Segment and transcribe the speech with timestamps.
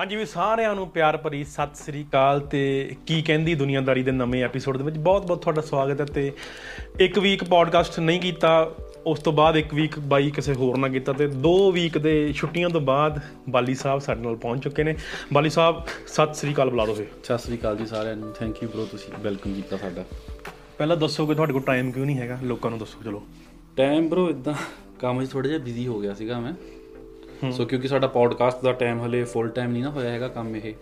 [0.00, 2.60] ਹਾਂਜੀ ਵੀ ਸਾਰਿਆਂ ਨੂੰ ਪਿਆਰ ਭਰੀ ਸਤਿ ਸ੍ਰੀ ਅਕਾਲ ਤੇ
[3.06, 4.98] ਕੀ ਕਹਿੰਦੀ ਦੁਨੀਆਦਾਰੀ ਦੇ ਨਵੇਂ ਐਪੀਸੋਡ ਦੇ ਵਿੱਚ?
[4.98, 6.32] ਬਹੁਤ-ਬਹੁਤ ਤੁਹਾਡਾ ਸਵਾਗਤ ਹੈ ਤੇ
[7.00, 8.70] ਇੱਕ ਵੀਕ ਪੋਡਕਾਸਟ ਨਹੀਂ ਕੀਤਾ
[9.06, 12.70] ਉਸ ਤੋਂ ਬਾਅਦ ਇੱਕ ਵੀਕ ਬਾਈ ਕਿਸੇ ਹੋਰ ਨਾਲ ਕੀਤਾ ਤੇ ਦੋ ਵੀਕ ਦੇ ਛੁੱਟੀਆਂ
[12.70, 14.96] ਤੋਂ ਬਾਅਦ ਬਾਲੀ ਸਾਹਿਬ ਸਾਡੇ ਨਾਲ ਪਹੁੰਚ ਚੁੱਕੇ ਨੇ।
[15.32, 18.62] ਬਾਲੀ ਸਾਹਿਬ ਸਤਿ ਸ੍ਰੀ ਅਕਾਲ ਬੁਲਾ ਦਿਓ ਫੇ ਸਤਿ ਸ੍ਰੀ ਅਕਾਲ ਜੀ ਸਾਰਿਆਂ ਨੂੰ। ਥੈਂਕ
[18.62, 20.04] ਯੂ ਬ్రో ਤੁਸੀਂ ਵੈਲਕਮ ਕੀਤਾ ਸਾਡਾ।
[20.78, 22.38] ਪਹਿਲਾਂ ਦੱਸੋ ਕਿ ਤੁਹਾਡੇ ਕੋਲ ਟਾਈਮ ਕਿਉਂ ਨਹੀਂ ਹੈਗਾ?
[22.42, 23.22] ਲੋਕਾਂ ਨੂੰ ਦੱਸੋ ਚਲੋ।
[23.76, 24.54] ਟਾਈਮ ਬ్రో ਇਦਾਂ
[24.98, 26.52] ਕੰਮ 'ਚ ਥੋੜਾ ਜਿਹਾ ਬਿਜ਼ੀ ਹੋ ਗਿਆ ਸੀਗਾ ਮੈਂ।
[27.52, 30.74] ਸੋ ਕਿਉਂਕਿ ਸਾਡਾ ਪੋਡਕਾਸਟ ਦਾ ਟਾਈਮ ਹਲੇ ਫੁੱਲ ਟਾਈਮ ਨਹੀਂ ਨਾ ਹੋਇਆ ਹੈਗਾ ਕੰਮ ਇਹ।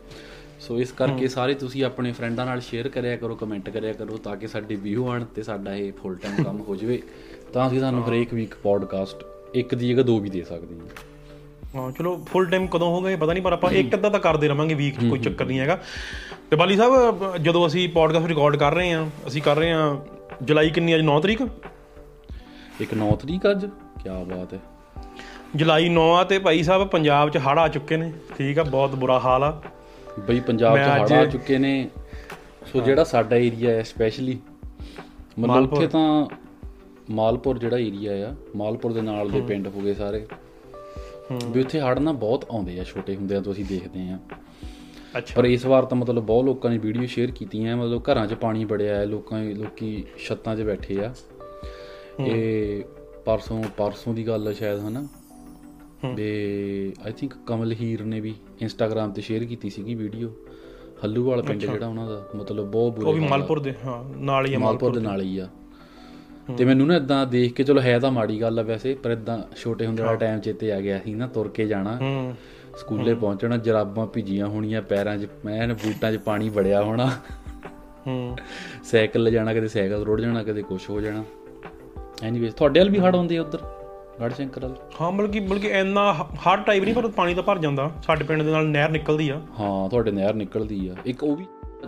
[0.61, 4.37] ਸੋ ਇਸ ਕਰਕੇ ਸਾਰੇ ਤੁਸੀਂ ਆਪਣੇ ਫਰੈਂਡਾਂ ਨਾਲ ਸ਼ੇਅਰ ਕਰਿਆ ਕਰੋ ਕਮੈਂਟ ਕਰਿਆ ਕਰੋ ਤਾਂ
[4.37, 7.03] ਕਿ ਸਾਡੇ ਵਿਊ ਆਣ ਤੇ ਸਾਡਾ ਇਹ ਫੁੱਲ ਟਾਈਮ ਕੰਮ ਹੋ ਜਾਵੇ।
[7.53, 10.87] ਤਾਂ ਅਸੀਂ ਤੁਹਾਨੂੰ ਹਰੇਕ ਵੀਕ ਪੋਡਕਾਸਟ ਇੱਕ ਦੀ ਜਗ੍ਹਾ ਦੋ ਵੀ ਦੇ ਸਕਦੇ ਹਾਂ।
[11.75, 14.49] ਹਾਂ ਚਲੋ ਫੁੱਲ ਟਾਈਮ ਕਦੋਂ ਹੋਗਾ ਇਹ ਪਤਾ ਨਹੀਂ ਪਰ ਆਪਾਂ ਇੱਕ ਅੱਧਾ ਤਾਂ ਕਰਦੇ
[14.49, 15.79] ਰਵਾਂਗੇ ਵੀਕ 'ਚ ਕੋਈ ਚੱਕਰ ਨਹੀਂ ਹੈਗਾ।
[16.51, 19.97] ਤੇ ਬਾਲੀ ਸਾਹਿਬ ਜਦੋਂ ਅਸੀਂ ਪੋਡਕਾਸਟ ਰਿਕਾਰਡ ਕਰ ਰਹੇ ਹਾਂ ਅਸੀਂ ਕਰ ਰਹੇ ਹਾਂ
[20.43, 21.43] ਜੁਲਾਈ ਕਿੰਨੀ ਅੱਜ 9 ਤਰੀਕ?
[22.81, 23.67] ਇੱਕ 9 ਤਰੀਕ ਅੱਜ?
[24.03, 24.59] ਕੀ ਬਾਤ ਹੈ।
[25.57, 28.95] ਜੁਲਾਈ 9 ਆ ਤੇ ਭਾਈ ਸਾਹਿਬ ਪੰਜਾਬ 'ਚ ਹੜ੍ਹ ਆ ਚੁੱਕੇ ਨੇ। ਠੀਕ ਆ ਬਹੁਤ
[28.95, 29.61] ਬੁਰਾ ਹਾਲ ਆ।
[30.21, 31.89] ਬਈ ਪੰਜਾਬ 'ਚ ਹੜ੍ਹ ਆ ਚੁੱਕੇ ਨੇ।
[32.73, 34.39] ਸੋ ਜਿਹੜਾ ਸਾਡਾ ਏਰੀਆ ਹੈ ਸਪੈਸ਼ਲੀ
[35.39, 36.27] ਮਤਲਬ ਉੱਥੇ ਤਾਂ
[37.11, 40.27] ਮਾਲਪੁਰ ਜਿਹੜਾ ਏਰੀਆ ਆ ਮਾਲਪੁਰ ਦੇ ਨਾਲ ਦੇ ਪਿੰਡ ਹੋ ਗਏ ਸਾਰੇ।
[41.53, 44.19] ਵੀ ਉੱਥੇ ਹੜ੍ਹ ਨਾ ਬਹੁਤ ਆਉਂਦੇ ਆ ਛੋਟੇ ਹੁੰਦਿਆਂ ਤੋਂ ਅਸੀਂ ਦੇਖਦੇ ਆ
[45.19, 48.35] ਅੱਛਾ। ਪਰ ਇਸ ਵਾਰ ਤਾਂ ਮਤਲਬ ਬਹੁਤ ਲੋਕਾਂ ਨੇ ਵੀਡੀਓ ਸ਼ੇਅਰ ਕੀਤੀਆਂ ਮਤਲਬ ਘਰਾਂ 'ਚ
[48.35, 51.13] ਪਾਣੀ ਬੜਿਆ ਹੈ ਲੋਕਾਂ ਲੋਕੀ ਛੱਤਾਂ 'ਚ ਬੈਠੇ ਆ।
[52.21, 52.83] ਇਹ
[53.25, 55.07] ਪਰਸੋਂ ਪਰਸੋਂ ਦੀ ਗੱਲ ਹੈ ਸ਼ਾਇਦ ਹਨਾ?
[56.17, 60.33] ਤੇ ਆਈ ਥਿੰਕ ਕਮਲ ਹੀਰ ਨੇ ਵੀ ਇੰਸਟਾਗ੍ਰam ਤੇ ਸ਼ੇਅਰ ਕੀਤੀ ਸੀਗੀ ਵੀਡੀਓ
[61.05, 64.55] ਹੱਲੂਵਾਲ ਪਿੰਡ ਜਿਹੜਾ ਉਹਨਾਂ ਦਾ ਮਤਲਬ ਬਹੁਤ ਉਹ ਬੁਰੇ ਵੀ ਮਾਲਪੁਰ ਦੇ ਹਾਂ ਨਾਲ ਹੀ
[64.55, 65.49] ਆ ਮਾਲਪੁਰ ਦੇ ਨਾਲ ਹੀ ਆ।
[66.59, 69.39] ਤੇ ਮੈਨੂੰ ਨਾ ਇਦਾਂ ਦੇਖ ਕੇ ਚਲੋ ਹੈ ਤਾਂ ਮਾੜੀ ਗੱਲ ਆ ਵੈਸੇ ਪਰ ਇਦਾਂ
[69.57, 71.99] ਛੋਟੇ ਹੁੰਦੇ ਵਾਲਾ ਟਾਈਮ ਚੇਤੇ ਆ ਗਿਆ ਸੀ ਨਾ ਤੁਰ ਕੇ ਜਾਣਾ।
[72.77, 77.11] ਸਕੂਲੇ ਪਹੁੰਚਣਾ ਜਰਾਬਾਂ ਭਿੱਜੀਆਂ ਹੋਣੀਆਂ ਪੈਰਾਂ 'ਚ ਮੈਨ ਬੂਟਾਂ 'ਚ ਪਾਣੀ ਵੜਿਆ ਹੋਣਾ।
[78.07, 78.37] ਹੂੰ।
[78.85, 81.25] ਸਾਈਕਲ ਲੈ ਜਾਣਾ ਕਦੇ ਸਾਈਕਲ ਰੋੜ ਜਾਣਾ ਕਦੇ ਕੁਝ ਹੋ ਜਾਣਾ।
[82.23, 83.59] ਐਨੀਵੇਜ਼ ਤੁਹਾਡੇ ਵੱਲ ਵੀ ਹੜ ਆ ਉਧਰ?
[84.21, 87.91] ਗੜ ਸ਼ੰਕਰ ਵੱਲ। ਹਾਂ ਬਲਕਿ ਬਲਕਿ ਇੰਨਾ ਹਰ ਟਾਈਪ ਨਹੀਂ ਪਰ ਪਾਣੀ ਤਾਂ ਭਰ ਜਾਂਦਾ।
[88.07, 91.47] ਸਾਡੇ ਪਿੰਡ ਦੇ ਨਾਲ ਨਹਿਰ ਨਿਕਲਦੀ ਆ। ਹਾਂ ਤੁਹਾਡੇ ਨਹਿਰ ਨਿਕਲਦੀ ਆ। ਇੱਕ ਉਹ ਵੀ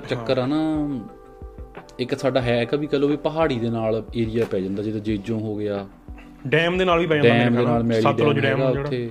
[0.09, 0.61] ਚੱਕਰ ਆ ਨਾ
[1.99, 5.01] ਇੱਕ ਸਾਡਾ ਹੈ ਕਿ ਵੀ ਕਹ ਲੋ ਵੀ ਪਹਾੜੀ ਦੇ ਨਾਲ ਏਰੀਆ ਪੈ ਜਾਂਦਾ ਜਿੱਦਾਂ
[5.01, 5.87] ਜੇਜੋਂ ਹੋ ਗਿਆ।
[6.47, 9.11] ਡੈਮ ਦੇ ਨਾਲ ਵੀ ਪੈ ਜਾਂਦਾ ਡੈਮ ਦੇ ਨਾਲ ਮੈਲੀ ਸਤਲੁਜ ਡੈਮ ਜਿਹੜਾ। ਉੱਥੇ।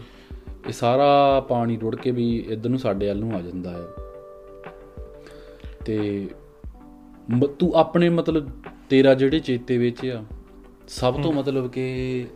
[0.68, 3.86] ਇਹ ਸਾਰਾ ਪਾਣੀ ਰੁੜ ਕੇ ਵੀ ਇਧਰ ਨੂੰ ਸਾਡੇ ਵੱਲ ਨੂੰ ਆ ਜਾਂਦਾ ਹੈ
[5.86, 6.28] ਤੇ
[7.60, 8.50] ਤੂੰ ਆਪਣੇ ਮਤਲਬ
[8.90, 10.24] ਤੇਰਾ ਜਿਹੜੇ ਚੇਤੇ ਵਿੱਚ ਆ
[10.88, 12.28] ਸਭ ਤੋਂ ਮਤਲਬ ਕਿ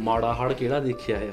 [0.00, 1.32] ਮਾੜਾ ਹੜ ਕਿਹੜਾ ਦੇਖਿਆ ਆ?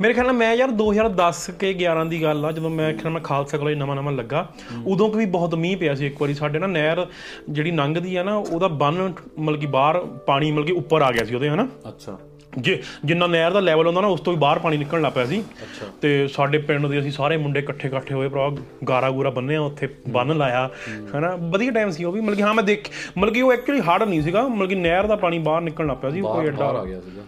[0.00, 3.20] ਮੇਰੇ ਖਿਆਲ ਨਾਲ ਮੈਂ ਯਾਰ 2010 ਕੇ 11 ਦੀ ਗੱਲ ਆ ਜਦੋਂ ਮੈਂ ਖਿਆਲ ਮੈਂ
[3.20, 4.46] ਖਾਲਸਾ ਕਾਲਜ ਨਵਾਂ ਨਵਾਂ ਲੱਗਾ
[4.86, 7.06] ਉਦੋਂ ਵੀ ਬਹੁਤ ਮੀਂਹ ਪਿਆ ਸੀ ਇੱਕ ਵਾਰੀ। ਸਾਡੇ ਨਾ ਨਹਿਰ
[7.50, 11.24] ਜਿਹੜੀ ਲੰਘਦੀ ਆ ਨਾ ਉਹਦਾ ਬੰਨ ਮਤਲਬ ਕਿ ਬਾਹਰ ਪਾਣੀ ਮਤਲਬ ਕਿ ਉੱਪਰ ਆ ਗਿਆ
[11.24, 11.68] ਸੀ ਉਹਦੇ ਹਨਾ?
[11.88, 12.18] ਅੱਛਾ।
[12.58, 15.24] ਜੇ ਜਿੰਨਾ ਨਹਿਰ ਦਾ ਲੈਵਲ ਹੁੰਦਾ ਨਾ ਉਸ ਤੋਂ ਵੀ ਬਾਹਰ ਪਾਣੀ ਨਿਕਲਣ ਲੱਗ ਪਿਆ
[15.24, 18.50] ਸੀ। ਅੱਛਾ। ਤੇ ਸਾਡੇ ਪਿੰਡ ਦੇ ਅਸੀਂ ਸਾਰੇ ਮੁੰਡੇ ਇਕੱਠੇ ਇਕੱਠੇ ਹੋਏ ਭਰਾ
[18.88, 20.70] ਗਾਰਾ ਗੂਰਾ ਬੰਨਿਆ ਉੱਥੇ ਬੰਨ ਲਾਇਆ
[21.18, 21.34] ਹਨਾ?
[21.36, 22.88] ਵਧੀਆ ਟਾਈਮ ਸੀ ਉਹ ਵੀ। ਮਤਲਬ ਕਿ ਹਾਂ ਮੈਂ ਦੇਖ
[23.18, 25.96] ਮਤਲਬ ਕਿ ਉਹ ਐਕਚੁਅਲੀ ਹੜ ਨਹੀਂ ਸੀਗਾ ਮਤਲਬ ਕਿ ਨਹਿਰ ਦਾ ਪਾਣੀ ਬਾਹਰ ਨਿਕਲਣ ਲੱਗ
[25.96, 27.22] ਪਿਆ ਸੀ ਕੋਈ ਐਡਾ ਆ ਗਿਆ ਸੀਗਾ।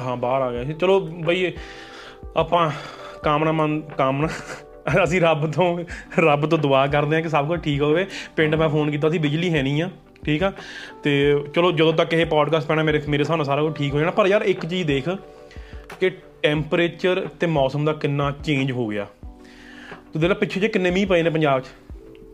[0.00, 1.52] ਹਾਂ ਬਾਹਰ ਆ ਗਿਆ ਸੀ ਚਲੋ ਬਈ
[2.36, 2.70] ਆਪਾਂ
[3.22, 4.28] ਕਾਮਨਾ ਮੰਨ ਕਾਮਨਾ
[5.04, 5.78] ਅਸੀਂ ਰੱਬ ਤੋਂ
[6.18, 8.06] ਰੱਬ ਤੋਂ ਦੁਆ ਕਰਦੇ ਹਾਂ ਕਿ ਸਭ ਕੁਝ ਠੀਕ ਹੋਵੇ।
[8.36, 9.90] ਪਿੰਡ ਮੈਂ ਫੋਨ ਕੀਤਾ ਸੀ ਬਿਜਲੀ ਹੈ ਨਹੀਂ ਆ
[10.24, 10.52] ਠੀਕ ਆ?
[11.02, 13.98] ਤੇ ਚਲੋ ਜਦੋਂ ਤੱਕ ਇਹ ਪੋਡਕਾਸਟ ਪੈਣਾ ਮੇਰੇ ਮੇਰੇ ਹਿਸਾਬ ਨਾਲ ਸਾਰਾ ਕੁਝ ਠੀਕ ਹੋ
[13.98, 15.08] ਜਾਣਾ। ਪਰ ਯਾਰ ਇੱਕ ਚੀਜ਼ ਦੇਖ
[16.00, 19.06] ਕਿ ਟੈਂਪਰੇਚਰ ਤੇ ਮੌਸਮ ਦਾ ਕਿੰਨਾ ਚੇਂਜ ਹੋ ਗਿਆ।
[20.12, 21.66] ਤੂੰ ਦੇਖ ਲੈ ਪਿੱਛੇ ਜੇ ਕਿੰਨੇ ਮੀਂਹ ਪਏ ਨੇ ਪੰਜਾਬ 'ਚ।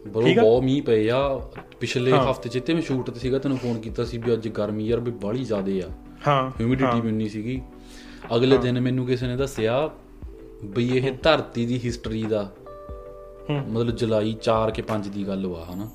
[0.07, 1.41] ਬਰੋ ਬਹੁਤ ਮੀਂਹ ਪਏ ਆ।
[1.81, 5.01] ਪਿਛਲੇ ਹਫ਼ਤੇ ਜਿੱਤੇ ਮੈਂ ਸ਼ੂਟ ਤੇ ਸੀਗਾ ਤੈਨੂੰ ਫੋਨ ਕੀਤਾ ਸੀ ਵੀ ਅੱਜ ਗਰਮੀ ਯਾਰ
[5.01, 5.91] ਵੀ ਬਾਹਲੀ ਜ਼ਿਆਦੇ ਆ।
[6.27, 7.63] ਹਾਂ ਹਿਊਮਿਡਿਟੀ ਵੀ ਉਨੀ ਸੀਗੀ।
[8.37, 9.91] ਅਗਲੇ ਦਿਨ ਮੈਨੂੰ ਕਿਸੇ ਨੇ ਦੱਸਿਆ
[10.65, 12.53] ਬਈ ਇਹ ਧਰਤੀ ਦੀ ਹਿਸਟਰੀ ਦਾ
[13.51, 15.91] ਮਤਲਬ ਜੁਲਾਈ 4 ਕੇ 5 ਦੀ ਗੱਲ ਵਾ ਹਨਾ?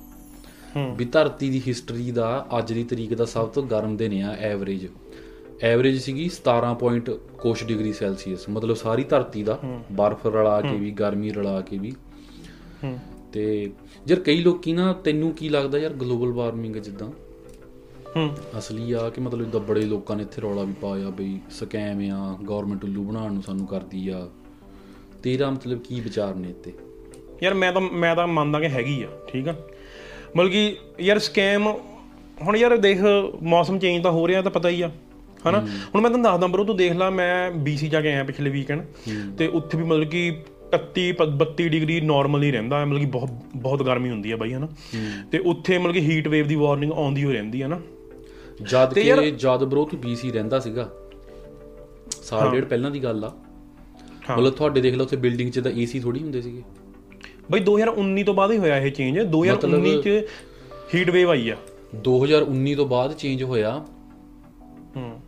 [0.96, 4.86] ਵੀ ਧਰਤੀ ਦੀ ਹਿਸਟਰੀ ਦਾ ਅੱਜ ਦੀ ਤਰੀਕ ਦਾ ਸਭ ਤੋਂ ਗਰਮ ਦਿਨ ਆ ਐਵਰੇਜ
[5.62, 9.58] ਐਵਰੇਜ ਸੀਗੀ 17 ਪੁਆਇੰਟ ਕੁਛ ਡਿਗਰੀ ਸੈਲਸੀਅਸ ਮਤਲਬ ਸਾਰੀ ਧਰਤੀ ਦਾ
[9.92, 11.92] ਬਰਫ਼ ਰਲਾ ਕੇ ਵੀ ਗਰਮੀ ਰਲਾ ਕੇ ਵੀ।
[13.32, 13.70] ਤੇ
[14.08, 17.10] ਯਾਰ ਕਈ ਲੋਕੀ ਨਾ ਤੈਨੂੰ ਕੀ ਲੱਗਦਾ ਯਾਰ ਗਲੋਬਲ ਵਾਰਮਿੰਗ ਜਿੱਦਾਂ?
[18.16, 22.00] ਹੂੰ। ਅਸਲੀ ਆ ਕਿ ਮਤਲਬ ਇਦਾਂ ਬੜੇ ਲੋਕਾਂ ਨੇ ਇੱਥੇ ਰੌਲਾ ਵੀ ਪਾਇਆ ਬਈ ਸਕੈਮ
[22.10, 24.26] ਆ ਗਵਰਨਮੈਂਟ ਉੱਲੂ ਬਣਾਉਣ ਨੂੰ ਸਾਨੂੰ ਕਰਦੀ ਆ।
[25.22, 26.72] ਤੇਰਾ ਮਤਲਬ ਕੀ ਵਿਚਾਰ ਨੇ ਇੱਥੇ?
[27.42, 29.54] ਯਾਰ ਮੈਂ ਤਾਂ ਮੈਂ ਤਾਂ ਮੰਨਦਾ ਕਿ ਹੈਗੀ ਆ ਠੀਕ ਆ।
[30.36, 31.66] ਮਤਲਬ ਕਿ ਯਾਰ ਸਕੈਮ
[32.42, 32.98] ਹੁਣ ਯਾਰ ਦੇਖ
[33.42, 34.88] ਮੌਸਮ ਚੇਂਜ ਤਾਂ ਹੋ ਰਿਹਾ ਤਾਂ ਪਤਾ ਹੀ ਆ
[35.48, 35.58] ਹਨਾ?
[35.60, 38.82] ਹੁਣ ਮੈਂ ਤੁਹਾਨੂੰ ਦੱਸਦਾ ਬਰੋ ਤੂੰ ਦੇਖ ਲੈ ਮੈਂ ਬੀਸੀ ਜਾ ਕੇ ਆਇਆ ਪਿਛਲੇ ਵੀਕਐਂਡ
[39.38, 40.30] ਤੇ ਉੱਥੇ ਵੀ ਮਤਲਬ ਕਿ
[40.74, 44.36] 31 ਪ- 32 ਡਿਗਰੀ ਨਾਰਮਲ ਹੀ ਰਹਿੰਦਾ ਹੈ ਮਤਲਬ ਕਿ ਬਹੁਤ ਬਹੁਤ ਗਰਮੀ ਹੁੰਦੀ ਹੈ
[44.36, 44.68] ਬਾਈ ਹਨਾ?
[45.32, 47.80] ਤੇ ਉੱਥੇ ਮਤਲਬ ਕਿ ਹੀਟ ਵੇਵ ਦੀ ਵਾਰਨਿੰਗ ਆਉਂਦੀ ਹੋ ਰਹਿੰਦੀ ਹੈ ਨਾ
[48.62, 50.90] ਜਦ ਕਿ ਜਦ ਬਰੋ ਤੂੰ ਬੀਸੀ ਰਹਿੰਦਾ ਸੀਗਾ
[52.22, 53.32] ਸਾਲ ਡੇਢ ਪਹਿਲਾਂ ਦੀ ਗੱਲ ਆ।
[54.30, 56.62] ਮਤਲਬ ਤੁਹਾਡੇ ਦੇਖ ਲਓ ਉੱਥੇ ਬਿਲਡਿੰਗ 'ਚ ਤਾਂ ਏਸੀ ਥੋੜੀ ਹੁੰਦੇ ਸੀਗੇ।
[57.50, 60.08] ਬਈ 2019 ਤੋਂ ਬਾਅਦ ਹੀ ਹੋਇਆ ਇਹ ਚੇਂਜ 2019 ਚ
[60.94, 61.56] ਹੀਟ ਵੇਵ ਆਈ ਆ।
[61.96, 63.84] 2019 ਤੋਂ ਬਾਅਦ ਚੇਂਜ ਹੋਇਆ।
[64.96, 65.20] ਹੂੰ।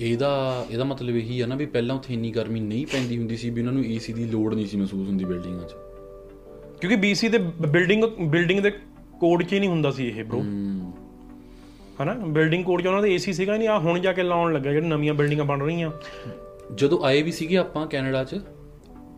[0.00, 3.50] ਇਹਦਾ ਇਹਦਾ ਮਤਲਬ ਇਹੀ ਆ ਨਾ ਵੀ ਪਹਿਲਾਂ ਉੱਥੇ ਇੰਨੀ ਗਰਮੀ ਨਹੀਂ ਪੈਂਦੀ ਹੁੰਦੀ ਸੀ
[3.50, 5.72] ਵੀ ਉਹਨਾਂ ਨੂੰ ਏਸੀ ਦੀ ਲੋੜ ਨਹੀਂ ਸੀ ਮਹਿਸੂਸ ਹੁੰਦੀ ਬਿਲਡਿੰਗਾਂ 'ਚ।
[6.80, 8.70] ਕਿਉਂਕਿ ਬੀਸੀ ਦੇ ਬਿਲਡਿੰਗ ਬਿਲਡਿੰਗ ਦੇ
[9.20, 10.92] ਕੋਡ 'ਚ ਹੀ ਨਹੀਂ ਹੁੰਦਾ ਸੀ ਇਹ ਬ్రో ਹਮ,
[12.00, 12.14] ਹਨਾ?
[12.14, 14.86] ਬਿਲਡਿੰਗ ਕੋਡ 'ਚ ਉਹਨਾਂ ਦੇ ਏਸੀ ਸੀਗਾ ਨਹੀਂ ਆ ਹੁਣ ਜਾ ਕੇ ਲਾਉਣ ਲੱਗਾ ਜਿਹੜੀ
[14.88, 15.90] ਨਵੀਆਂ ਬਿਲਡਿੰਗਾਂ ਬਣ ਰਹੀਆਂ।
[16.74, 18.40] ਜਦੋਂ ਆਏ ਵੀ ਸੀਗੇ ਆਪਾਂ ਕੈਨੇਡਾ 'ਚ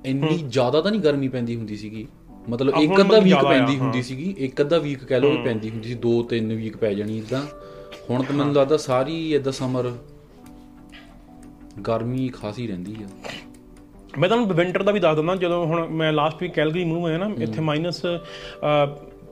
[0.07, 2.07] ਇੰਨੀ ਜ਼ਿਆਦਾ ਤਾਂ ਨਹੀਂ ਗਰਮੀ ਪੈਂਦੀ ਹੁੰਦੀ ਸੀਗੀ।
[2.49, 5.95] ਮਤਲਬ ਇੱਕ ਅੱਧਾ ਵੀਕ ਪੈਂਦੀ। ਹੁੰਦੀ ਸੀਗੀ ਇੱਕ ਅੱਧਾ ਵੀਕ ਕਹਿ ਲਓ ਪੈਂਦੀ ਹੁੰਦੀ ਸੀ
[6.03, 7.43] ਦੋ ਤਿੰਨ ਵੀਕ ਪੈ ਜਾਣੀ ਇਦਾਂ
[8.11, 9.91] ਹੁਣ ਤਾਂ ਮੈਨੂੰ ਲੱਗਦਾ ਸਾਰੀ ਇਦਾਂ ਸਮਰ
[11.89, 13.09] ਗਰਮੀ ਖਾਸੀ ਰਹਿੰਦੀ ਆ।
[14.19, 17.19] ਮੈਂ ਤੁਹਾਨੂੰ ਵਿੰਟਰ ਦਾ ਵੀ ਦੱਸ ਦਿੰਦਾ ਜਦੋਂ ਹੁਣ ਮੈਂ ਲਾਸਟ ਵੀਕ ਕੈਲਗਰੀ ਮੂਵ ਹੋਇਆ
[17.19, 18.01] ਨਾ ਇੱਥੇ ਮਾਈਨਸ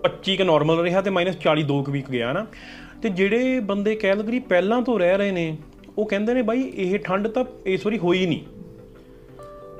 [0.04, 2.46] 25 ਕ ਨਾਰਮਲ ਰਿਹਾ ਤੇ ਮਾਈਨਸ 40 ਦੋ ਕੁ ਵੀਕ ਗਿਆ ਨਾ।
[3.06, 5.56] ਤੇ ਜਿਹੜੇ ਬੰਦੇ ਕੈਲਗਰੀ ਪਹਿਲਾਂ ਤੋਂ ਰਹਿ ਰਹੇ ਨੇ
[5.98, 8.40] ਉਹ ਕਹਿੰਦੇ ਨੇ ਬਾਈ ਇਹ ਠੰਡ ਤਾਂ ਇਸ ਵਾਰੀ ਹੋਈ ਨਹੀਂ।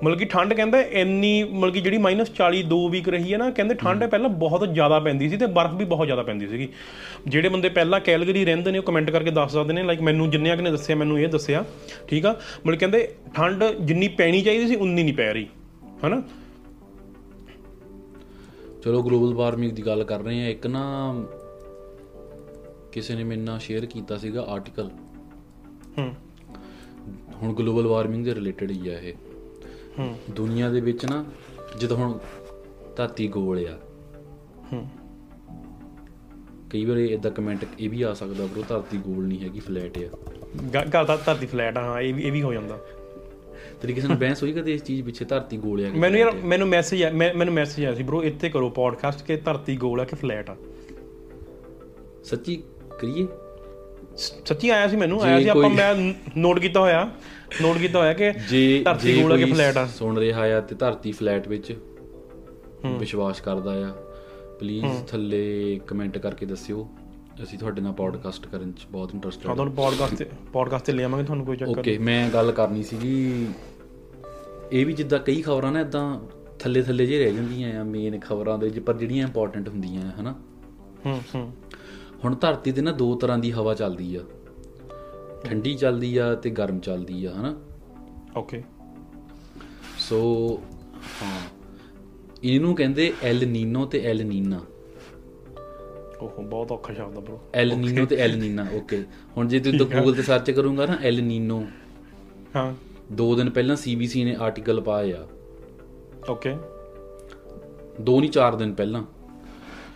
[0.05, 3.50] ਮਤਲਬ ਕਿ ਠੰਡ ਕਹਿੰਦਾ ਇੰਨੀ ਮਤਲਬ ਕਿ ਜਿਹੜੀ ਮਾਈਨਸ 40 ਦੋ ਵੀਕ ਰਹੀ ਹੈ ਨਾ
[3.50, 6.69] ਕਹਿੰਦੇ ਠੰਡ ਪਹਿਲਾਂ ਬਹੁਤ ਜ਼ਿਆਦਾ ਪੈਂਦੀ ਸੀ ਤੇ ਬਰਫ਼ ਵੀ ਬਹੁਤ ਜ਼ਿਆਦਾ ਪੈਂਦੀ ਸੀਗੀ।
[7.28, 10.56] ਜਿਹੜੇ ਬੰਦੇ ਪਹਿਲਾਂ ਕੈਲਗਰੀ ਰਹਿੰਦੇ ਨੇ ਉਹ ਕਮੈਂਟ ਕਰਕੇ ਦੱਸ ਸਕਦੇ ਨੇ ਲਾਈਕ ਮੈਨੂੰ ਜਿੰਨਿਆਂ
[10.56, 11.64] ਨੇ ਦੱਸਿਆ ਮੈਨੂੰ ਇਹ ਦੱਸਿਆ
[12.08, 12.40] ਠੀਕ ਆ?
[12.67, 15.46] ਮਤਲਬ ਕਹਿੰਦੇ ਠੰਡ ਜਿੰਨੀ ਪੈਣੀ ਚਾਹੀਦੀ ਸੀ ਉਨੀ ਨਹੀਂ ਪੈ ਰਹੀ
[16.06, 16.23] ਹਨਾ?
[18.84, 21.14] ਚਲੋ ਗਲੋਬਲ ਵਾਰਮਿੰਗ ਦੀ ਗੱਲ ਕਰ ਰਹੇ ਆ ਇੱਕ ਨਾ
[22.96, 24.90] ਕਿਸੇ ਨੇ ਮੇਰੇ ਨਾਲ ਸ਼ੇਅਰ ਕੀਤਾ ਸੀਗਾ ਆਰਟੀਕਲ
[25.98, 26.14] ਹੂੰ।
[27.43, 29.14] ਹੁਣ ਗਲੋਬਲ ਵਾਰਮਿੰਗ ਦੇ ਰਿਲੇਟਡ ਹੀ ਆ ਇਹ।
[29.98, 31.25] ਹੂੰ। ਦੁਨੀਆ ਦੇ ਵਿੱਚ ਨਾ
[31.81, 32.19] ਜਦੋਂ ਹੁਣ
[32.96, 33.78] ਧਰਤੀ ਗੋਲ ਆ।
[34.72, 34.88] ਹੂੰ।
[36.70, 40.08] ਕਈ ਵਾਰ ਇਦਾਂ ਕਮੈਂਟ ਇਹ ਵੀ ਆ ਸਕਦਾ ਬਰੋ ਧਰਤੀ ਗੋਲ ਨਹੀਂ ਹੈਗੀ ਫਲੈਟ ਆ।
[40.75, 42.78] ਗੱਲ ਤਾਂ ਧਰਤੀ ਫਲੈਟ ਆ ਹਾਂ ਇਹ ਵੀ ਇਹ ਵੀ ਹੋ ਜਾਂਦਾ।
[43.82, 46.32] ਤੇਰੀ ਕਿਸੇ ਨੂੰ ਬਹਿਸ ਹੋਈ ਕਦੇ ਇਸ ਚੀਜ਼ ਪਿੱਛੇ ਧਰਤੀ ਗੋਲ ਆ ਮੈਨੂੰ ਯਾਰ?
[46.32, 50.04] ਮੈਨੂੰ ਮੈਸੇਜ ਆ ਮੈਨੂੰ ਮੈਸੇਜ ਆਇਆ ਸੀ ਬ్రో ਇੱਥੇ ਕਰੋ ਪੋਡਕਾਸਟ ਕਿ ਧਰਤੀ ਗੋਲ ਆ
[50.04, 50.56] ਕਿ ਫਲੈਟ ਆ?
[52.25, 52.62] ਸੱਚੀ
[52.98, 53.26] ਕਰੀਏ?
[54.16, 55.94] ਸੱਚੀ ਆਇਆ ਸੀ ਮੈਨੂੰ ਆਇਆ ਸੀ ਆਪਾਂ ਮੈਂ
[56.37, 57.10] ਨੋਟ ਕੀਤਾ ਹੋਇਆ
[57.62, 58.32] ਨੋਟ ਕੀਤਾ ਹੋਇਆ ਕਿ
[58.84, 61.75] ਧਰਤੀ ਗੋਲ ਆ ਕਿ ਫਲੈਟ ਆ। ਸੁਣ ਰਿਹਾ ਆ ਤੇ ਧਰਤੀ ਫਲੈਟ ਵਿੱਚ
[62.98, 63.93] ਵਿਸ਼ਵਾਸ ਕਰਦਾ ਆ
[64.60, 66.88] ਪਲੀਜ਼ ਥੱਲੇ ਕਮੈਂਟ ਕਰਕੇ ਦੱਸਿਓ।
[67.43, 71.04] ਅਸੀਂ ਤੁਹਾਡੇ ਨਾਲ ਪੋਡਕਾਸਟ ਕਰਨ ਚ ਬਹੁਤ ਹਾਂ ਇੰਟਰਸਟਡ ਤੁਹਾਨੂੰ ਪੋਡਕਾਸਟ ਤੇ ਪੋਡਕਾਸਟ ਤੇ ਲੈ
[71.04, 73.46] ਆਵਾਂਗੇ ਤੁਹਾਨੂੰ ਕੋਈ ਚੱਕਰ ਓਕੇ ਮੈਂ ਗੱਲ ਕਰਨੀ ਸੀਗੀ
[74.72, 76.20] ਇਹ ਵੀ ਜਿੱਦਾਂ ਕਈ ਖਬਰਾਂ ਨਾ ਇਦਾਂ
[76.58, 80.34] ਥੱਲੇ ਥੱਲੇ ਜੇ ਰਹਿ ਜਾਂਦੀਆਂ ਆ ਮੇਨ ਖਬਰਾਂ ਦੇ ਪਰ ਜਿਹੜੀਆਂ ਇੰਪੋਰਟੈਂਟ ਹੁੰਦੀਆਂ ਹਨਾ?
[81.06, 81.52] ਹੂੰ ਹੂੰ।
[82.26, 84.20] ਹੁਣ ਧਰਤੀ ਤੇ ਨਾ ਦੋ ਤਰ੍ਹਾਂ ਦੀ ਹਵਾ ਚੱਲਦੀ ਆ।
[85.44, 87.55] ਠੰਡੀ ਚੱਲਦੀ ਆ ਤੇ ਗਰਮ ਚੱਲਦੀ ਆ ਹਨਾ?
[88.37, 88.62] ਓਕੇ
[89.99, 90.19] ਸੋ
[91.23, 91.40] ਹਾਂ।
[92.44, 94.61] ਇਹਨੂੰ ਕਹਿੰਦੇ ਐਲ ਨੀਨੋ ਤੇ ਐਲ ਨੀਨਾ।
[96.23, 99.05] ਓਹੋ ਬਹੁਤ ਔਖਾ ਸ਼ਬਦ ਆ ਬ్రో ਐਲ ਨੀਨੋ ਤੇ ਐਲ ਨੀਨਾ ਓਕੇ
[99.37, 101.64] ਹੁਣ ਜੇ ਤੁਸੀਂ ਗੂਗਲ ਤੇ ਸਰਚ ਕਰੂੰਗਾ ਨਾ ਐਲ ਨੀਨੋ।
[102.56, 102.75] ਹਾਂ।
[103.12, 105.26] ਦੋ ਦਿਨ ਪਹਿਲਾਂ ਸੀਬੀਸੀ ਨੇ ਆਰਟੀਕਲ ਪਾਇਆ
[106.28, 106.56] ਓਕੇ
[108.00, 109.02] ਦੋ ਨਹੀਂ ਚਾਰ ਦਿਨ ਪਹਿਲਾਂ।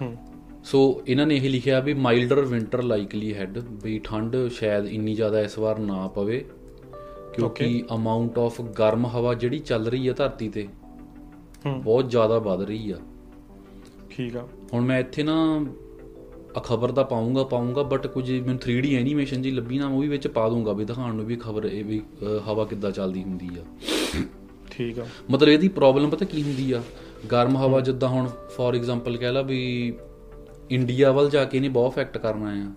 [0.02, 0.29] ਹੂੰ।
[0.64, 5.40] ਸੋ ਇਹਨਾਂ ਨੇ ਇਹ ਲਿਖਿਆ ਵੀ ਮਾਈਲਡਰ ਵਿੰਟਰ ਲਾਈਕਲੀ ਹੈਡ ਵੀ ਠੰਡ ਸ਼ਾਇਦ ਇੰਨੀ ਜ਼ਿਆਦਾ
[5.40, 6.44] ਇਸ ਵਾਰ ਨਾ ਪਵੇ
[7.34, 10.68] ਕਿਉਂਕਿ ਅਮਾਉਂਟ ਆਫ ਗਰਮ ਹਵਾ ਜਿਹੜੀ ਚੱਲ ਰਹੀ ਹੈ ਧਰਤੀ ਤੇ
[11.66, 12.96] ਬਹੁਤ ਜ਼ਿਆਦਾ ਵੱਧ ਰਹੀ ਆ।
[14.10, 15.64] ਠੀਕ ਆ। ਹੁਣ ਮੈਂ ਇੱਥੇ ਨਾ
[16.56, 20.08] ਆ ਖਬਰ ਤਾਂ ਪਾਉਂਗਾ ਪਾਉਂਗਾ ਬਟ ਕੁਝ ਮੈਨੂੰ 3D ਐਨੀਮੇਸ਼ਨ ਜੀ ਲੱਭੀ ਨਾ ਉਹ ਵੀ
[20.08, 22.00] ਵਿੱਚ ਪਾ ਦੂੰਗਾ ਵੀ ਦਿਖਾਉਣ ਨੂੰ ਵੀ ਖਬਰ ਇਹ ਵੀ
[22.48, 23.64] ਹਵਾ ਕਿੱਦਾਂ ਚੱਲਦੀ ਹੁੰਦੀ ਆ।
[24.70, 26.82] ਠੀਕ ਆ। ਮਤਲਬ ਇਹਦੀ ਪ੍ਰੋਬਲਮ ਪਤਾ ਕੀ ਹੁੰਦੀ ਆ?
[27.32, 29.92] ਗਰਮ ਹਵਾ ਜਿੱਦਾਂ ਹੁਣ ਫੋਰ ਐਗਜ਼ਾਮਪਲ ਕਹਿ ਲਾ ਵੀ
[30.70, 32.72] ਇੰਡੀਆ ਵੱਲ ਜਾ ਕੇ ਇਹਨੇ ਬਹੁਤ ਇਫੈਕਟ ਕਰਨਾ ਆ।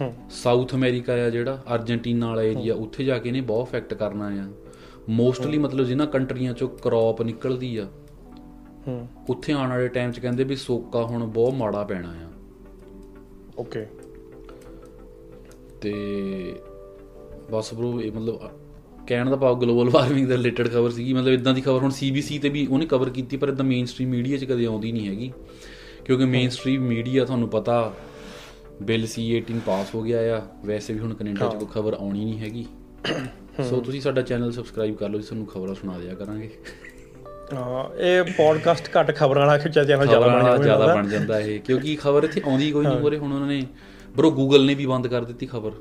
[0.00, 4.26] ਹੂੰ। ਸਾਊਥ ਅਮਰੀਕਾ ਆ ਜਿਹੜਾ ਅਰਜਨਟੀਨਾ ਵਾਲਾ ਏਰੀਆ ਉੱਥੇ ਜਾ ਕੇ ਇਹਨੇ ਬਹੁਤ ਇਫੈਕਟ ਕਰਨਾ
[4.26, 4.48] ਆ।
[5.08, 7.88] ਮੋਸਟਲੀ ਮਤਲਬ ਜਿਨ੍ਹਾਂ ਕੰਟਰੀਆਂ ਚੋਂ ਕ੍ਰੌਪ ਨਿਕਲਦੀ ਆ
[8.88, 12.30] ਹੂੰ। ਉੱਥੇ ਆਉਣ ਵਾਲੇ ਟਾਈਮ 'ਚ ਕਹਿੰਦੇ ਵੀ ਸੋਕਾ ਹੁਣ ਬਹੁਤ ਮਾੜਾ ਪੈਣਾ ਆ।
[13.58, 13.86] ਓਕੇ
[15.80, 15.94] ਤੇ
[17.50, 18.40] ਬਸ ਬ్రో ਇਹ ਮਤਲਬ
[19.06, 22.38] ਕਹਿਣ ਦਾ ਭਾਵ ਗਲੋਬਲ ਵਾਰਮਿੰਗ ਦੇ ਰਿਲੇਟਡ ਖਬਰ ਸੀਗੀ। ਮਤਲਬ ਇਦਾਂ ਦੀ ਖਬਰ ਹੁਣ ਸੀਬੀਸੀ
[22.38, 25.32] ਤੇ ਵੀ ਉਹਨੇ ਕਵਰ ਕੀਤੀ ਪਰ ਇਦਾਂ ਮੇਨ ਸਟ੍ਰੀਮ ਮੀਡੀਆ 'ਚ ਕਦੇ ਆਉਂਦੀ ਨਹੀਂ ਹੈਗੀ।
[26.04, 27.92] ਕਿਉਂਕਿ ਮੇਨ ਸਟ੍ਰੀਮ ਮੀਡੀਆ ਤੁਹਾਨੂੰ ਪਤਾ
[28.82, 32.38] ਬਿੱਲ C18 ਪਾਸ ਹੋ ਗਿਆ ਆ ਵੈਸੇ ਵੀ ਹੁਣ ਕੈਨੇਡਾ 'ਚ ਕੋਈ ਖਬਰ ਆਉਣੀ ਨਹੀਂ
[32.38, 32.66] ਹੈਗੀ।
[33.70, 36.50] ਸੋ ਤੁਸੀਂ ਸਾਡਾ ਚੈਨਲ ਸਬਸਕ੍ਰਾਈਬ ਕਰ ਲਓ ਜੀ ਤੁਹਾਨੂੰ ਖਬਰਾਂ ਸੁਣਾ ਦਿਆ ਕਰਾਂਗੇ।
[38.00, 41.96] ਇਹ ਪੋਡਕਾਸਟ ਘੱਟ ਖਬਰਾਂ ਵਾਲਾ ਖਿੱਚਿਆ ਚੈਨਲ ਜ਼ਿਆਦਾ ਬਣ ਜਾਂਦਾ। ਜ਼ਿਆਦਾ ਬਣ ਜਾਂਦਾ ਇਹ ਕਿਉਂਕਿ
[41.96, 43.66] ਖਬਰ ਇੱਥੇ ਆਉਂਦੀ ਕੋਈ ਨਹੀਂ ਮੋਰੇ ਹੁਣ ਉਹਨਾਂ ਨੇ
[44.16, 45.72] ਬ్రో ਗੂਗਲ ਨੇ ਵੀ ਬੰਦ ਕਰ ਦਿੱਤੀ ਖਬਰ।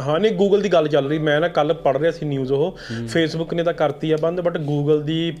[0.00, 2.78] ਹਾਂ ਨਹੀਂ ਗੂਗਲ ਦੀ ਗੱਲ ਚੱਲ ਰਹੀ। ਮੈਂ ਨਾ ਕੱਲ ਪੜ੍ਹ ਰਿਹਾ ਸੀ ਨਿਊਜ਼ ਉਹ।
[3.08, 5.32] ਫੇਸਬੁੱਕ ਨੇ ਤਾਂ ਕਰਤੀ ਆ ਬੰਦ ਬਟ ਗੂਗਲ ਦੀ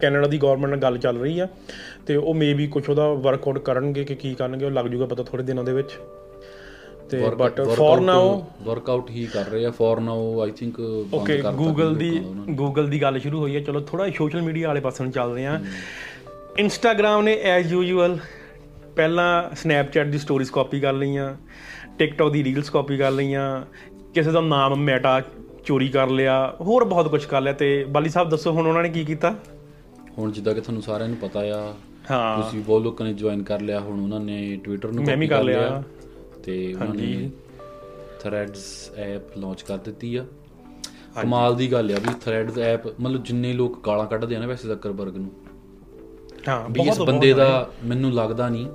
[0.00, 1.48] ਕੈਨੇਡਾ ਦੀ ਗਵਰਨਮੈਂਟ ਨਾਲ ਗੱਲ ਚੱਲ ਰਹੀ ਆ।
[2.06, 5.42] ਤੇ ਉਹ ਮੇਬੀ ਕੁਝ ਉਹਦਾ ਵਰਕਆਊਟ ਕਰਨਗੇ ਕਿ ਕੀ ਕਰਨਗੇ ਉਹ ਲੱਗ ਜੂਗਾ ਪਤਾ ਥੋੜੇ
[5.42, 5.98] ਦਿਨਾਂ ਦੇ ਵਿੱਚ।
[7.10, 11.40] ਤੇ ਬਟ ਫॉर ਨਾਓ ਵਰਕਆਊਟ ਹੀ ਕਰ ਰਹੇ ਆ। ਫॉर ਨਾਓ ਆਈ ਥਿੰਕ ਬੰਦ ਓਕੇ
[11.56, 12.10] ਗੂਗਲ ਦੀ।
[12.50, 15.60] ਗੂਗਲ ਦੀ ਗੱਲ ਸ਼ੁਰੂ ਹੋਈ ਹੈ ਚਲੋ ਥੋੜਾ ਸੋਸ਼ਲ ਮੀਡੀਆ ਵਾਲੇ ਪਾਸੇ ਨੂੰ ਚੱਲਦੇ ਆ।
[16.58, 18.18] ਇੰਸਟਾਗ੍ਰam ਨੇ ਐਜ਼ ਯੂਜੂਅਲ
[18.96, 21.34] ਪਹਿਲਾਂ ਸਨੈਪਚੈਟ ਦੀ ਸਟੋਰੀਜ਼ ਕਾਪੀ ਕਰ ਲਈਆਂ।
[21.98, 23.62] ਟਿਕਟੌਕ ਦੀ ਰੀਲਸ ਕਾਪੀ ਕਰ ਲਈਆਂ
[24.14, 25.22] ਕਿਸੇ ਦਾ ਨਾਮ ਮੈਟਾ
[25.64, 28.88] ਚੋਰੀ ਕਰ ਲਿਆ ਹੋਰ ਬਹੁਤ ਕੁਝ ਕਰ ਲਿਆ ਤੇ ਬਾਲੀ ਸਾਹਿਬ ਦੱਸੋ ਹੁਣ ਉਹਨਾਂ ਨੇ
[28.88, 29.34] ਕੀ ਕੀਤਾ?
[30.18, 31.74] ਹੁਣ ਜਿੱਦਾਂ ਕਿ ਤੁਹਾਨੂੰ ਸਾਰਿਆਂ ਨੂੰ ਪਤਾ ਆ
[32.10, 35.28] ਹਾਂ। ਤੁਸੀਂ ਬਹੁਤ ਲੋਕਾਂ ਨੇ ਜੁਆਇਨ ਕਰ ਲਿਆ ਹੁਣ ਉਹਨਾਂ ਨੇ ਟਵਿੱਟਰ ਨੂੰ ਮੈਂ ਵੀ
[35.28, 35.82] ਕਰ ਲਿਆ।
[36.44, 37.30] ਤੇ ਉਹਨਾਂ ਨੇ।
[38.20, 40.24] ਥਰੈਡਸ ਐਪ ਲਾਂਚ ਕਰ ਦਿੱਤੀ ਆ।
[41.22, 44.68] ਕਮਾਲ ਦੀ ਗੱਲ ਆ ਵੀ ਥਰੈਡਸ ਐਪ ਮਤਲਬ ਜਿੰਨੇ ਲੋਕ ਗਾਲਾਂ ਕੱਢਦੇ ਆ ਨਾ ਵੈਸੇ
[44.68, 45.30] ਜ਼ਕਰਬਰਗ ਨੂੰ।
[46.48, 48.66] ਹਾਂ ਇਸ ਬੰਦੇ ਦਾ ਮੈਨੂੰ ਲੱਗਦਾ ਨਹੀਂ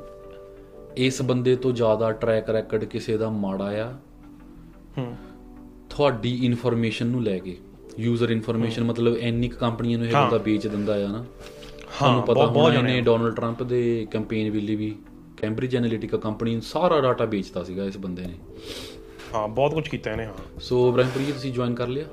[0.98, 3.93] ਇਸ ਬੰਦੇ ਤੋਂ ਜ਼ਿਆਦਾ ਟਰੈਕ ਰੈਕੋਰਡ ਕਿਸੇ ਦਾ ਮਾੜਾ ਆ?
[4.98, 5.15] ਹੂੰ।
[5.89, 7.57] ਤੁਹਾਡੀ ਇਨਫੋਰਮੇਸ਼ਨ ਨੂੰ ਲੈ ਕੇ।
[8.00, 11.25] ਯੂਜ਼ਰ ਇਨਫੋਰਮੇਸ਼ਨ ਮਤਲਬ ਐਨੀ ਕੰਪਨੀਆਂ ਨੂੰ ਇਹ ਬੰਦਾ ਵੇਚ ਦਿੰਦਾ ਆ ਨਾ।
[12.00, 14.95] ਤੁਹਾਨੂੰ ਪਤਾ ਹੋਣਾ ਇਹਨੇ ਡੋਨਲਡ ਟਰੰਪ ਦੇ ਕੈਂਪੇਨ ਵੇਲੇ ਵੀ
[15.38, 18.33] ਕੈਂਬਰਿਜ ਐਨਾਲਿਟਿਕਾ ਕੰਪਨੀ ਨੂੰ ਸਾਰਾ ਡਾਟਾ ਵੇਚਦਾ ਸੀਗਾ ਇਸ ਬੰਦੇ ਨੇ।
[19.33, 22.05] ਹਾਂ ਬਹੁਤ ਕੁਝ ਕੀਤਾ ਇਹਨੇ ਹਾਂ। ਸੋ ਇਬਰਾਹਿਮਪੁਰੀ ਜੀ ਤੁਸੀਂ ਜੁਆਇਨ ਕਰ ਲਿਆ?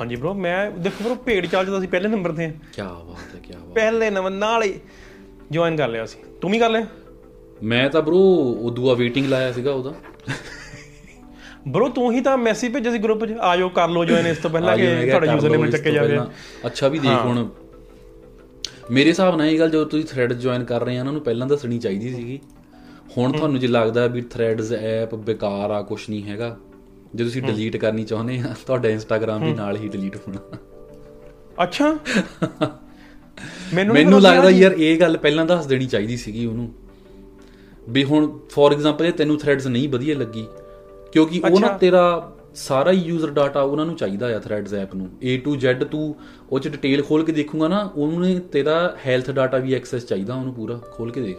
[0.00, 3.52] ਹਾਂਜੀ ਬ్రో ਮੈਂ ਦੇਖੋ ਬ్రో ਪੇਡ ਚੱਲਦਾ ਸੀ ਪਹਿਲੇ ਨੰਬਰ ਤੇ ਕੀ ਬਾਤ ਹੈ ਕੀ
[3.52, 4.80] ਬਾਤ ਪਹਿਲੇ ਨੰਬਰ ਨਾਲ ਹੀ
[5.50, 6.86] ਜੁਆਇਨ ਕਰ ਲਿਆ ਸੀ। ਤੂੰ ਵੀ ਕਰ ਲਿਆ?
[7.62, 9.94] ਮੈਂ ਤਾਂ ਬ్రో ਉਹ ਦੂਆ ਵੇਟਿੰਗ ਲਾਇਆ ਸੀਗਾ ਉਹਦਾ।
[11.68, 14.50] ਬ్రో ਤੂੰ ਹੀ ਤਾਂ ਮੈਸੇਜ ਭੇਜਿਆ ਸੀ ਗਰੁੱਪ 'ਚ। ਆਜੋ ਕਰ ਲਓ ਜੁਆਇਨ ਇਸ ਤੋਂ
[14.50, 16.18] ਪਹਿਲਾਂ ਕਿ ਤੁਹਾਡਾ ਯੂਜ਼ਰ ਨੇਮ ਚੱਕੇ ਜਾਵੇ।
[16.66, 17.48] ਅੱਛਾ ਵੀ ਦੇਖ ਹੁਣ।
[18.90, 21.46] ਮੇਰੇ ਹਿਸਾਬ ਨਾਲ ਇਹ ਗੱਲ ਜਦੋਂ ਤੁਸੀਂ ਥ੍ਰੈਡ ਜੁਆਇਨ ਕਰ ਰਹੇ ਆ ਉਹਨਾਂ ਨੂੰ ਪਹਿਲਾਂ
[21.46, 22.40] ਦੱਸਣੀ ਚਾਹੀਦੀ ਸੀਗੀ।
[23.18, 26.56] ਹੁਣ ਤੁਹਾਨੂੰ ਜੇ ਲੱਗਦਾ ਵੀ ਥ੍ਰੈਡਸ ਐਪ ਬੇਕਾਰ ਆ ਕੁਝ ਨਹੀਂ ਹੈਗਾ
[27.14, 30.56] ਜੇ ਤੁਸੀਂ ਡਿਲੀਟ ਕਰਨੀ ਚਾਹੁੰਦੇ ਆ ਤੁਹਾਡਾ ਇੰਸਟਾਗ੍ਰam ਵੀ ਨਾਲ ਹੀ ਡਿਲੀਟ ਹੋਣਾ।
[31.62, 31.98] ਅੱਛਾ।
[33.74, 36.74] ਮੈਨੂੰ ਮੈਨੂੰ ਲੱਗਦਾ ਯਾਰ ਇਹ ਗੱਲ ਪਹਿਲਾਂ ਦੱਸ ਦੇਣੀ ਚਾਹੀਦੀ ਸੀਗੀ ਉਹਨੂੰ।
[37.88, 40.46] ਵੀ ਹੁਣ ਫੋਰ ਐਗਜ਼ਾਮਪਲ ਜੇ ਤੈਨੂੰ ਥ੍ਰੈਡਸ ਨਹੀਂ ਵਧੀਆ ਲੱਗੀ
[41.12, 45.36] ਕਿਉਂਕਿ ਉਹ ਨਾ। ਤੇਰਾ ਸਾਰਾ ਯੂਜ਼ਰ ਡਾਟਾ ਉਹਨਾਂ ਨੂੰ ਚਾਹੀਦਾ ਆ ਥ੍ਰੈਡਸ ਐਪ ਨੂੰ। A
[45.46, 46.14] to Z ਤੂੰ
[46.50, 50.54] ਉਹ ਚ ਡਿਟੇਲ ਖੋਲ ਕੇ ਦੇਖੂਗਾ ਨਾ ਉਹਨੂੰ ਤੇਰਾ ਹੈਲਥ ਡਾਟਾ ਵੀ ਐਕਸੈਸ ਚਾਹੀਦਾ ਉਹਨੂੰ
[50.54, 51.38] ਪੂਰਾ ਖੋਲ ਕੇ ਦੇਖ।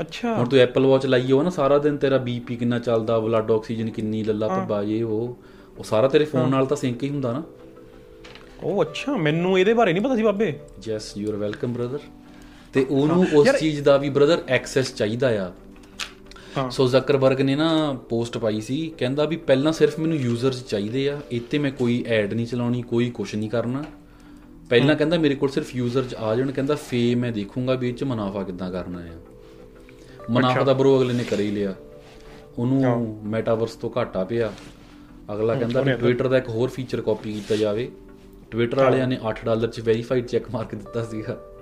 [0.00, 3.50] ਅੱਛਾ। ਹੁਣ ਤੂੰ ਐਪਲ ਵਾਚ ਲਾਈ ਹੋ ਨਾ ਸਾਰਾ ਦਿਨ ਤੇਰਾ ਬੀਪੀ ਕਿੰਨਾ ਚੱਲਦਾ ਬਲੱਡ
[3.50, 5.36] ਆਕਸੀਜਨ ਕਿੰਨੀ ਲੱਲਾ ਪੱਬਾ ਇਹ ਉਹ
[5.78, 7.42] ਉਹ ਸਾਰਾ ਤੇਰੇ ਫੋਨ ਨਾਲ ਤਾਂ ਸਿੰਕ ਹੀ ਹੁੰਦਾ ਨਾ।
[8.62, 10.54] ਉਹ ਅੱਛਾ ਮੈਨੂੰ ਇਹਦੇ ਬਾਰੇ ਨਹੀਂ ਪਤਾ ਸੀ ਬਾਬੇ।
[10.88, 11.98] Yes you are welcome brother
[12.76, 15.52] ਤੇ ਉਹਨੂੰ ਉਸ ਚੀਜ਼ ਦਾ ਵੀ ਬ੍ਰਦਰ ਐਕਸੈਸ ਚਾਹੀਦਾ ਆ।
[16.58, 21.08] ਹਾਂ। ਸੋ ਜ਼ਕਰਬਰਗ ਨੇ ਨਾ ਪੋਸਟ ਪਾਈ ਸੀ ਕਹਿੰਦਾ ਵੀ ਪਹਿਲਾਂ ਸਿਰਫ ਮੈਨੂੰ ਯੂਜ਼ਰਸ ਚਾਹੀਦੇ
[21.10, 23.84] ਆ ਇੱਥੇ ਮੈਂ ਕੋਈ ਐਡ ਨਹੀਂ ਚਲਾਉਣੀ ਕੋਈ ਕੁਝ ਨਹੀਂ ਕਰਨਾ।
[24.70, 28.04] ਪਹਿਲਾਂ ਕਹਿੰਦਾ ਮੇਰੇ ਕੋਲ ਸਿਰਫ ਯੂਜ਼ਰਸ ਆ ਜਾਣ ਕਹਿੰਦਾ ਫੇ ਮੈਂ ਦੇਖੂੰਗਾ ਵੀ ਇਹ ਚ
[28.04, 29.18] ਮੁਨਾਫਾ ਕਿੱਦਾਂ ਕਰਨਾ ਆ।
[30.30, 31.74] ਮੁਨਾਫਾ ਤਾਂ ਬਰੋ ਅਗਲੇ ਨੇ ਕਰ ਹੀ ਲਿਆ।
[32.58, 34.52] ਉਹਨੂੰ ਮੈਟਾਵਰਸ ਤੋਂ ਘਾਟਾ ਪਿਆ।
[35.34, 37.90] ਅਗਲਾ ਕਹਿੰਦਾ ਵੀ ਟਵਿੱਟਰ ਦਾ ਇੱਕ ਹੋਰ ਫੀਚਰ ਕਾਪੀ ਕੀਤਾ ਜਾਵੇ।
[38.50, 41.55] ਟਵਿੱਟਰ ਵਾਲਿਆਂ ਨੇ 8 ਡਾਲਰ ਚ ਵੈਰੀਫਾਈਡ ਚੈੱਕ ਮਾਰਕ ਦਿੱਤਾ ਸੀਗਾ। ਹਾਂ,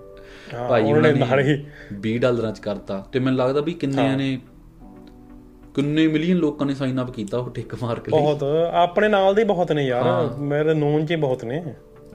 [0.68, 1.64] ਭਾਈ ਉਹਨਾਂ ਨੇ ਨਾਲ ਹੀ ਨੇ
[2.02, 4.40] 20 ਡਾਲਰਾਂ ਚ ਕਰਤਾ। ਤੇ ਮੈਨੂੰ ਲੱਗਦਾ ਵੀ ਕਿੰਨਿਆਂ ਨੇ
[5.74, 9.34] ਕਿੰਨੇ ਮਿਲੀਅਨ ਲੋਕਾਂ ਨੇ ਸਾਈਨ ਅਪ ਕੀਤਾ ਉਹ ਟਿਕ ਮਾਰ ਕੇ ਲਈ। ਬਹੁਤ ਆਪਣੇ ਨਾਲ
[9.34, 11.74] ਦੇ ਬਹੁਤ ਨੇ ਯਾਰ ਮੇਰੇ ਨੋਨ 'ਚ ਬਹੁਤ ਨੇ।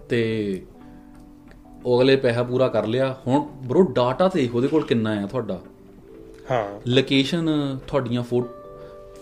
[0.09, 0.61] ਤੇ
[1.85, 5.61] ਉਹ ਅਗਲੇ ਪੈਸਾ ਪੂਰਾ ਕਰ ਲਿਆ। ਹੁਣ ਬ్రో ਡਾਟਾ ਤੇ ਉਹਦੇ ਕੋਲ ਕਿੰਨਾ ਆ ਤੁਹਾਡਾ?
[6.51, 7.49] ਹਾਂ। ਲੋਕੇਸ਼ਨ
[7.87, 8.49] ਤੁਹਾਡੀਆਂ ਫੋਟੋ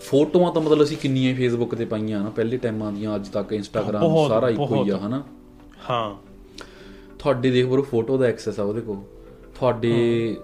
[0.00, 4.28] ਫੋਟੋਆਂ ਤਾਂ ਮਤਲਬ ਅਸੀਂ ਕਿੰਨੀਆਂ ਫੇਸਬੁੱਕ ਤੇ ਪਾਈਆਂ ਨਾ ਪਹਿਲੇ ਟਾਈਮਾਂ ਦੀਆਂ ਅੱਜ ਤੱਕ ਇੰਸਟਾਗ੍ਰam
[4.28, 5.24] ਸਾਰਾ ਇੱਕੋ ਹੀ ਆ ਹਨਾ?
[5.90, 6.27] ਹਾਂ।
[7.18, 8.96] ਤੁਹਾਡੇ ਦੇਖ ਬਰੋ ਫੋਟੋ ਦਾ ਐਕਸੈਸ ਆ ਉਹਦੇ ਕੋਲ।
[9.58, 10.36] ਤੁਹਾਡੇ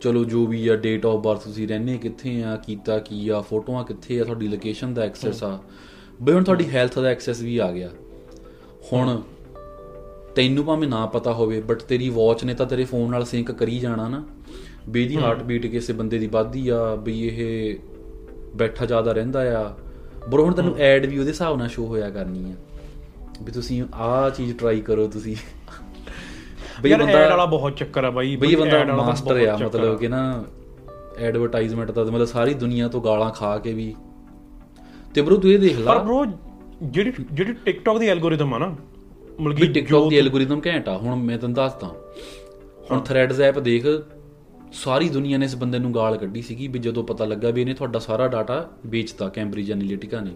[0.00, 3.84] ਚਲੋ ਜੋ ਵੀ ਆ ਡੇਟ ਆਫ ਬਰਥ ਤੁਸੀਂ ਰਹਿੰਦੇ ਕਿੱਥੇ ਆ ਕੀਤਾ ਕੀ ਆ ਫੋਟੋਆਂ
[3.84, 5.58] ਕਿੱਥੇ ਆ ਤੁਹਾਡੀ ਲੋਕੇਸ਼ਨ ਦਾ ਐਕਸੈਸ ਆ।
[6.22, 7.90] ਬਈ ਹੁਣ ਤੁਹਾਡੀ ਹੈਲਥ ਦਾ ਐਕਸੈਸ ਵੀ ਆ ਗਿਆ।
[8.92, 9.22] ਹੁਣ
[10.34, 13.78] ਤੈਨੂੰ ਭਾਵੇਂ ਨਾ ਪਤਾ ਹੋਵੇ ਬਟ ਤੇਰੀ ਵਾਚ ਨੇ ਤਾਂ ਤੇਰੇ ਫੋਨ ਨਾਲ ਸਿੰਕ ਕਰੀ
[13.78, 14.24] ਜਾਣਾ ਨਾ।
[14.88, 17.76] ਵੀ ਇਹਦੀ ਹਾਰਟ ਬੀਟ ਕਿਸੇ ਬੰਦੇ ਦੀ ਵੱਧਦੀ ਆ ਵੀ ਇਹ
[18.56, 19.76] ਬੈਠਾ ਜ਼ਿਆਦਾ ਰਹਿੰਦਾ ਆ।
[20.28, 22.54] ਬਰੋ ਹੁਣ ਤੈਨੂੰ ਐਡ ਵੀ ਉਹਦੇ ਹਿਸਾਬ ਨਾਲ ਸ਼ੋ ਹੋਇਆ ਕਰਨੀ ਆ।
[23.42, 25.36] ਵੀ ਤੁਸੀਂ ਆਹ ਚੀਜ਼ ਟਰਾਈ ਕਰੋ ਤੁਸੀਂ।
[26.82, 30.44] ਬਈ ਬੰਦਾ ਐਡ ਵਾਲਾ ਬਹੁਤ ਚੱਕਰ ਆ ਬਾਈ ਬਈ ਬੰਦਾ ਮਾਸਟਰ ਆ ਮਤਲਬ ਕਿ ਨਾ
[31.18, 33.94] ਐਡਵਰਟਾਈਜ਼ਮੈਂਟ ਦਾ ਮਤਲਬ ਸਾਰੀ ਦੁਨੀਆ ਤੋਂ ਗਾਲਾਂ ਖਾ ਕੇ ਵੀ।
[35.14, 36.30] ਤੇ ਬਰੋ ਤੂੰ ਇਹ ਦੇਖ ਪਰ ਲਾ ਬ్రో
[36.82, 38.76] ਜਿਹੜੀ ਜਿਹੜੀ ਟਿਕਟੌਕ ਦੀ ਐਲਗੋਰਿਦਮ ਆ ਨਾ
[39.40, 41.94] ਮਤਲਬ ਕਿ ਟਿਕਟੌਕ ਦੀ ਐਲਗੋਰਿਦਮ ਘੈਂਟ ਆ ਹੁਣ ਮੈਂ ਤੈਨੂੰ ਦੱਸਦਾ।
[42.90, 43.86] ਹੁਣ ਥ੍ਰੈਡਸ ਐਪ ਦੇਖ
[44.72, 47.74] ਸਾਰੀ ਦੁਨੀਆ ਨੇ ਇਸ ਬੰਦੇ ਨੂੰ ਗਾਲ ਕੱਢੀ ਸੀਗੀ ਵੀ ਜਦੋਂ ਪਤਾ ਲੱਗਾ ਵੀ ਇਹਨੇ
[47.74, 50.30] ਤੁਹਾਡਾ ਸਾਰਾ ਡਾਟਾ ਵੇਚਤਾ ਕੈਂਬਰਿਜ ਐਨਾਲਿਟਿਕਾ ਨੇ।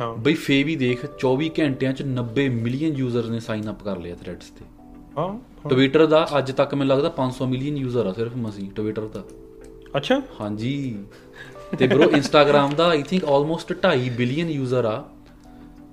[0.00, 3.96] ਹਾਂ। ਬਈ ਫੇ ਵੀ ਦੇਖ 24 ਘੰਟਿਆਂ ਚ 90 ਮਿਲੀਅਨ ਯੂਜ਼ਰ ਨੇ ਸਾਈਨ ਅਪ ਕਰ
[3.96, 4.64] ਲਿਆ ਥ੍ਰੈਡਸ ਤੇ।
[5.18, 9.24] ਹਾਂ ਟਵਿੱਟਰ ਦਾ ਅੱਜ ਤੱਕ ਮੈਨੂੰ ਲੱਗਦਾ 500 ਮਿਲੀਅਨ ਯੂਜ਼ਰ ਆ ਸਿਰਫ ਮਸੀ ਟਵਿੱਟਰ ਦਾ।
[9.96, 10.98] ਅੱਛਾ। ਹਾਂਜੀ।
[11.78, 15.04] ਤੇ bro Instagram the I think almost 2.5 billion user ਆ।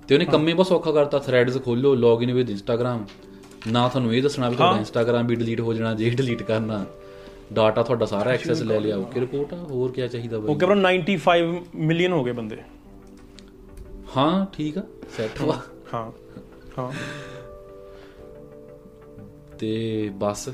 [0.08, 2.98] ਤੇ ਉਹਨੇ ਕੰਮੇ ਬਸ ਔਖਾ ਕਰਤਾ ਥ੍ਰੈਡਸ ਖੋਲੋ ਲੌਗਇਨ ਵਿਦ ਇੰਸਟਾਗ੍ਰam
[3.66, 6.84] ਨਾ ਤੁਹਾਨੂੰ ਇਹ ਦੱਸਣਾ ਵੀ ਤੁਹਾਡਾ ਇੰਸਟਾਗ੍ਰam ਵੀ ਡਿਲੀਟ ਹੋ ਜਾਣਾ ਜੇ ਡਿਲੀਟ ਕਰਨਾ।
[7.52, 10.48] ਡਾਟਾ ਤੁਹਾਡਾ ਸਾਰਾ ਐਕਸੈਸ ਲੈ ਲਿਆ ਓਕੇ ਰਿਪੋਰਟ ਆ ਹੋਰ ਕੀ ਚਾਹੀਦਾ ਬਈ?
[10.48, 12.56] ਓਕੇ ਬ్రో 95 ਮਿਲੀਅਨ ਹੋ ਗਏ ਬੰਦੇ।
[14.16, 14.82] ਹਾਂ ਠੀਕ ਆ
[15.16, 15.60] ਸੈੱਟ ਵਾ।
[15.94, 16.12] ਹਾਂ
[16.78, 16.92] ਹਾਂ।
[19.58, 20.48] ਤੇ ਬਸ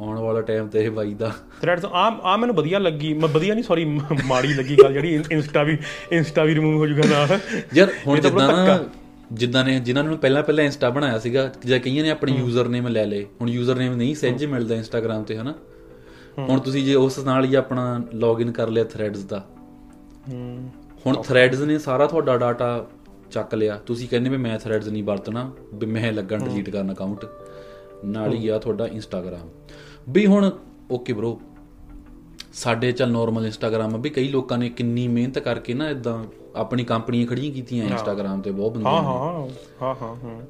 [0.00, 3.54] ਆਉਣ ਵਾਲਾ ਟਾਈਮ ਤੇ ਇਹ ਬਾਈ ਦਾ। ਥ੍ਰੈਡਸ ਆ ਆ ਮੈਨੂੰ ਵਧੀਆ ਲੱਗੀ। ਮੈਂ ਵਧੀਆ
[3.54, 3.84] ਨਹੀਂ ਸੌਰੀ
[4.24, 5.78] ਮਾੜੀ ਲੱਗੀ ਗੱਲ ਜਿਹੜੀ। ਇੰਸਟਾ ਵੀ
[6.12, 7.38] ਇੰਸਟਾ ਵੀ ਰਿਮੂਵ ਹੋ ਜੂਗਾ ਨਾਲ।
[7.74, 8.78] ਯਾਰ ਹੁਣ ਤਾਂ ਜਿੱਦਾਂ
[9.32, 12.88] ਜਿੱਦਾਂ ਨੇ ਜਿਨ੍ਹਾਂ ਨੂੰ ਪਹਿਲਾਂ ਪਹਿਲਾਂ ਇੰਸਟਾ ਬਣਾਇਆ ਸੀਗਾ ਜਾਂ ਕਈਆਂ ਨੇ ਆਪਣੇ ਯੂਜ਼ਰ ਨੇਮ
[12.88, 15.54] ਲੈ ਲਏ। ਹੁਣ ਯੂਜ਼ਰ ਨੇਮ ਨਹੀਂ ਸਹਿਜ ਮਿਲਦਾ ਇੰਸਟਾਗ੍ਰam ਤੇ ਹਨਾ?
[16.38, 19.44] ਹੁਣ ਤੁਸੀਂ ਜੇ ਉਸ ਨਾਲ ਹੀ ਆਪਣਾ ਲੌਗਇਨ ਕਰ ਲਿਆ ਥ੍ਰੈਡਸ ਦਾ।
[21.06, 22.86] ਹੁਣ ਥ੍ਰੈਡਸ ਨੇ ਸਾਰਾ ਤੁਹਾਡਾ ਡਾਟਾ
[23.30, 27.24] ਚੱਕ ਲਿਆ। ਤੁਸੀਂ ਕਹਿੰਦੇ ਵੀ ਮੈਂ ਥ੍ਰੈਡਸ ਨਹੀਂ ਵਰਤਣਾ ਵੀ ਮੈਂ ਲੱਗਣ ਡਿਲੀਟ ਕਰਨ ਅਕਾਊਂਟ
[28.04, 29.48] ਨਾਲ ਹੀ ਆ ਤੁਹਾਡਾ ਇੰਸਟਾਗ੍ਰam
[30.08, 30.50] ਵੀ ਹੁਣ
[30.90, 31.36] ਓਕੇ ਬ్రో
[32.52, 36.24] ਸਾਡੇ ਚੱਲ ਨਾਰਮਲ ਇੰਸਟਾਗ੍ਰam ਆ। ਵੀ ਕਈ ਲੋਕਾਂ ਨੇ ਕਿੰਨੀ ਮਿਹਨਤ ਕਰਕੇ ਨਾ ਇਦਾਂ
[36.56, 39.48] ਆਪਣੀ ਕੰਪਨੀਆਂ ਖੜੀਆਂ ਕੀਤੀਆਂ ਇੰਸਟਾਗ੍ਰam ਤੇ ਬਹੁਤ ਬੰਦੇ ਹਾਂ। ਹਾਂ
[39.82, 40.40] ਹਾਂ ਹਾਂ ਹਾਂ।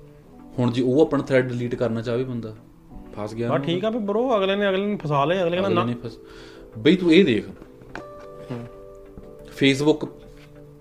[0.58, 2.54] ਹੁਣ ਜੇ ਉਹ ਆਪਣਾ ਥ੍ਰੈਡ ਡਿਲੀਟ ਕਰਨਾ ਚਾਹਵੇ ਬੰਦਾ
[3.18, 5.84] ਫਸ ਗਿਆ। ਬਾ ਠੀਕ ਆ ਵੀ ਬ్రో ਅਗਲੇ ਨੇ ਅਗਲੇ ਨੇ ਫਸਾ ਲਿਆ ਅਗਲੇ ਕਹਿੰਦਾ
[5.84, 6.18] ਨੇ ਫਸ
[6.78, 7.44] ਬਈ ਤੂੰ ਇਹ ਦੇਖ।
[9.50, 10.04] ਫੇਸਬੁੱਕ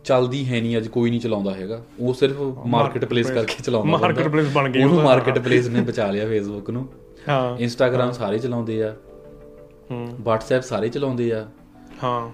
[0.07, 4.21] ਚੱਲਦੀ ਹੈ ਨਹੀਂ ਅੱਜ ਕੋਈ ਨਹੀਂ ਚਲਾਉਂਦਾ ਹੈਗਾ। ਉਹ ਸਿਰਫ ਮਾਰਕੀਟ ਪਲੇਸ ਕਰਕੇ ਚਲਾਉਂਦਾ ਬੰਦਾ।
[4.21, 6.87] Marketplace ਬਣ ਗਈ ਉਹ ਉਹਨੂੰ। ਮਾਰਕੀਟ ਪਲੇਸ ਨੇ ਬਚਾ ਲਿਆ ਫੇਸਬੁੱਕ ਨੂੰ।
[7.29, 8.95] ਹਾਂ। ਇੰਸਟਾਗ੍ਰam ਸਾਰੇ ਚਲਾਉਂਦੇ ਆ।
[9.91, 11.47] ਹੂੰ। WhatsApp ਸਾਰੇ ਚਲਾਉਂਦੇ ਆ।
[12.03, 12.31] ਹਾਂ।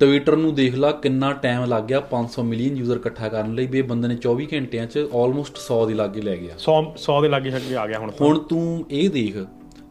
[0.00, 3.78] ਟਵਿੱਟਰ ਨੂੰ ਦੇਖ ਲਾ ਕਿੰਨਾ ਟਾਈਮ ਲੱਗ ਗਿਆ 500 ਮਿਲੀਅਨ ਯੂਜ਼ਰ ਇਕੱਠਾ ਕਰਨ ਲਈ। ਵੀ
[3.78, 7.28] ਇਹ ਬੰਦੇ ਨੇ 24 ਘੰਟਿਆਂ 'ਚ ਆਲਮੋਸਟ 100 ਦੇ ਲਾਗੇ ਲੈ ਗਿਆ। 100 100 ਦੇ
[7.28, 9.36] ਲਾਗੇ ਛੱਗੇ ਆ ਗਿਆ ਹੁਣ। ਹੁਣ ਤੂੰ ਇਹ ਦੇਖ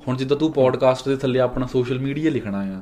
[0.08, 2.82] ਹੁਣ ਜਿੱਦਾਂ ਤੂੰ ਪੋਡਕਾਸਟ ਦੇ ਥੱਲੇ ਆਪਣਾ ਸੋਸ਼ਲ ਮੀਡੀਆ ਲਿਖਣਾ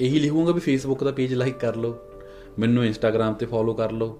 [0.00, 1.98] ਇਹੀ ਲਿਖੂੰਗਾ ਵੀ ਫੇਸਬੁੱਕ ਦਾ ਪੇਜ ਲਾਈਕ ਕਰ ਲਓ।
[2.58, 4.18] ਮੈਨੂੰ ਇੰਸਟਾਗ੍ਰam ਤੇ ਫੋਲੋ ਕਰ ਲਓ।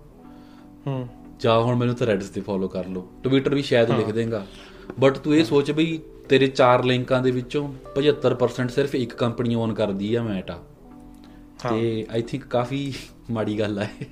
[0.87, 1.09] ਹੂੰ।
[1.41, 4.47] ਜਾਂ ਹੁਣ ਮੈਨੂੰ ਥ੍ਰੈਡਸ ਤੇ ਫੋਲੋ ਕਰ ਲਓ। ਟਵਿੱਟਰ ਵੀ ਸ਼ਾਇਦ ਲਿਖ ਦੇਗਾ।
[5.01, 9.75] ਬਟ ਤੂੰ ਇਹ ਸੋਚ ਬਈ ਤੇਰੇ ਚਾਰ ਲਿੰਕਾਂ ਦੇ ਵਿੱਚੋਂ 75% ਸਿਰਫ ਇੱਕ ਕੰਪਨੀ ਓਨ
[9.75, 10.59] ਕਰਦੀ ਆ ਮੈਟਾ
[11.71, 12.95] ਤੇ ਆਈ ਥਿੰਕ ਕਾਫੀ
[13.31, 14.05] ਮਾੜੀ ਗੱਲ ਇਹ।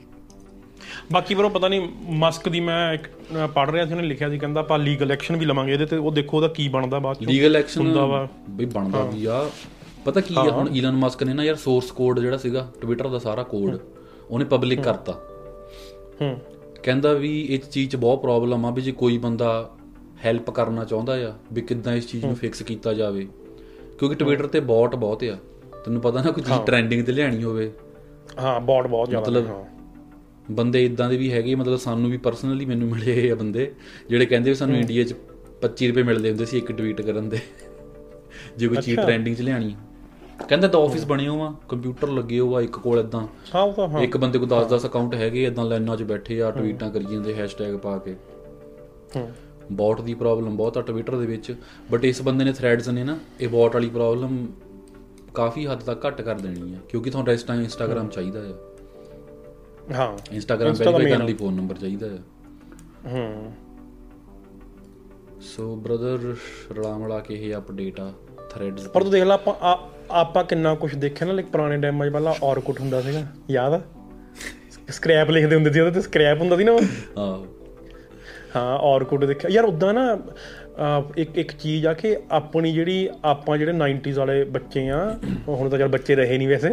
[1.12, 3.09] ਬਾਕੀ ਬਰੋ ਪਤਾ ਨਹੀਂ ਮਸਕ ਦੀ ਮੈਂ ਇੱਕ
[3.54, 6.12] ਪੜ ਰਿਹਾ ਸੀ ਉਹਨੇ ਲਿਖਿਆ ਸੀ ਕਹਿੰਦਾ ਆਪਾਂ ਲੀਗਲ ਐਕਸ਼ਨ ਵੀ ਲਵਾਂਗੇ ਇਹਦੇ ਤੇ ਉਹ
[6.12, 9.50] ਦੇਖੋ ਉਹਦਾ ਕੀ ਬਣਦਾ ਬਾਅਦ ਚ। ਲੀਗਲ ਐਕਸ਼ਨ ਹੁੰਦਾ ਵਾ। ਬਈ ਬਣਦਾ ਵੀ ਆ।
[10.04, 13.18] ਪਤਾ ਕੀ ਆ ਹੁਣ ਈਲਨ ਮਸਕ ਨੇ ਨਾ ਯਾਰ ਸੋਰਸ ਕੋਡ ਜਿਹੜਾ ਸੀਗਾ ਟਵਿੱਟਰ ਦਾ
[13.18, 13.78] ਸਾਰਾ ਕੋਡ
[14.30, 15.12] ਉਹਨੇ ਪਬਲਿਕ ਕਰਤਾ।
[16.21, 16.40] ਹੂੰ।
[16.83, 19.71] ਕਹਿੰਦਾ ਵੀ ਇਸ ਚੀਜ਼ 'ਚ ਬਹੁਤ ਪ੍ਰੋਬਲਮ ਆ ਵੀ ਜੇ ਕੋਈ ਬੰਦਾ
[20.25, 23.28] ਹੈਲਪ ਕਰਨਾ ਚਾਹੁੰਦਾ ਆ ਵੀ ਕਿੱਦਾਂ ਇਸ ਚੀਜ਼ ਨੂੰ ਫਿਕਸ ਕੀਤਾ ਜਾਵੇ।
[23.99, 25.37] ਕਿਉਂਕਿ ਟਵਿੱਟਰ ਤੇ ਬੌਟ ਬਹੁਤ ਆ।
[25.85, 27.73] ਤੈਨੂੰ ਪਤਾ ਨਾ ਕੋਈ ਚੀਜ਼ ਟ੍ਰੈਂਡਿੰਗ ਤੇ ਲਿਆਣੀ ਹੋਵੇ।
[28.38, 29.64] ਹਾਂ ਬੌਟ ਬਹੁਤ ਜ਼ਿਆਦਾ ਮਤਲਬ।
[30.50, 33.75] ਬੰਦੇ ਇਦਾਂ ਦੇ ਵੀ ਹੈਗੇ ਮਤਲਬ ਸਾਨੂੰ ਵੀ ਪਰਸਨਲੀ ਮੈਨੂੰ ਮਿਲੇ ਆ ਬੰਦੇ
[34.09, 35.14] ਜਿਹੜੇ ਕਹਿੰਦੇ ਵੀ ਸਾਨੂੰ ਇੰਡੀਆ 'ਚ
[35.62, 37.38] 25 ਰੁਪਏ ਮਿਲਦੇ ਹੁੰਦੇ ਸੀ ਇੱਕ ਟਵੀਟ ਕਰਨ ਦੇ।
[38.56, 39.76] ਜੇ ਕੋਈ ਚੀਜ਼ ਟ੍ਰੈਂਡਿੰਗ 'ਚ ਲਿਆਣੀ।
[40.49, 44.00] ਕਹਿੰਦਾ ਤਾਂ ਆਫਿਸ ਬਣੇ ਹੋਆ ਕੰਪਿਊਟਰ ਲੱਗੇ ਹੋਆ ਇੱਕ ਕੋਲ ਇਦਾਂ ਹਾਂ ਉਹ ਤਾਂ ਹਾਂ।
[44.00, 47.76] ਇੱਕ ਬੰਦੇ ਕੋਲ 10-10 ਅਕਾਊਂਟ ਹੈਗੇ ਇਦਾਂ ਲਾਈਨਾਂ 'ਚ ਬੈਠੇ ਆ ਟਵੀਟਾਂ ਕਰੀ ਜਾਂਦੇ ਹੈਸ਼ਟੈਗ
[47.76, 48.14] ਪਾ ਕੇ।
[49.16, 49.28] ਹੂੰ।
[49.73, 51.55] ਬੌਟ ਦੀ ਪ੍ਰੋਬਲਮ ਬਹੁਤ ਆ ਟਵਿੱਟਰ ਦੇ ਵਿੱਚ
[51.90, 54.47] ਬਟ ਇਸ ਬੰਦੇ ਨੇ ਥ੍ਰੈਡਸ ਨੇ ਨਾ ਇਹ ਬੌਟ ਵਾਲੀ ਪ੍ਰੋਬਲਮ
[55.35, 58.52] ਕਾਫੀ ਹੱਦ ਤੱਕ ਘੱਟ ਕਰ ਦੇਣੀ ਆ ਕਿਉਂਕਿ ਤੁਹਾਨੂੰ ਰੈਸਟਾ ਇੰਸਟਾਗ੍ਰam ਚਾਹੀਦਾ ਆ।
[59.95, 62.19] ਹਾਂ। ਇੰਸਟਾਗ੍ਰam ਵੈਰੀਫਾਈ ਕਰਨ ਲਈ ਫੋਨ ਨੰਬਰ ਚਾਹੀਦਾ ਆ।
[63.12, 63.52] ਹੂੰ।
[65.40, 66.35] ਸੋ ਬ੍ਰਦਰ
[66.73, 68.12] ਰਲਾ ਮਿਲਾ ਕੇ ਇਹ ਅਪਡੇਟ ਆ
[68.50, 69.55] ਥ੍ਰੈਡਸ ਪਰ ਤੂੰ ਦੇਖ ਲੈ ਆਪਾਂ
[70.11, 73.81] ਆਪਾਂ ਕਿੰਨਾ ਕੁਝ ਦੇਖਿਆ ਨਾ ਲਾਈਕ ਪੁਰਾਣੇ ਟਾਈਮਾਂ 'ਚ ਪਹਿਲਾਂ ਔਰਕੁੱਟ ਹੁੰਦਾ ਸੀਗਾ ਯਾਦ ਆ?
[74.89, 76.73] ਸਕ੍ਰੈਪ ਲਿਖਦੇ ਹੁੰਦੇ ਸੀ ਉਹਦੇ ਤੇ ਸਕ੍ਰੈਪ ਹੁੰਦਾ ਸੀ ਨਾ।
[77.19, 77.47] ਹਾਂ।
[78.57, 80.19] ਹਾਂ ਔਰਕੁੱਟ ਦੇਖਿਆ। ਯਾਰ ਉਦਾਂ ਨਾ
[81.16, 84.99] ਇੱਕ ਇੱਕ ਚੀਜ਼ ਆ ਕਿ ਆਪਣੀ ਜਿਹੜੀ ਆਪਾਂ ਜਿਹੜੇ 90s ਵਾਲੇ ਬੱਚੇ ਆ
[85.49, 86.71] ਹੁਣ ਤਾਂ ਚਲ ਬੱਚੇ ਰਹੇ ਨਹੀਂ ਵੈਸੇ।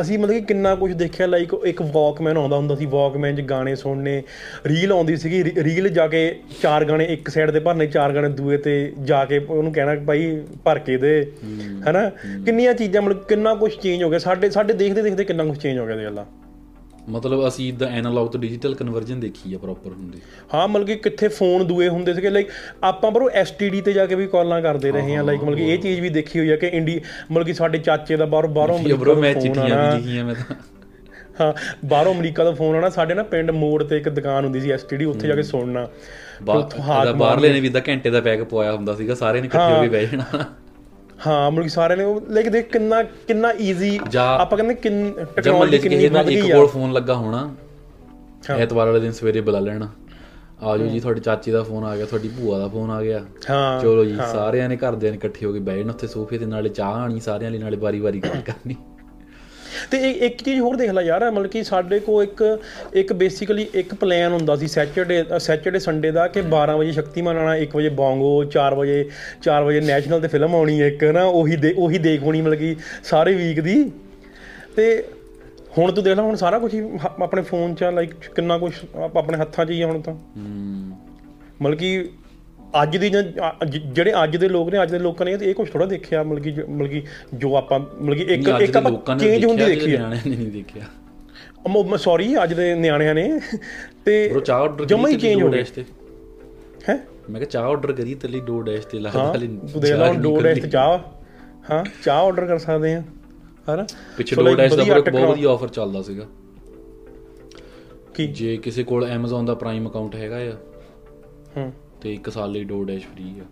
[0.00, 3.74] ਅਸੀਂ ਮਤਲਬ ਕਿ ਕਿੰਨਾ ਕੁਝ ਦੇਖਿਆ ਲਾਈਕ ਇੱਕ ਵਾਕਮੈਨ ਆਉਂਦਾ ਹੁੰਦਾ ਸੀ ਵਾਕਮੈਨ 'ਚ ਗਾਣੇ
[3.74, 4.22] ਸੁਣਨੇ
[4.66, 6.22] ਰੀਲ ਆਉਂਦੀ ਸੀਗੀ ਰੀਲ ਜਾ ਕੇ
[6.62, 10.04] ਚਾਰ ਗਾਣੇ ਇੱਕ ਸਾਈਡ ਤੇ ਭਰਨੇ ਚਾਰ ਗਾਣੇ ਦੂਏ ਤੇ ਜਾ ਕੇ ਉਹਨੂੰ ਕਹਿਣਾ ਕਿ
[10.04, 11.14] ਭਾਈ ਭਰ ਕੇ ਦੇ।
[11.86, 12.08] ਹੈਨਾ?
[12.46, 15.78] ਕਿੰਨੀਆਂ ਚੀਜ਼ਾਂ ਮਤਲਬ ਕਿੰਨਾ ਕੁਝ ਚੇਂਜ ਹੋ ਗਿਆ। ਸਾਡੇ ਸਾਡੇ ਦੇਖਦੇ ਦੇਖਦੇ ਕਿੰਨਾ ਕੁਝ ਚੇਂਜ
[15.78, 16.26] ਹੋ ਗਿਆ ਦੇਖ ਲਾ
[17.08, 20.18] ਮਤਲਬ ਅਸੀਂ ਇਦਾਂ ਐਨਾਲੌਗ ਤੋਂ ਡਿਜੀਟਲ ਕਨਵਰਜਨ ਦੇਖੀ ਆ ਪ੍ਰੋਪਰ ਹੁੰਦੀ।
[20.54, 22.48] ਹਾਂ ਮਤਲਬ ਕਿ ਕਿੱਥੇ ਫੋਨ ਦੂਏ ਹੁੰਦੇ ਸੀਗੇ ਲਾਈਕ
[22.82, 25.78] ਆਪਾਂ ਬਰੋ ਐਸਟੀਡੀ ਤੇ ਜਾ ਕੇ ਵੀ ਕਾਲਾਂ ਕਰਦੇ ਰਹੇ ਹਾਂ ਲਾਈਕ ਮਤਲਬ ਕਿ ਇਹ
[25.78, 27.00] ਚੀਜ਼ ਵੀ ਦੇਖੀ ਹੋਈ ਆ ਕਿ ਇੰਡੀ
[27.30, 30.56] ਮਤਲਬ ਕਿ ਸਾਡੇ ਚਾਚੇ ਦਾ ਬਾਹਰੋਂ ਬਾਹਰੋਂ ਬ్రో ਮੈਂ ਚਿੱਠੀਆਂ। ਵੀ ਲਿਖੀਆਂ ਮੈਂ ਤਾਂ।
[31.40, 31.52] ਹਾਂ
[31.84, 35.04] ਬਾਹਰੋਂ ਅਮਰੀਕਾ ਦਾ ਫੋਨ ਆਣਾ ਸਾਡੇ ਨਾ ਪਿੰਡ ਮੋੜ ਤੇ ਇੱਕ ਦੁਕਾਨ ਹੁੰਦੀ ਸੀ ਐਸਟੀਡੀ
[35.04, 35.88] ਉੱਥੇ ਜਾ ਕੇ ਸੁਣਨਾ।
[36.42, 39.82] ਬਾਹਰ ਬਾਹਰਲੇ ਨੇ ਵੀ ਇਦਾਂ ਘੰਟੇ ਦਾ ਪੈਕ ਪਵਾਇਆ ਹੁੰਦਾ ਸੀਗਾ ਸਾਰੇ ਨੇ ਇਕੱਠੇ ਹੋ
[39.82, 40.44] ਕੇ ਬਹਿ ਜਾਣਾ।
[41.26, 42.04] ਹਾਂ ਮਤਲਬ ਕਿ ਸਾਰਿਆਂ ਨੇ
[42.34, 46.66] ਲਾਈਕ ਦੇਖ ਕਿੰਨਾ ਕਿੰਨਾ ਈਜ਼ੀ ਆਪਾਂ ਕਹਿੰਦੇ ਕਿੰਨ ਟੈਕਨੋਲੋਜੀ ਕਿੰਨੀ ਵੱਧ ਇੱਕ ਗਈ ਆ। ਕੋਲ
[46.68, 47.48] ਫੋਨ ਲੱਗਾ ਹੋਣਾ
[48.50, 49.88] ਐਤਵਾਰ ਵਾਲੇ ਦਿਨ ਸਵੇਰੇ ਬੁਲਾ ਲੈਣਾ।
[50.62, 53.80] ਆਜੋ ਜੀ ਤੁਹਾਡੇ ਚਾਚੇ ਦਾ ਫੋਨ ਆ ਗਿਆ ਤੁਹਾਡੀ ਭੂਆ ਦਾ ਫੋਨ ਆ ਗਿਆ। ਹਾਂ
[53.80, 56.68] ਚਲੋ ਜੀ ਸਾਰਿਆਂ ਨੇ ਘਰਦਿਆਂ ਨੇ ਇਕੱਠੇ ਹੋ ਕੇ ਬਹਿ ਜਾਣਾ ਉੱਥੇ ਸੋਫੇ ਤੇ ਨਾਲੇ
[56.68, 58.76] ਚਾਹ ਆਣੀ ਸਾਰਿਆਂ ਲਈ ਨਾਲੇ ਵਾਰੀ-ਵਾਰੀ ਗੱਲ ਕਰਨੀ।
[59.90, 62.60] ਤੇ ਇਹ ਇੱਕ ਚੀਜ਼ ਹੋਰ ਦੇਖ ਲੈ ਯਾਰ ਮਤਲਬ ਕਿ ਸਾਡੇ ਕੋ ਇੱਕ
[62.94, 67.56] ਇੱਕ ਬੇਸਿਕਲੀ ਇੱਕ ਪਲਾਨ ਹੁੰਦਾ ਸੀ ਸੈਚਰਡੇ ਸੈਚਰਡੇ ਸੰਡੇ ਦਾ ਕਿ 12 ਵਜੇ ਸ਼ਕਤੀਮਾਨ ਆਣਾ
[67.56, 69.04] 1 ਵਜੇ ਬੋਂਗੋ 4 ਵਜੇ
[69.48, 72.58] 4 ਵਜੇ ਨੈਸ਼ਨਲ ਤੇ ਫਿਲਮ ਆਉਣੀ ਹੈ ਇੱਕ ਨਾ ਉਹੀ ਦੇ ਉਹੀ ਦੇਖ ਹੋਣੀ ਮਤਲਬ
[72.58, 73.92] ਕਿ ਸਾਰੇ ਵੀਕ ਦੀ।
[74.76, 75.04] ਤੇ
[75.78, 76.76] ਹੁਣ ਤੂੰ ਦੇਖ ਲੈ ਹੁਣ ਸਾਰਾ ਕੁਝ
[77.22, 78.72] ਆਪਣੇ ਫੋਨ 'ਚ ਲਾਈਕ ਕਿੰਨਾ ਕੁਝ
[79.16, 80.14] ਆਪਣੇ ਹੱਥਾਂ 'ਚ ਹੀ ਆ ਹੁਣ ਤਾਂ।
[81.62, 82.08] ਮਤਲਬ ਕਿ
[82.82, 83.10] ਅੱਜ ਦੀ
[83.92, 86.50] ਜਿਹੜੇ ਅੱਜ ਦੇ ਲੋਕ ਨੇ ਅੱਜ ਦੇ ਲੋਕਾਂ ਨੇ ਇਹ ਕੁਝ ਥੋੜਾ ਦੇਖਿਆ ਮਤਲਬ ਕਿ
[86.50, 87.02] ਜੋ- ਮਤਲਬ ਕਿ
[87.34, 90.82] ਜੋ ਆਪਾਂ ਮਤਲਬ ਕਿ ਇੱਕ ਇੱਕ ਆਪਾਂ ਚੇਂਜ ਹੁੰਦੀ ਦੇਖੀ ਹੈ ਨਹੀਂ ਦੇਖਿਆ।
[91.86, 93.40] ਮੈਂ ਸੌਰੀ ਅੱਜ ਦੇ ਨਿਆਣਿਆਂ ਨੇ।
[94.04, 94.34] ਤੇ
[94.86, 95.84] ਜਮਾ ਹੀ ਚੇਂਜ ਹੋ ਤੇ।
[96.88, 97.06] ਹੈ?
[97.30, 99.92] ਮੈਂ ਕਿਹਾ ਚਾਹ ਆਰਡਰ ਕਰੀ ਤੇ ਲਈ ਦੋ ਡੈਸ਼ ਤੇ ਲਾ ਹਾਂ ਹਾਲੇ ਤੂੰ ਦੇਖ
[99.92, 100.98] ਲਾ ਚਾਹ ਦੋ ਨਹੀਂ ਡੈਸ਼ ਤੇ। ਚਾਹ।
[101.70, 103.02] ਹਾਂ ਚਾਹ ਆਰਡਰ ਕਰ ਸਕਦੇ ਆ।
[103.74, 103.86] ਹਨਾ?
[104.16, 106.24] ਪਿੱਛੇ So, ਦੋ like ਡੈਸ਼ ਦਾ ਬਹੁਤ ਵਧੀਆ ਆਫਰ ਚੱਲਦਾ ਸੀਗਾ।
[108.14, 108.26] ਕੀ?
[108.26, 110.52] ਜੇ ਕਿਸੇ ਕੋਲ Amazon ਦਾ ਪ੍ਰਾਈਮ ਅਕਾਊਂਟ ਹੈਗਾ ਆ
[111.56, 111.72] ਹੂੰ।
[112.02, 113.44] ਤੇ 1 ਸਾਲ ਲਈ ਦੋ ਡੈਸ਼ ਫ੍ਰੀ ਆ।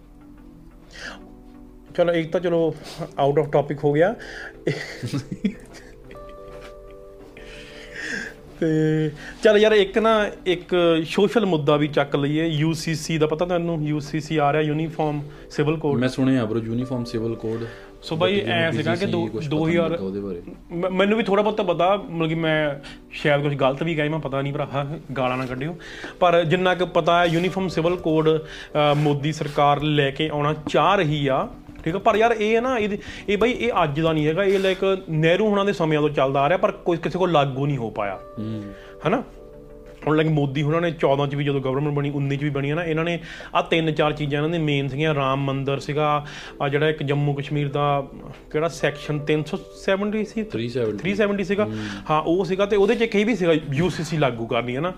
[1.96, 2.74] ਚਲੋ ਇੱਕ ਤਾਂ ਚਲੋ
[3.18, 4.14] ਆਊਟ ਆਫ ਟਾਪਿਕ ਹੋ ਗਿਆ।
[8.60, 9.10] ਤੇ
[9.42, 14.42] ਚਲ ਯਾਰ ਇੱਕ ਨਾ ਇੱਕ ਸੋਸ਼ਲ ਮੁੱਦਾ ਵੀ ਚੱਕ ਲਈਏ। UCC ਦਾ ਪਤਾ ਤੁਹਾਨੂੰ UCC
[14.42, 17.64] ਆ ਰਿਹਾ ਯੂਨੀਫਾਰਮ ਸਿਵਲ ਕੋਡ ਮੈਂ ਸੁਣਿਆ bro uniform civil code
[18.02, 21.96] so ਬਾਈ ਐ ਸੀਗਾ ਕਿ ਦੋ- 2000 ਉਹਦੇ ਬਾਰੇ। ਮ- ਮੈਨੂੰ ਵੀ ਥੋੜਾ ਬਹੁਤ ਪਤਾ
[21.96, 22.74] ਮਤਲਬ ਕਿ ਮੈਂ
[23.12, 24.86] ਸ਼ਾਇਦ ਕੁਝ ਗਲਤ ਵੀ ਕਹੀ ਮੈਂ ਪਤਾ ਨਹੀਂ ਭਰਾ
[25.16, 25.76] ਗਾਲਾਂ ਨਾ ਕੱਢਿਓ।
[26.20, 28.28] ਪਰ ਜਿੰਨਾ ਕੁ ਪਤਾ ਹੈ ਯੂਨੀਫਾਰਮ ਸਿਵਲ ਕੋਡ
[28.96, 31.48] ਮੋਦੀ ਸਰਕਾਰ ਲੈ ਕੇ ਆਉਣਾ ਚਾਹ ਰਹੀ ਆ
[31.84, 31.98] ਠੀਕ ਆ?
[31.98, 32.88] ਪਰ ਯਾਰ ਇਹ ਹੈ ਨਾ ਇਹ
[33.28, 36.40] ਇਹ ਬਈ ਇਹ ਅੱਜ ਦਾ ਨਹੀਂ ਹੈਗਾ ਇਹ ਲਾਈਕ ਨਹਿਰੂ ਹੁਣਾਂ ਦੇ ਸਮਿਆਂ ਤੋਂ ਚੱਲਦਾ
[36.40, 38.62] ਆ ਰਿਹਾ ਪਰ ਕੋਈ ਕਿਸੇ ਕੋਲ ਲਾਗੂ ਨਹੀਂ ਹੋ ਪਾਇਆ। ਹੂੰ।
[39.06, 39.22] ਹਨਾ?
[40.06, 42.70] ਹੁਣ ਲਾਈਕ ਮੋਦੀ ਹੁਣਾਂ ਨੇ 14 ਚ ਵੀ ਜਦੋਂ ਗਵਰਨਮੈਂਟ ਬਣੀ 19 ਚ ਵੀ ਬਣੀ
[42.70, 43.18] ਹੈ ਨਾ ਇਹਨਾਂ ਨੇ
[43.54, 46.26] ਆ ਤਿੰਨ ਚਾਰ ਚੀਜ਼ਾਂ ਇਹਨਾਂ ਦੇ ਮੇਨ ਸੀਗੀਆਂ ਰਾਮ ਮੰਦਿਰ ਸੀਗਾ
[46.62, 47.86] ਆ ਜਿਹੜਾ ਇੱਕ ਜੰਮੂ ਕਸ਼ਮੀਰ ਦਾ
[48.50, 51.68] ਕਿਹੜਾ ਸੈਕਸ਼ਨ 370 ਸੀ 370 370 ਸੀਗਾ।
[52.10, 54.92] ਹਾਂ। ਉਹ ਸੀਗਾ ਤੇ ਉਹਦੇ ਚ ਕਹੀ ਵੀ ਸੀਗਾ ਯੂਸੀਸੀ ਲਾਗੂ ਕਰਨੀ ਹੈ ਨਾ।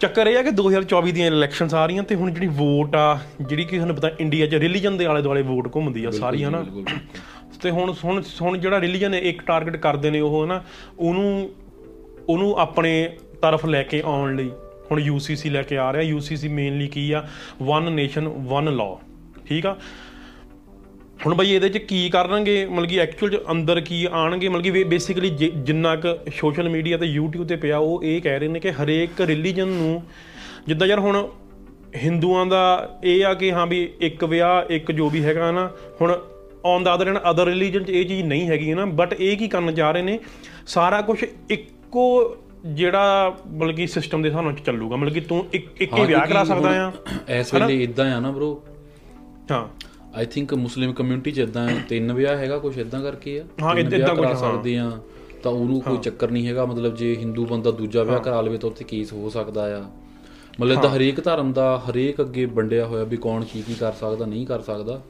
[0.00, 3.64] ਚੱਕਰ ਇਹ ਆ ਕਿ 2024 ਦੀਆਂ ਇਲੈਕਸ਼ਨਸ ਆ ਰਹੀਆਂ ਤੇ ਹੁਣ ਜਿਹੜੀ ਵੋਟ ਆ ਜਿਹੜੀ
[3.64, 6.64] ਕਿ ਤੁਹਾਨੂੰ ਪਤਾ ਇੰਡੀਆ 'ਚ ਰਿਲੀਜਨ ਦੇ ਆਲੇ ਦੁਆਲੇ ਵੋਟ ਘੁੰਮਦੀ ਆ ਸਾਰੀ ਹਨਾ।
[7.62, 10.62] ਤੇ ਹੁਣ ਹੁਣ ਹੁਣ ਜਿਹੜਾ ਰਿਲੀਜਨ ਇੱਕ ਟਾਰਗੇਟ ਕਰਦੇ ਨੇ ਉਹ ਹਨਾ
[10.98, 11.50] ਉਹਨੂੰ
[12.28, 14.50] ਉਹਨੂੰ ਆਪਣੇ ਤਰਫ ਲੈ ਕੇ ਆਉਣ ਲਈ।
[14.90, 17.28] ਹੁਣ UCC ਲੈ ਕੇ ਆ ਰਿਹਾ। UCC ਮੇਨਲੀ ਕੀ ਆ?
[17.62, 18.96] ਵਨ ਨੇਸ਼ਨ ਵਨ ਲਾਅ
[19.46, 19.76] ਠੀਕ ਆ?
[21.26, 22.66] ਹੁਣ ਬਈ ਇਹਦੇ ਚ ਕੀ ਕਰਨਗੇ?
[22.66, 24.48] ਮਤਲਬ ਕਿ ਐਕਚੁਅਲ ਚ ਅੰਦਰ ਕੀ ਆਣਗੇ?
[24.48, 28.48] ਮਤਲਬ ਕਿ ਬੇਸਿਕਲੀ ਜਿੰਨਾ ਕੁ ਸੋਸ਼ਲ ਮੀਡੀਆ ਤੇ YouTube ਤੇ ਪਿਆ, ਉਹ ਇਹ ਕਹਿ ਰਹੇ
[28.48, 30.02] ਨੇ ਕਿ ਹਰੇਕ ਰਿਲੀਜਨ ਨੂੰ
[30.66, 31.28] ਜਿੱਦਾਂ ਯਾਰ ਹੁਣ
[31.96, 35.70] ਹਿੰਦੂਆਂ ਦਾ ਇਹ ਆ ਕਿ ਹਾਂ ਵੀ ਇੱਕ ਵਿਆਹ, ਇੱਕ ਜੋ ਵੀ ਹੈਗਾ ਨਾ,
[36.00, 36.20] ਹੁਣ
[36.64, 39.48] on the other end other religion ਚ ਇਹ ਚੀਜ਼ ਨਹੀਂ ਹੈਗੀ ਨਾ ਬਟ ਇਹ ਕੀ
[39.48, 40.20] ਕਰਨ ਜਾ ਰਹੇ ਨੇ?
[40.66, 45.94] ਸਾਰਾ ਕੁਝ ਇੱਕੋ ਜਿਹੜਾ ਮਤਲਬ ਕਿ ਸਿਸਟਮ ਦੇ ਨਾਲ ਚੱਲੂਗਾ ਮਤਲਬ ਕਿ ਤੂੰ ਇੱਕ ਇੱਕ
[45.94, 46.92] ਹੀ ਵਿਆਹ ਕਰਾ ਸਕਦਾ ਆ।
[47.34, 48.56] ਇਸ ਵੇਲੇ ਇਦਾਂ ਆ ਨਾ ਬ్రో
[49.50, 49.68] ਹਾਂ।
[50.14, 53.74] ਆਈ ਥਿੰਕ ਮੁਸਲਿਮ ਕਮਿਊਨਿਟੀ ਚ ਇਦਾਂ ਤਿੰਨ ਵਿਆਹ ਹੈਗਾ ਕੁਝ ਇਦਾਂ ਕਰਕੇ ਆ। ਹਾਂ,
[54.16, 54.98] ਕਰਾ ਹਾਂ। ਸਕਦੇ ਆ
[55.42, 58.70] ਤਾਂ ਉਹਨੂੰ ਕੋਈ ਚੱਕਰ ਨਹੀਂ ਹੈਗਾ ਮਤਲਬ ਜੇ ਹਿੰਦੂ ਬੰਦਾ ਦੂਜਾ ਵਿਆਹ ਕਰਾ ਲਵੇ ਤਾਂ
[58.70, 59.84] ਉੱਥੇ ਕੇਸ ਹੋ ਸਕਦਾ ਆ।
[60.60, 64.26] ਮਤਲਬ ਤਾਂ ਹਰੇਕ ਧਰਮ ਦਾ ਹਰੇਕ ਅੱਗੇ ਵੰਡਿਆ ਹੋਇਆ ਵੀ ਕੌਣ ਕੀ ਕੀ ਕਰ ਸਕਦਾ
[64.26, 65.02] ਨਹੀਂ ਕਰ ਸਕਦਾ।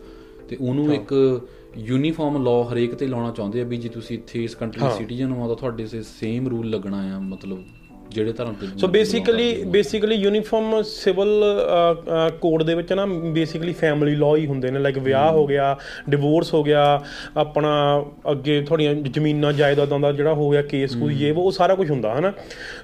[0.48, 1.40] ਤੇ ਉਹਨੂੰ ਇੱਕ
[1.76, 5.33] ਯੂਨੀਫਾਰਮ ਲਾਅ ਹਰੇਕ ਤੇ ਲਾਉਣਾ ਚਾਹੁੰਦੇ ਆ ਵੀ ਜੇ ਤੁਸੀਂ ਇੱਥੇ ਇਸ ਕੰਟਰੀ ਦੇ ਸਿਟੀਜ਼ਨ
[5.33, 7.62] ਹੋ ਤਾਂ ਤੁਹਾਡੇ ਸੇ ਸੇਮ ਰੂਲ ਲੱਗਣਾ ਆ ਮਤਲਬ
[8.11, 11.42] ਜਿਹੜੇ ਧਰਮ ਤੇ so basically basically uniform civil
[12.40, 15.76] code ਦੇ ਵਿੱਚ ਨਾ ਬੇਸਿਕਲੀ ਫੈਮਿਲੀ ਲਾਅ ਹੀ ਹੁੰਦੇ ਨੇ ਲਾਈਕ ਵਿਆਹ ਹੋ ਗਿਆ
[16.09, 17.02] ਡਿਵੋਰਸ ਹੋ ਗਿਆ
[17.37, 21.90] ਆਪਣਾ ਅੱਗੇ ਤੁਹਾਡੀਆਂ ਜ਼ਮੀਨਾਂ ਜਾਇਦਾਦਾਂ ਦਾ ਜਿਹੜਾ ਹੋ ਗਿਆ ਕੇਸ ਕੋਈ ਇਹ ਉਹ ਸਾਰਾ ਕੁਝ
[21.90, 22.33] ਹੁੰਦਾ ਹਨਾ?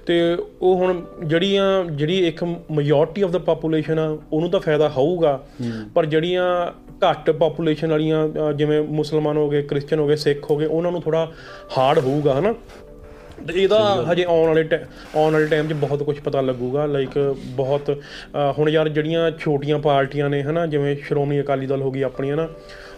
[0.06, 5.44] ਤੇ ਉਹ ਹੁਣ ਜਿਹੜੀਆਂ ਜਿਹੜੀ ਇੱਕ ਮੈਜੋਰਟੀ ਆਫ ਦਾ ਪੋਪੂਲੇਸ਼ਨ ਆ ਉਹਨੂੰ ਤਾਂ ਫਾਇਦਾ ਹੋਊਗਾ
[5.94, 10.66] ਪਰ ਜਿਹੜੀਆਂ ਘੱਟ ਪੋਪੂਲੇਸ਼ਨ ਵਾਲੀਆਂ ਜਿਵੇਂ ਮੁਸਲਮਾਨ ਹੋ ਗਏ ਕ੍ਰਿਸਚੀਅਨ ਹੋ ਗਏ ਸਿੱਖ ਹੋ ਗਏ
[10.66, 11.26] ਉਹਨਾਂ ਨੂੰ ਥੋੜਾ
[11.78, 12.54] ਹਾਰਡ ਹੋਊਗਾ ਹਨਾ?
[13.46, 13.78] ਤੇ ਇਹਦਾ
[14.12, 14.64] ਹਜੇ ਆਉਣ ਵਾਲੇ
[15.16, 17.18] ਆਉਣ ਵਾਲੇ ਟਾਈਮ 'ਚ ਬਹੁਤ ਕੁਝ ਪਤਾ ਲੱਗੂਗਾ ਲਾਈਕ
[17.56, 17.90] ਬਹੁਤ
[18.58, 22.48] ਹੁਣ ਯਾਰ ਜਿਹੜੀਆਂ ਛੋਟੀਆਂ ਪਾਰਟੀਆਂ ਨੇ ਹਨਾ ਜਿਵੇਂ ਸ਼੍ਰੋਮਣੀ ਅਕਾਲੀ ਦਲ ਹੋ ਗਈ ਆਪਣੀ ਹਨਾ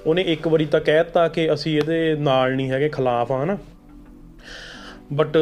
[0.06, 3.56] ਉਹਨੇ ਇੱਕ ਵਾਰੀ ਤਾਂ ਕਹਿ ਦਿੱਤਾ ਕਿ ਅਸੀਂ ਇਹਦੇ ਨਾਲ ਨਹੀਂ ਹੈਗੇ ਖਿਲਾਫ ਆ ਹਨਾ?
[5.12, 5.36] ਬਟ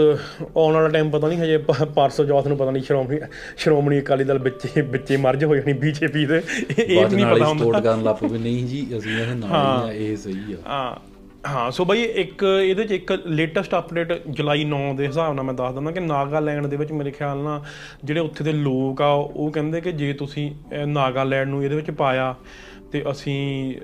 [0.56, 1.58] ਆਉਣ ਵਾਲਾ ਟਾਈਮ ਪਤਾ ਨਹੀਂ ਹਜੇ
[1.94, 3.20] ਪਰਸੋਂ ਜੋਤ ਨੂੰ ਪਤਾ ਨਹੀਂ ਸ਼੍ਰੋਮਣੀ
[3.56, 6.42] ਸ਼੍ਰੋਮਣੀ ਅਕਾਲੀ ਦਲ ਵਿੱਚੇ ਵਿੱਚੇ ਮਰਜ ਹੋ ਜਾਣੀ ਬੀਜੇਪੀ ਦੇ।
[6.78, 9.92] ਇਹ ਇਹ ਨਹੀਂ ਪਤਾ ਹੁੰਦਾ। ਸਪੋਰਟ ਕਰਨ ਲੱਗ ਪਏ ਵੀ ਨਹੀਂ ਜੀ ਅਸੀਂ ਇਹਦੇ ਨਾਲ
[9.92, 11.14] ਇਹ ਸਹੀ ਆ। ਹਾਂ।
[11.48, 15.54] ਹਾਂ ਸੋ ਬਈ ਇੱਕ ਇਹਦੇ ਚ ਇੱਕ ਲੇਟੈਸਟ ਅਪਡੇਟ ਜੁਲਾਈ 9 ਦੇ ਹਿਸਾਬ ਨਾਲ ਮੈਂ
[15.54, 17.62] ਦੱਸ ਦਿੰਦਾ ਕਿ ਨਾਗਾਲੈਂਡ ਦੇ ਵਿੱਚ ਮੇਰੇ ਖਿਆਲ ਨਾਲ
[18.04, 21.90] ਜਿਹੜੇ ਉੱਥੇ ਦੇ ਲੋਕ ਆ ਉਹ ਕਹਿੰਦੇ ਕਿ ਜੇ ਤੁਸੀਂ ਇਹ ਨਾਗਾਲੈਂਡ ਨੂੰ ਇਹਦੇ ਵਿੱਚ
[21.90, 22.34] ਪਾਇਆ
[22.92, 23.74] ਤੇ ਅਸੀਂ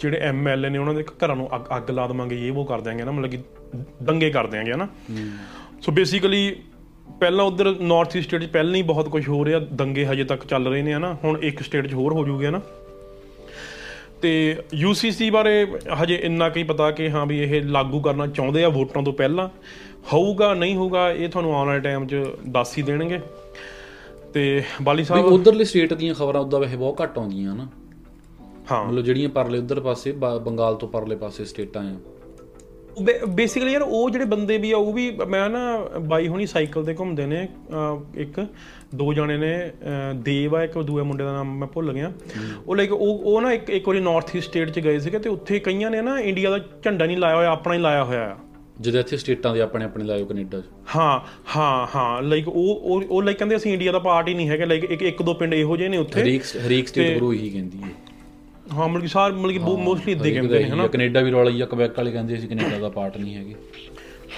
[0.00, 3.10] ਜਿਹੜੇ ਐਮਐਲਏ ਨੇ ਉਹਨਾਂ ਦੇ ਘਰਾਂ ਨੂੰ ਅੱਗ ਲਾ ਦੇਵਾਂਗੇ ਇਹ ਉਹ ਕਰ ਦਿਆਂਗੇ ਨਾ।
[3.10, 3.38] ਮਤਲਬ ਕਿ
[4.02, 4.88] ਦੰਗੇ ਕਰ ਦਿਆਂਗੇ ਨਾ
[5.82, 6.56] ਸੋ ਬੇਸਿਕਲੀ
[7.20, 10.44] ਪਹਿਲਾਂ ਉਧਰ ਨਾਰਥ ਈਸਟ ਸਟੇਟ 'ਚ ਪਹਿਲਾਂ ਹੀ ਬਹੁਤ ਕੁਝ ਹੋ ਰਿਹਾ ਦੰਗੇ ਹਜੇ ਤੱਕ
[10.46, 11.16] ਚੱਲ ਰਹੇ ਨੇ ਹਨਾ?
[11.24, 12.60] ਹੁਣ ਇੱਕ ਸਟੇਟ 'ਚ ਹੋਰ ਹੋ ਜੂਗੇ ਨਾ
[14.22, 14.56] ਤੇ
[14.88, 15.66] UCC ਬਾਰੇ
[16.02, 19.48] ਹਜੇ ਇੰਨਾ ਕੀ ਪਤਾ ਕਿ ਹਾਂ ਵੀ ਇਹ ਲਾਗੂ ਕਰਨਾ ਚਾਹੁੰਦੇ ਆ ਵੋਟਾਂ ਤੋਂ ਪਹਿਲਾਂ।
[20.12, 22.16] ਹੋਊਗਾ ਨਹੀਂ ਹੋਊਗਾ ਇਹ ਤੁਹਾਨੂੰ ਆਉਣ ਵਾਲੇ ਟਾਈਮ 'ਚ
[22.48, 23.20] ਦੱਸ ਹੀ ਦੇਣਗੇ।
[24.34, 27.68] ਤੇ ਬਾਲੀ ਸਾਹਿਬ ਉਧਰਲੇ ਸਟੇਟ ਦੀਆਂ ਖਬਰਾਂ ਉਦਾਂ ਵੈਸੇ ਬਹੁਤ ਘੱਟ ਆਉਂਦੀਆਂ ਨਾ
[28.72, 31.94] ਹਾਂ। ਮਤਲਬ ਜਿਹੜੀਆਂ ਪਰਲੇ ਉਧਰ ਪਾਸੇ ਬੰਗਾਲ ਤੋਂ ਪਰਲੇ ਪਾਸੇ ਸਟੇਟਾਂ ਆ।
[33.28, 35.60] ਬੇਸਿਕਲੀ ਯਾਰ ਉਹ ਜਿਹੜੇ ਬੰਦੇ ਵੀ ਆ ਉਹ ਵੀ ਮੈਂ ਨਾ
[36.08, 37.46] ਬਾਈ ਹੁਣੀ ਸਾਈਕਲ ਤੇ ਘੁੰਮਦੇ ਨੇ
[38.16, 38.40] ਇੱਕ
[38.94, 39.52] ਦੋ ਜਣੇ ਨੇ
[40.22, 42.12] ਦੇਵ ਆ ਇੱਕ ਦੂਏ ਮੁੰਡੇ ਦਾ ਨਾਮ ਮੈਂ ਭੁੱਲ ਗਿਆ।
[42.66, 45.28] ਉਹ ਲਾਈਕ ਉਹ ਉਹ ਨਾ ਇੱਕ ਇੱਕ ਵਾਰੀ ਨਾਰਥ ਈਸਟ ਸਟੇਟ ਚ ਗਏ ਸੀਗੇ ਤੇ
[45.30, 48.36] ਉੱਥੇ ਕਈਆਂ ਨੇ ਨਾ ਇੰਡੀਆ ਦਾ ਝੰਡਾ ਨਹੀਂ ਲਾਇਆ ਹੋਇਆ ਆਪਣਾ ਹੀ ਲਾਇਆ ਹੋਇਆ ਆ।
[48.80, 50.64] ਜਦੋਂ ਇੱਥੇ ਸਟੇਟਾਂ ਦੇ ਆਪਣੇ ਆਪਣੇ ਲਾਇਓ ਕੈਨੇਡਾ 'ਚ।
[50.96, 51.20] ਹਾਂ
[51.56, 54.84] ਹਾਂ ਹਾਂ ਲਾਈਕ ਉਹ ਉਹ ਲਾਈਕ ਕਹਿੰਦੇ ਅਸੀਂ ਇੰਡੀਆ ਦਾ ਪਾਰਟ ਹੀ ਨਹੀਂ ਹੈਗੇ ਲਾਈਕ
[54.84, 57.88] ਇੱਕ ਇੱਕ ਦੋ ਪਿੰਡ ਇਹੋ ਜਿਹੇ ਨੇ ਉੱਥੇ। ਹਰੇਕ ਹਰੇਕ ਸਟੇਟ ਬਰੋ ਇਹੀ ਕਹਿੰਦੀ ਹੈ।
[58.76, 60.86] ਹਾਂ ਮਤਲਬ ਕਿ ਸਾਰ ਮਤਲਬ ਕਿ ਮੋਸਟਲੀ ਇਦਾਂ ਹੀ ਕਹਿੰਦੇ ਨੇ ਹਨਾ?
[60.86, 63.54] ਕੈਨੇਡਾ ਵੀ ਰੌਲਾ ਹੀ ਆ ਕਵੈਕ ਵਾਲੇ ਕਹਿੰਦੇ ਅਸੀਂ ਕੈਨੇਡਾ ਦਾ ਪਾਰਟ ਨਹੀਂ ਹੈਗੇ।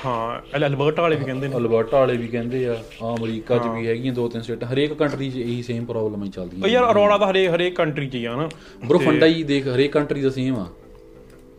[0.04, 3.86] ਹਾਂ ਅਲਬਰਟਾ ਵਾਲੇ ਵੀ ਕਹਿੰਦੇ ਨੇ। ਅਲਬਰਟਾ ਵਾਲੇ ਵੀ ਕਹਿੰਦੇ ਆ ਆ ਅਮਰੀਕਾ 'ਚ ਵੀ
[3.86, 7.18] ਹੈਗੀਆਂ ਦੋ ਤਿੰਨ ਸਟੇਟ ਹਰੇਕ ਕੰਟਰੀ 'ਚ ਇਹੀ ਸੇਮ ਪ੍ਰੋਬਲਮ ਹੀ ਉਹ ਚੱਲਦੀਆਂ ਯਾਰ ਅਰੋੜਾ
[7.18, 8.48] ਤਾਂ ਹਰੇ ਹਰੇਕ ਕੰਟਰੀ ਚ ਹੀ ਆ ਨਾ
[8.86, 10.66] ਬਰੋ ਫੰਡਾ ਹੀ ਦੇਖ ਹਰੇਕ ਕੰਟਰੀ ਦਾ ਸੇਮ ਆ।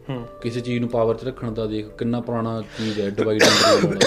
[0.10, 3.84] ਹੂੰ। ਕਿਸੇ ਚੀਜ਼ ਨੂੰ ਪਾਵਰ 'ਚ ਰੱਖਣ ਦਾ ਦੇਖ ਕਿੰਨਾ ਪੁਰਾਣਾ ਚੀਜ਼ ਹੈ ਡਿਵਾਈਡ ਐਂਡ
[3.86, 4.00] ਰੂਲ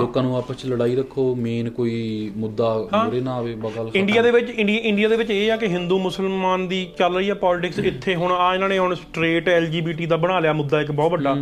[0.00, 4.30] ਲੋਕਾਂ ਨੂੰ ਆਪਸ 'ਚ ਲੜਾਈ ਰੱਖੋ ਮੇਨ ਕੋਈ ਮੁੱਦਾ ਮੂਰੇ ਨਾ ਆਵੇ ਬਗਲ ਇੰਡੀਆ ਦੇ
[4.30, 7.78] ਵਿੱਚ ਇੰਡੀਆ ਇੰਡੀਆ ਦੇ ਵਿੱਚ ਇਹ ਆ ਕਿ ਹਿੰਦੂ ਮੁਸਲਮਾਨ ਦੀ ਚੱਲ ਰਹੀ ਆ ਪੋਲਿਟਿਕਸ
[7.78, 11.34] ਇੱਥੇ ਹੁਣ ਆ ਇਹਨਾਂ ਨੇ ਹੁਣ ਸਟ੍ਰੇਟ ਐਲਜੀਬੀਟੀ ਦਾ ਬਣਾ ਲਿਆ ਮੁੱਦਾ ਇੱਕ ਬਹੁਤ ਵੱਡਾ।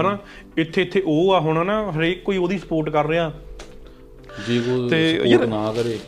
[0.00, 0.18] ਹਨਾ?
[0.56, 3.32] ਇੱਥੇ ਇੱਥੇ ਉਹ ਆ ਹੁਣ ਨਾ ਹਰੇਕ ਕੋਈ ਉਹਦੀ ਸਪੋਰਟ ਕਰ ਰਿਹਾ।
[4.48, 5.98] ਜੇ ਤੇ ਸਪੋਰਟ ਨਾ ਕਰੇ।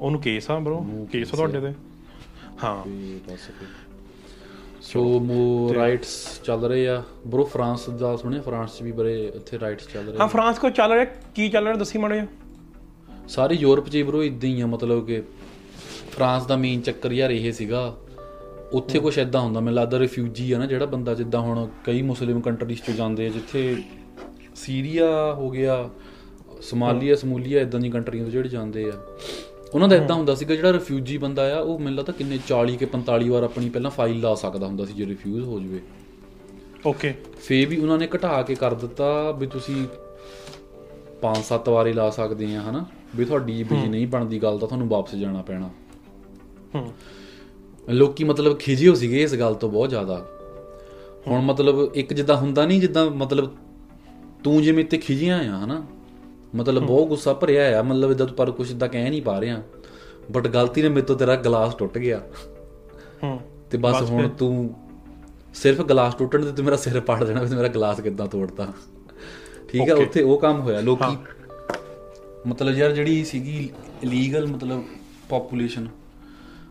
[0.00, 1.72] ਉਹਨੂੰ ਕੇਸ ਆ ਬ్రో ਕੇਸ ਤੁਹਾਡੇ ਤੇ।
[2.64, 2.88] ਹਾਂ।
[4.92, 8.40] ਸੋ ਮੋ ਰਾਈਟਸ ਚੱਲ ਰਹੇ ਆ। ਬਰੋ ਫਰਾਂਸ ਦਾ ਸੁਣਿਆ?
[8.40, 11.04] ਫਰਾਂਸ 'ਚ ਵੀ ਬੜੇ ਇੱਥੇ ਰਾਈਟਸ ਚੱਲ ਰਹੇ ਹਾਂ ਫਰਾਂਸ ਕੋ ਚੱਲ ਰਿਹਾ?
[11.34, 11.76] ਕੀ ਚੱਲ ਰਿਹਾ?
[11.76, 12.22] ਦੱਸੀ ਮਾੜੇ
[13.28, 15.22] ਸਾਰੇ ਯੂਰਪ 'ਚ ਬਰੋ ਇਦਾਂ ਹੀ ਆ ਮਤਲਬ ਕਿ
[16.12, 17.96] ਫਰਾਂਸ ਦਾ ਮੇਨ ਚੱਕਰ ਯਾਰ ਇਹ ਸੀਗਾ।
[18.72, 22.40] ਉੱਥੇ ਕੁਝ ਐਦਾਂ ਹੁੰਦਾ ਮੈਨੂੰ ਲੱਗਦਾ ਰਿਫਿਊਜੀ ਆ ਨਾ ਜਿਹੜਾ ਬੰਦਾ ਜਿੱਦਾਂ ਹੁਣ ਕਈ ਮੁਸਲਿਮ
[22.40, 23.76] ਕੰਟਰੀਜ਼ 'ਚ ਜਾਂਦੇ ਆ ਜਿੱਥੇ
[24.56, 25.90] ਸੀਰੀਆ ਹੋ ਗਿਆ
[26.62, 28.92] ਸੋਮਾਲੀਆ ਸਮੂਲੀਆ ਇਦਾਂ ਦੀ ਕੰਟਰੀਆਂ ਤੋਂ ਜਿਹੜੇ ਜਾਂਦੇ ਆ।
[29.74, 32.86] ਉਹਨਾਂ ਦਾ ਇਦਾਂ ਹੁੰਦਾ ਸੀਗਾ ਜਿਹੜਾ ਰਿਫਿਊਜੀ ਬੰਦਾ ਆ ਉਹ ਮੈਨੂੰ ਲੱਗਦਾ ਕਿੰਨੇ 40 ਕੇ
[32.86, 35.80] 45 ਵਾਰ ਆਪਣੀ ਪਹਿਲਾਂ ਫਾਈਲ ਲਾ ਸਕਦਾ ਹੁੰਦਾ ਸੀ ਜੇ ਰਿਫਿਊਜ਼ ਹੋ ਜਵੇ।
[36.86, 39.86] ਓਕੇ ਫੇ ਵੀ ਉਹਨਾਂ ਨੇ ਘਟਾ ਕੇ ਕਰ ਦਿੱਤਾ ਵੀ ਤੁਸੀਂ
[41.22, 42.86] 5-7 ਵਾਰੀ ਲਾ ਸਕਦੇ ਆ ਹਨਾ?
[43.16, 45.70] ਵੀ ਤੁਹਾਡੀ ਵੀ ਨਹੀਂ ਬਣਦੀ ਗੱਲ ਤਾਂ ਤੁਹਾਨੂੰ ਵਾਪਸ ਜਾਣਾ ਪੈਣਾ।
[46.74, 46.92] ਹੂੰ।
[47.88, 50.26] ਲੋਕੀ ਮਤਲਬ ਖਿਜੇ ਹੋ ਸੀਗੇ ਇਸ ਗੱਲ ਤੋਂ ਬਹੁਤ ਜ਼ਿਆਦਾ।
[51.26, 53.56] ਹੁਣ ਮਤਲਬ ਇੱਕ ਜਿੱਦਾਂ ਹੁੰਦਾ ਨਹੀਂ ਜਿੱਦਾਂ ਮਤਲਬ
[54.44, 55.86] ਤੂੰ ਜਿਵੇਂ ਤੇ ਖਿਜਿਆ ਆ ਹਨਾ?
[56.54, 59.62] ਮਤਲਬ ਬਹੁਤ ਗੁੱਸਾ ਭਰਿਆ ਆ ਮਤਲਬ ਇਦਾਂ ਪਰ ਕੁਝ ਇਦਾਂ ਕਹਿ ਨਹੀਂ ਪਾ ਰਿਹਾ।
[60.30, 62.20] ਬਟ ਗਲਤੀ ਨੇ ਮੇਰੇ ਤੋਂ ਤੇਰਾ ਗਲਾਸ ਟੁੱਟ ਗਿਆ।
[63.22, 64.74] ਹੂੰ ਤੇ ਬਸ ਹੁਣ ਤੂੰ
[65.54, 68.72] ਸਿਰਫ ਗਲਾਸ ਟੁੱਟਣ ਤੇ ਤੂੰ ਮੇਰਾ ਸਿਰ ਪਾੜ ਦੇਣਾ ਵੀ ਮੇਰਾ ਗਲਾਸ ਕਿੱਦਾਂ ਤੋੜਤਾ।
[69.68, 71.16] ਠੀਕ ਹੈ ਉੱਥੇ ਉਹ ਕੰਮ ਹੋਇਆ ਲੋਕੀ
[72.46, 73.68] ਮਤਲਬ ਯਾਰ ਜਿਹੜੀ ਸੀਗੀ
[74.02, 74.82] ਇਲੀਗਲ ਮਤਲਬ
[75.28, 75.88] ਪੋਪੂਲੇਸ਼ਨ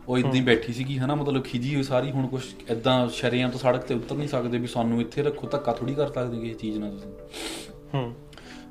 [0.08, 1.14] ਉਹ ਇਦਾਂ ਹੀ ਬੈਠੀ ਸੀਗੀ ਹਨਾ?
[1.14, 4.66] ਮਤਲਬ ਖਿਜੀ ਹੋਈ ਸਾਰੀ ਹੁਣ ਕੁਝ ਇਦਾਂ ਸ਼ਰਿਆਂ ਤੋਂ ਸੜਕ ਤੇ ਉਤਰ ਨਹੀਂ ਸਕਦੇ ਵੀ
[4.66, 7.12] ਸਾਨੂੰ ਇੱਥੇ ਰੱਖੋ ਧੱਕਾ ਥੋੜੀ ਕਰ ਸਕਦੇ ਕਿਸੇ ਚੀਜ਼ ਨਾਲ ਤੁਸੀਂ।
[7.94, 8.12] ਹੂੰ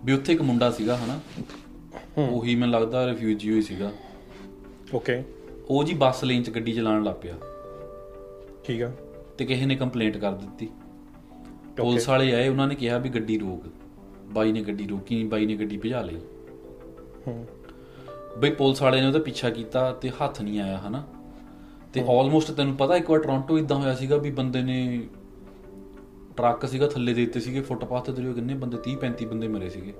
[0.06, 1.20] ਵੀ ਉੱਥੇ ਇੱਕ ਮੁੰਡਾ ਸੀਗਾ ਹਨਾ?
[2.18, 3.92] ਉਹੀ ਮੈਨੂੰ ਲੱਗਦਾ ਰਿਫਿਊਜੀ ਹੋਈ ਸੀਗਾ।
[4.94, 5.24] ਓਕੇ
[5.70, 7.34] ਉਹ ਜੀ ਬੱਸ ਲੇਨ 'ਚ ਗੱਡੀ ਚਲਾਉਣ ਲੱਗ ਪਿਆ।
[8.64, 8.92] ਠੀਕ ਆ।
[9.38, 10.70] ਤੇ ਕਿਸੇ ਨੇ ਕੰਪਲੇਂਟ ਕਰ ਦਿੱਤੀ।
[11.78, 13.64] ਪੁਲਿਸ ਵਾਲੇ ਆਏ ਉਹਨਾਂ ਨੇ ਕਿਹਾ ਵੀ ਗੱਡੀ ਰੋਕ।
[14.26, 16.18] ਬਾਈ ਨੇ ਗੱਡੀ ਰੋਕੀ ਬਾਈ ਨੇ ਗੱਡੀ ਭਜਾ ਲਈ।
[17.28, 17.48] ਹੂੰ।
[18.38, 21.04] ਬਈ ਪੁਲਿਸ ਵਾਲੇ ਨੇ ਉਹਦਾ ਪਿੱਛਾ ਕੀਤਾ ਤੇ ਹੱਥ ਨਹੀਂ ਆਇਆ ਹਨਾ?
[21.94, 25.08] ਤੇ ਆਲਮੋਸਟ ਤੈਨੂੰ ਪਤਾ ਇੱਕ ਵਾਰ ਟੋਰਾਂਟੋ ਇਦਾਂ ਹੋਇਆ ਸੀਗਾ ਵੀ ਬੰਦੇ ਨੇ
[26.38, 29.94] ਟਰੱਕ ਸੀਗਾ ਥੱਲੇ ਦੇ ਦਿੱਤੇ ਸੀਗੇ ਫੁੱਟਪਾਥ ਤੇ ਕਿੰਨੇ ਬੰਦੇ 30 35 ਬੰਦੇ ਮਰੇ ਸੀਗੇ।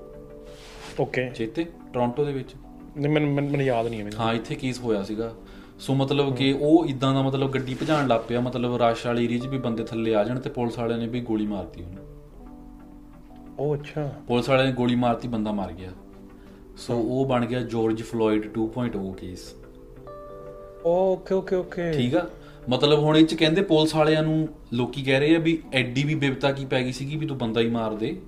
[1.00, 1.66] ਓਕੇ ਚੇਤੇ?
[1.94, 2.56] ਟੋਰਾਂਟੋ ਦੇ ਵਿੱਚ?
[2.98, 5.34] ਨਹੀਂ ਮੈਨੂੰ ਮੈਨੂੰ ਮੈਨੂੰ ਯਾਦ ਨਹੀਂ ਹੈ ਮੈਨੂੰ। ਹਾਂ ਇੱਥੇ ਕੇਸ ਹੋਇਆ ਸੀਗਾ।
[5.80, 9.38] ਸੋ ਮਤਲਬ ਕਿ ਉਹ ਇਦਾਂ ਦਾ ਮਤਲਬ ਗੱਡੀ ਭਜਾਣ ਲੱਗ ਪਿਆ ਮਤਲਬ ਰਸ਼ ਵਾਲੀ ਏਰੀਆ
[9.38, 12.06] 'ਚ ਵੀ ਬੰਦੇ ਥੱਲੇ ਆ ਜਾਣ ਤੇ ਪੁਲਿਸ ਵਾਲਿਆਂ ਨੇ ਵੀ ਗੋਲੀ ਮਾਰਤੀ ਉਹਨੂੰ।
[13.60, 15.92] ਉਹ ਅੱਛਾ। ਪੁਲਿਸ ਵਾਲਿਆਂ ਨੇ ਗੋਲੀ ਮਾਰਤੀ ਬੰਦਾ ਮਰ ਗਿਆ।
[16.78, 19.56] ਸੋ ਉਹ ਬਣ ਗਿਆ George Floyd 2.0 case
[20.86, 22.28] okay okay okay ਠੀਕ ਆ?
[22.70, 26.16] ਮਤਲਬ ਹੁਣ ਇਹ ਚ ਕਹਿੰਦੇ ਪੁਲਿਸ ਵਾਲਿਆਂ ਨੂੰ ਲੋਕੀ ਕਹਿ ਰਹੇ ਆ ਵੀ ਐਡੀ ਵੀ
[26.16, 28.22] ਬਿਪਤਾ ਕੀ ਪੈ ਗਈ ਸੀਗੀ ਵੀ ਤੂੰ ਬੰਦਾ ਹੀ ਮਾਰ ਦੇ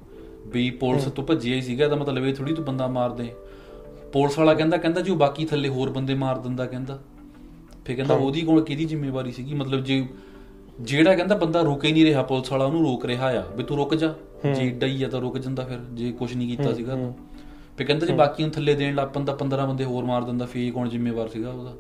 [0.48, 3.34] ਵੀ ਪੁਲਿਸ ਤੋਂ ਭੱਜਿਆ ਹੀ ਸੀਗਾ ਇਹਦਾ ਮਤਲਬ ਇਹ ਥੋੜੀ ਤੂੰ ਬੰਦਾ ਮਾਰ ਦੇ।
[4.14, 7.00] ਪੁਲਿਸ ਵਾਲਾ ਕਹਿੰਦਾ ਕਹਿੰਦਾ ਜੀ ਉਹ ਬਾਕੀ ਥੱਲੇ ਹੋਰ ਬੰਦੇ ਮਾਰ ਦਿੰਦਾ ਕਹਿੰਦਾ।
[7.86, 9.54] ਫੇ ਕਹਿੰਦਾ ਉਹਦੀ ਕੋਲ ਕਿਹਦੀ ਜ਼ਿੰਮੇਵਾਰੀ ਸੀਗੀ?
[9.54, 10.08] ਮਤਲਬ ਜੇ
[10.82, 13.78] ਜਿਹੜਾ ਕਹਿੰਦਾ ਬੰਦਾ ਰੁਕ ਹੀ ਨਹੀਂ ਰਿਹਾ ਪੁਲਿਸ ਵਾਲਾ ਉਹਨੂੰ ਰੋਕ ਰਿਹਾ ਆ ਵੀ ਤੂੰ
[13.78, 14.14] ਰੁਕ ਜਾ।
[14.54, 17.14] ਜੇ ਏਡਾ ਹੀ ਆ ਤਾਂ ਰੁਕ ਜਾਂਦਾ ਫਿਰ ਜੇ ਕੁਝ ਨਹੀਂ ਕੀਤਾ ਸੀਗਾ ਤਾਂ।
[17.78, 20.72] ਫੇ ਕਹਿੰਦਾ ਜੇ ਬਾਕੀ ਨੂੰ ਥੱਲੇ ਦੇਣ ਲੱਗ ਪੈਂਦਾ 15 ਬੰਦੇ ਹੋਰ ਮਾਰ ਦਿੰਦਾ ਫੇ
[20.72, 21.74] ਕੌਣ ਜ਼ਿੰਮੇਵਾਰ ਸੀਗਾ ਉਹਦਾ?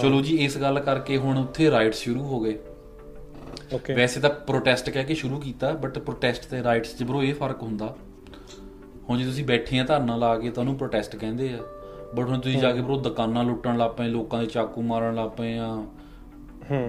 [0.00, 2.58] ਚਲੋ ਜੀ ਇਸ ਗੱਲ ਕਰਕੇ ਹੁਣ ਉੱਥੇ ਰਾਈਟਸ ਸ਼ੁਰੂ ਹੋ ਗਏ।
[3.74, 7.34] ਓਕੇ ਵੈਸੇ ਤਾਂ ਪ੍ਰੋਟੈਸਟ ਕਹਿ ਕੇ ਸ਼ੁਰੂ ਕੀਤਾ ਬਟ ਪ੍ਰੋਟੈਸਟ ਤੇ ਰਾਈਟਸ 'ਚ ਬਰੋ ਇਹ
[7.34, 7.94] ਫ਼ਰਕ ਹੁੰਦਾ।
[9.08, 11.58] ਹੁਣ ਜੇ ਤੁਸੀਂ ਬੈਠੇ ਆ ਧਰਨਾ ਲਾ ਕੇ ਤਾਂ ਉਹਨੂੰ ਪ੍ਰੋਟੈਸਟ ਕਹਿੰਦੇ ਆ।
[12.14, 15.30] ਬਟ ਹੁਣ ਤੁਸੀਂ ਜਾ ਕੇ ਬਰੋ ਦੁਕਾਨਾਂ ਲੁੱਟਣ ਲੱਗ ਪਏ ਲੋਕਾਂ ਦੇ ਚਾਕੂ ਮਾਰਨ ਲੱਗ
[15.30, 15.76] ਪਏ ਆ।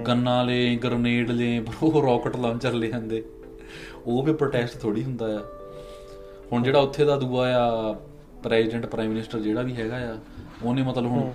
[0.07, 3.23] ਗੰਨਾਂ ਲੈ ਗ੍ਰਨੇਡ ਲੈ ਬਰੋ ਰਾਕਟ ਲਾਂਚਰ ਲੈ ਜਾਂਦੇ
[4.05, 5.41] ਉਹ ਵੀ ਪ੍ਰੋਟੈਸਟ ਥੋੜੀ ਹੁੰਦਾ ਆ।
[6.51, 7.95] ਹੁਣ ਜਿਹੜਾ ਉੱਥੇ ਦਾ ਦੂਆ ਆ
[8.43, 10.17] ਪ੍ਰੈਜ਼ੀਡੈਂਟ ਪ੍ਰਾਈਮ ਮਿਨਿਸਟਰ ਜਿਹੜਾ ਵੀ ਹੈਗਾ ਆ
[10.63, 11.31] ਉਹਨੇ ਮਤਲਬ ਹੁਣ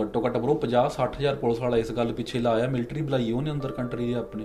[0.00, 3.72] ਘੱਟੋ ਘੱਟ ਬਰੋ 50 60000 ਪੁਲਿਸ ਵਾਲਾ ਇਸ ਗੱਲ ਪਿੱਛੇ ਲਾਇਆ ਮਿਲਟਰੀ ਬੁਲਾਈ ਉਹਨੇ ਅੰਦਰ
[3.72, 4.44] ਕੰਟਰੀ ਦੇ ਆਪਣੇ।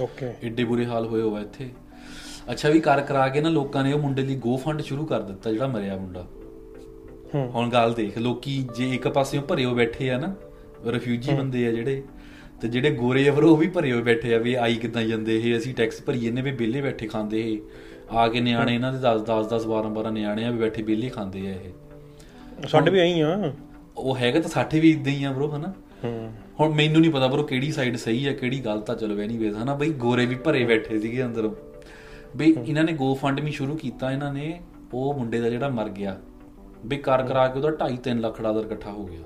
[0.00, 1.70] ਓਕੇ ਏਡੇ ਬੁਰੇ ਹਾਲ ਹੋਏ ਹੋਆ ਇੱਥੇ।
[2.52, 5.20] ਅੱਛਾ ਵੀ ਕਰ ਕਰਾ ਕੇ ਨਾ ਲੋਕਾਂ ਨੇ ਉਹ ਮੁੰਡੇ ਲਈ ਗੋ ਫੰਡ ਸ਼ੁਰੂ ਕਰ
[5.20, 6.26] ਦਿੱਤਾ ਜਿਹੜਾ ਮਰਿਆ ਮੁੰਡਾ।
[7.34, 10.34] ਹੂੰ। ਹੁਣ ਗੱਲ ਦੇਖ ਲੋਕੀ ਜੇ ਇੱਕ ਪਾਸਿਓਂ ਭਰੇ ਹੋ ਬੈਠੇ ਆ ਨਾ
[10.86, 12.02] ਰਿਫਿਊਜੀ ਬੰਦੇ ਆ ਜਿਹੜੇ
[12.60, 15.36] ਤੇ ਜਿਹੜੇ ਗੋਰੇ ਆ ਫਿਰ ਉਹ ਵੀ ਭਰੇ ਹੋਏ ਬੈਠੇ ਆ ਵੀ ਆਈ ਕਿਦਾਂ ਜਾਂਦੇ
[15.36, 17.58] ਇਹ ਅਸੀਂ ਟੈਕਸ ਭਰੀਏ ਨੇ ਵੀ ਬਿੱਲੇ ਬੈਠੇ ਖਾਂਦੇ ਇਹ।
[18.10, 21.08] ਆ ਕੇ ਨਿਆਣੇ ਇਹਨਾਂ ਦੇ 10 10 10 12 12 ਨਿਆਣੇ ਆ ਵੀ ਬੈਠੇ ਬਿੱਲੇ
[21.08, 23.52] ਖਾਂਦੇ ਆ ਇਹ। ਸਾਡੇ ਵੀ ਐਂ ਆ
[23.96, 25.74] ਉਹ ਹੈਗਾ ਤਾਂ ਸਾਡੇ ਵੀ ਇਦਾਂ ਹੀ ਆ ਬ్రో ਹਨਾ?
[26.60, 29.74] ਹੁਣ ਮੈਨੂੰ ਨਹੀਂ ਪਤਾ ਬਰੋ ਕਿਹੜੀ ਸਾਈਡ ਸਹੀ ਹੈ ਕਿਹੜੀ ਗਲਤ ਆ ਚਲੋ ਐਨੀਵੇਜ਼ ਹਨਾ?
[29.74, 31.54] ਬਈ ਗੋਰੇ ਵੀ ਭਰੇ ਬੈਠੇ ਸੀਗੇ ਅੰਦਰੋਂ।
[32.36, 34.60] ਬਈ ਇਹਨਾਂ ਨੇ ਗੋ ਫੰਡ ਵੀ ਸ਼ੁਰੂ ਕੀਤਾ ਇਹਨਾਂ ਨੇ
[34.94, 36.20] ਉਹ ਮੁੰਡੇ ਦਾ ਜਿਹੜਾ ਮਰ ਗਿਆ।
[36.86, 39.20] ਬਈ ਕਰ ਕਰਾ ਕੇ ਉਹਦਾ 2.5 3 ਲੱਖ ਡਾਲਰ ਇਕੱਠਾ ਹੋ ਗਿਆ।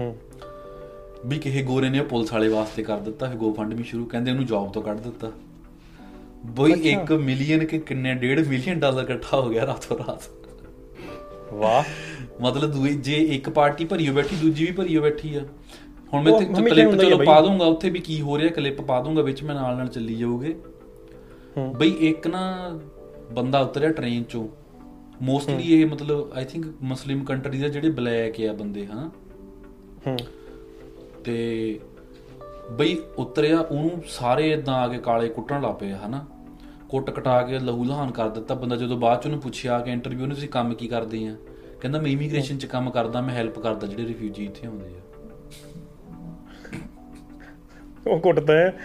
[0.00, 0.16] ਹੂੰ।
[1.26, 4.30] ਵੀ ਕਿਸੇ ਗੋਰੇ ਨੇ ਪੁਲਿਸ ਵਾਲੇ ਵਾਸਤੇ ਕਰ ਦਿੱਤਾ ਫਿਰ ਗੋ ਫੰਡ ਵੀ ਸ਼ੁਰੂ ਕਹਿੰਦੇ
[4.30, 5.32] ਉਹਨੂੰ ਜੌਬ ਤੋਂ ਕੱਢ ਦਿੱਤਾ।
[6.46, 10.37] ਬਈ 1 ਮਿਲੀਅਨ ਕਿ ਕਿੰਨੇ 1.5 ਮਿਲੀਅਨ ਡਾਲਰ ਇਕੱਠਾ ਹੋ ਗਿਆ ਰਾਤੋਂ ਰਾਤ।
[11.54, 11.84] ਵਾਹ।
[12.42, 15.40] ਮਤਲਬ ਦੂਈ ਜੇ ਇੱਕ ਪਾਰਟੀ ਭਰੀਓ ਬੈਠੀ ਦੂਜੀ ਵੀ ਭਰੀਓ ਬੈਠੀ ਆ।
[16.14, 18.80] ਹੁਣ ਮੈਂ ਤੇ ਕਲਿੱਪ ਹੀ ਆ ਚਲੋ। ਪਾ ਦੂੰਗਾ ਉੱਥੇ ਵੀ ਕੀ ਹੋ ਰਿਹਾ ਕਲਿੱਪ
[18.80, 20.56] ਪਾ ਦੂੰਗਾ ਵਿੱਚ ਮੈਂ ਨਾਲ ਨਾਲ ਚੱਲੀ ਜਾਊਗੇ।
[21.56, 22.70] ਹੂੰ। ਬਈ ਇੱਕ ਨਾ
[23.32, 24.48] ਬੰਦਾ ਉਤਰਿਆ ਟ੍ਰੇਨ ਚੋਂ।
[25.22, 29.10] ਮੋਸਟਲੀ ਇਹ ਮਤਲਬ ਆਈ ਥਿੰਕ ਮੁਸਲਿਮ ਕੰਟਰੀ ਦੇ ਜਿਹੜੇ ਬਲੈਕ ਆ ਬੰਦੇ ਹਨਾ?
[30.06, 30.16] ਹੂੰ।
[31.24, 31.80] ਤੇ
[32.70, 36.26] ਬਈ ਉਤਰਿਆ ਉਹਨੂੰ ਸਾਰੇ ਇਦਾਂ ਆ ਕੇ ਕਾਲੇ ਕੁੱਟਣ ਲੱਗ ਪਏ ਹਨਾ?
[36.88, 40.26] ਕੁੱਟ ਕਟਾ ਕੇ ਲਹੂ ਲਹਾਨ ਕਰ ਦਿੱਤਾ ਬੰਦਾ। ਜਦੋਂ ਬਾਅਦ ਚ ਉਹਨੂੰ ਪੁੱਛਿਆ ਕਿ ਇੰਟਰਵਿਊ
[40.26, 41.36] ਨੇ ਤੁਸੀਂ ਕੰਮ ਕੀ ਕਰਦੇ ਆ?
[41.80, 45.00] ਕਹਿੰਦਾ ਮੈਂ ਇਮੀਗ੍ਰੇਸ਼ਨ ਚ ਕੰਮ ਕਰਦਾ ਮੈਂ ਹੈਲਪ ਕਰਦਾ ਜਿਹੜੇ ਰਿਫਿਊਜੀ ਇੱਥੇ ਆਉਂਦੇ ਆ।
[48.06, 48.78] ਉਹ ਕੁੱਟਦਾ ਹੈ।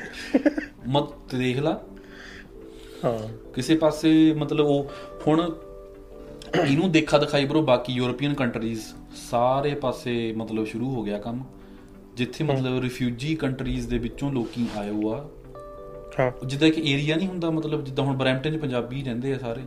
[0.88, 1.82] ਮਤ ਦੇਖ ਲਾ।
[3.06, 4.92] ਹਾਂ। ਕਿਸੇ ਪਾਸੇ ਮਤਲਬ ਉਹ
[5.28, 5.56] ਹੁਣ
[6.66, 8.82] ਇਹਨੂੰ ਦੇਖਾ ਦਿਖਾਈ ਬਰੋ ਬਾਕੀ ਯੂਰਪੀਅਨ ਕੰਟਰੀਜ਼
[9.16, 11.44] ਸਾਰੇ ਪਾਸੇ ਮਤਲਬ ਸ਼ੁਰੂ ਹੋ ਗਿਆ ਕੰਮ।
[12.16, 15.30] ਜਿੱਥੇ ਮਤਲਬ ਰਿਫਿਊਜੀ ਕੰਟਰੀਜ਼ ਦੇ ਵਿੱਚੋਂ ਲੋਕੀ ਆਏ ਹੋ ਆ
[16.20, 19.62] ਹਾਂ। ਜਿੱਦਾਂ ਇੱਕ ਏਰੀਆ ਨਹੀਂ ਹੁੰਦਾ ਮਤਲਬ ਜਿੱਦਾਂ ਹੁਣ ਬਰੈਂਪਟਨ 'ਚ ਪੰਜਾਬੀ ਰਹਿੰਦੇ ਆ ਸਾਰੇ।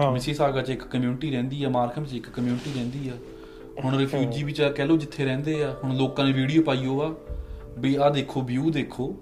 [0.00, 3.12] ਹਾਂ। ਮਿਸੀਸਾਗਾ 'ਚ ਇੱਕ ਕਮਿਊਨਿਟੀ ਰਹਿੰਦੀ ਆ ਮਾਰਕਮ 'ਚ ਇੱਕ ਕਮਿਊਨਿਟੀ ਰਹਿੰਦੀ ਆ।
[3.84, 7.00] ਹੁਣ ਰਿਫਿਊਜੀ ਵੀ ਚਾ ਕਹਿ ਲਓ ਜਿੱਥੇ ਰਹਿੰਦੇ ਆ ਹੁਣ ਲੋਕਾਂ ਨੇ ਵੀਡੀਓ ਪਾਈ ਹੋ
[7.00, 7.14] ਆ
[7.78, 9.16] ਵੀ ਆਹ ਦੇਖੋ ਵਿਊ ਦੇਖੋ।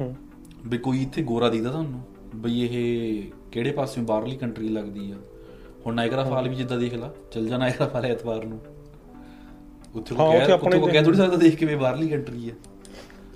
[0.00, 0.16] ਹੂੰ।
[0.66, 2.00] ਵੀ ਕੋਈ ਇੱਥੇ ਗੋਰਾ ਦੀਦਾ ਤੁਹਾਨੂੰ?
[2.36, 5.16] ਬਈ ਇਹ ਕਿਹੜੇ ਪਾਸਿਓਂ ਬਾਹਰਲੀ ਕੰਟਰੀ ਲੱਗਦੀ ਆ?
[5.86, 8.60] ਹੁਣ ਨਾਇਗਰਾ ਫਾਲ ਵੀ ਜਿੱਦਾਂ ਦੇਖ ਲਾ ਚੱਲ ਜਾ ਨਾਇਗਰਾ ਫਾਲ ਐਤਵਾਰ ਨੂੰ।
[9.94, 12.50] ਉੱਥੇ ਹਾਂ, ਕੋ ਉੱਥੇ ਕਹਿ ਉੱਥੇ ਕੋ ਕਹਿ ਥੋੜੀ ਸਕਦਾ ਦੇਖ ਕੇ ਵੀ ਬਾਹਰਲੀ ਕੰਟਰੀ
[12.50, 12.52] ਆ।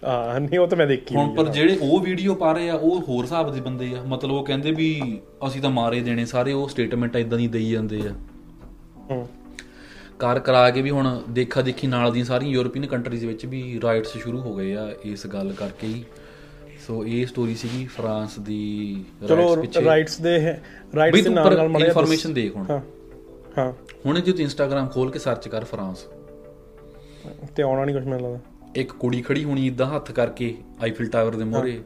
[0.04, 3.00] ਆ ਨਹੀਂ ਉਹ ਤਾਂ ਮੈਂ ਦੇਖੀ ਹੁਣ ਪਰ। ਜਿਹੜੇ ਉਹ ਵੀਡੀਓ ਪਾ ਰਹੇ ਆ ਉਹ
[3.00, 6.68] ਹੋਰ ਹਿਸਾਬ ਦੇ ਬੰਦੇ ਆ। ਮਤਲਬ ਉਹ ਕਹਿੰਦੇ ਵੀ ਅਸੀਂ ਤਾਂ ਮਾਰੇ ਦੇਣੇ ਸਾਰੇ ਉਹ
[6.68, 8.12] ਸਟੇਟਮੈਂਟ ਇਦਾਂ ਦੀ ਦੇਈ ਜਾਂਦੇ ਆ।
[9.11, 9.28] ਹੂੰ।
[10.18, 14.16] ਕਾਰ ਕਰਾ ਕੇ ਵੀ ਹੁਣ ਦੇਖਾ ਦੇਖੀ ਨਾਲ ਦੀਆਂ ਸਾਰੀਆਂ ਯੂਰਪੀਅਨ ਕੰਟਰੀਜ਼ ਵਿੱਚ ਵੀ ਰਾਈਟਸ
[14.16, 16.04] ਸ਼ੁਰੂ ਹੋ ਗਏ ਆ ਇਸ ਗੱਲ ਕਰਕੇ ਹੀ।
[16.87, 20.56] ਸੋ ਇਹ ਸਟੋਰੀ ਸੀਗੀ ਫਰਾਂਸ ਦੀ ਚਲੋ rights ਪਿੱਛੇ ਰਾਈਟਸ ਦੇ
[20.96, 22.80] ਰਾਈਟਸ ਦੇ ਨਾਲ ਨਾਲ ਮੜਿਆ ਇਨਫੋਰਮੇਸ਼ਨ ਦੇਖ ਹੁਣ। ਹਾਂ
[23.58, 23.72] ਹਾਂ।
[24.06, 26.06] ਹੁਣ ਜੇ ਤੂੰ ਇੰਸਟਾਗ੍ਰam ਖੋਲ ਕੇ ਸਰਚ ਕਰ ਫਰਾਂਸ।
[27.56, 31.35] ਤੇ ਆਉਣਾ ਨਹੀਂ ਕੁਝ ਮੈਨੂੰ ਲੱਗਦਾ। ਇੱਕ ਕੁੜੀ ਖੜੀ ਹੋਣੀ ਇਦਾਂ ਹੱਥ ਕਰਕੇ ਆਈਫਿਲ ਟਾਵਰ
[31.35, 31.81] ਦੇ ਮੋਹਰੇ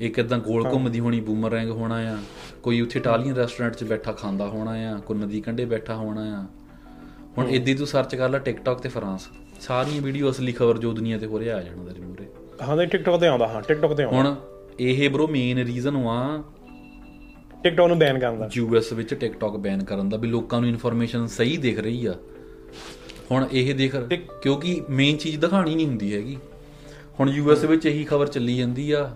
[0.00, 2.16] ਇੱਕ ਇਦਾਂ ਗੋਲ ਘੁੰਮਦੀ ਹੋਣੀ ਬੂਮਰੈਂਗ ਹੋਣਾ ਆ
[2.62, 6.46] ਕੋਈ ਉੱਥੇ ਇਟਾਲੀਅਨ ਰੈਸਟੋਰੈਂਟ 'ਚ ਬੈਠਾ ਖਾਂਦਾ ਹੋਣਾ ਆ ਕੋਈ ਨਦੀ ਕੰਢੇ ਬੈਠਾ ਹੋਣਾ ਆ।
[7.38, 9.28] ਹੁਣ ਇਦਾਂ ਤੂੰ ਸਰਚ ਕਰ ਲੈ ਟਿਕਟੌਕ ਤੇ ਫਰਾਂਸ
[9.60, 12.26] ਸਾਰੀਆਂ ਵੀਡੀਓ ਅਸਲੀ ਖਬਰ ਜੋ ਦੁਨੀਆ ਤੇ ਹੋ ਰਿਹਾ ਆ ਜਾਣਾ ਤੇਰੇ ਮੂਰੇ
[12.62, 14.34] ਹਾਂ ਤੇ ਟਿਕਟੌਕ ਤੇ ਆਉਂਦਾ ਹਾਂ ਟਿਕਟੌਕ ਤੇ ਆਉਂਦਾ। ਹੁਣ
[14.80, 16.42] ਇਹ ਬ్రో ਮੇਨ ਰੀਜ਼ਨ ਵਾ
[17.62, 21.26] ਟਿਕਟੌਕ ਨੂੰ ਬੈਨ ਕਰਨ ਦਾ। ਯੂਐਸ ਵਿੱਚ ਟਿਕਟੌਕ ਬੈਨ ਕਰਨ ਦਾ ਵੀ ਲੋਕਾਂ ਨੂੰ ਇਨਫੋਰਮੇਸ਼ਨ
[21.26, 22.14] ਸਹੀ ਦਿਖ ਰਹੀ ਆ।
[23.30, 23.96] ਹੁਣ ਇਹ ਦੇਖ
[24.42, 26.36] ਕਿਉਂਕਿ ਮੇਨ ਚੀਜ਼ ਦਿਖਾਣੀ ਨਹੀਂ ਹੁੰਦੀ ਹੈਗੀ।
[27.20, 29.10] ਹੁਣ ਯੂਐਸ ਵਿੱਚ ਇਹੀ ਖਬਰ ਚੱਲੀ ਜਾਂਦੀ ਆ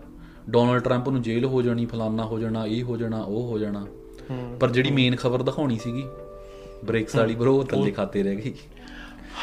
[0.51, 3.87] ਡੋਨਲਡ ਟਰੰਪ ਨੂੰ ਜੇਲ੍ਹ ਹੋ ਜਾਣੀ ਫਲਾਨਾ ਹੋ ਜਾਣਾ ਇਹ ਹੋ ਜਾਣਾ ਉਹ ਹੋ ਜਾਣਾ।
[4.61, 6.05] ਪਰ ਜਿਹੜੀ ਮੇਨ ਖਬਰ ਦਿਖਾਉਣੀ ਸੀਗੀ
[6.85, 8.55] ਬ੍ਰੇਕਸ ਵਾਲੀ ਬਰੋ ਥੱਲੇ ਖਾਤੇ ਰਹਿ ਗਈ।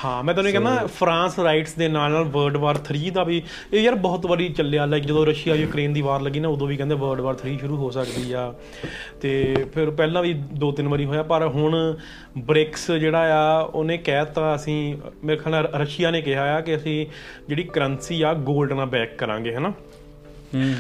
[0.06, 3.42] ਹਾਂ ਮੈਂ ਤੁਹਾਨੂੰ ਕਹਿੰਦਾ ਫਰਾਂਸ ਰਾਈਟਸ ਦੇ ਨਾਲ ਨਾਲ ਵਰਲਡ ਵਾਰ 3 ਦਾ ਵੀ
[3.74, 6.78] ਇਹ ਯਾਰ ਬਹੁਤ ਵਾਰੀ ਚੱਲਿਆ ਲਾਈਕ ਜਦੋਂ ਰਸ਼ੀਆ ਯੂਕਰੇਨ ਦੀ ਵਾਰ ਲੱਗੀ ਨਾ ਉਦੋਂ ਵੀ
[6.78, 8.54] ਕਹਿੰਦੇ ਵਰਲਡ ਵਾਰ 3 ਸ਼ੁਰੂ ਹੋ ਸਕਦੀ ਆ।
[9.22, 11.98] ਤੇ ਫਿਰ ਪਹਿਲਾਂ ਵੀ ਦੋ ਤਿੰਨ ਵਾਰੀ ਹੋਇਆ ਪਰ ਹੁਣ
[12.38, 17.08] ਬ੍ਰਿਕਸ ਜਿਹੜਾ ਆ ਉਹਨੇ ਕਹਿਤਾ ਅਸੀਂ ਮੇਰੇ ਖਿਆਲ ਨਾਲ ਰਸ਼ੀਆ ਨੇ ਕਿਹਾ ਆ ਕਿ ਅਸੀਂ
[17.48, 19.74] ਜਿਹੜੀ ਕਰੰਸੀ ਆ 골ਡ ਨਾਲ ਬੈਕ ਕਰਾਂਗੇ ਹਨਾ?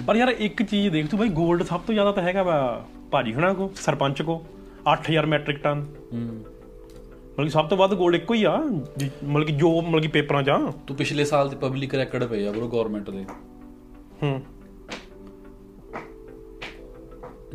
[0.07, 3.33] ਪਰ ਯਾਰ ਇੱਕ ਚੀਜ਼ ਦੇਖ ਤੂੰ ਬਾਈ 골ਡ ਸਭ ਤੋਂ ਜ਼ਿਆਦਾ ਤਾਂ ਹੈਗਾ ਵਾ ਭਾਜੀ
[3.33, 4.45] ਹਣਾ ਕੋ ਸਰਪੰਚ ਕੋ
[4.93, 5.85] 8000 ਮੈਟ੍ਰਿਕ ਟਨ
[7.37, 10.49] ਮਤਲਬ ਸਭ ਤੋਂ ਵੱਧ ਗੋਲ ਇੱਕੋ ਹੀ ਆ ਮਤਲਬ ਕਿ ਜੋ ਮਤਲਬ ਕਿ ਪੇਪਰਾਂ 'ਚ
[10.49, 13.25] ਆ। ਤੂੰ ਪਿਛਲੇ ਸਾਲ ਤੇ ਪਬਲਿਕ ਰੈਕੋਰਡ ਪਏ ਆ ਬਰੋ ਗਵਰਨਮੈਂਟ ਦੇ।
[14.23, 14.41] ਹੂੰ।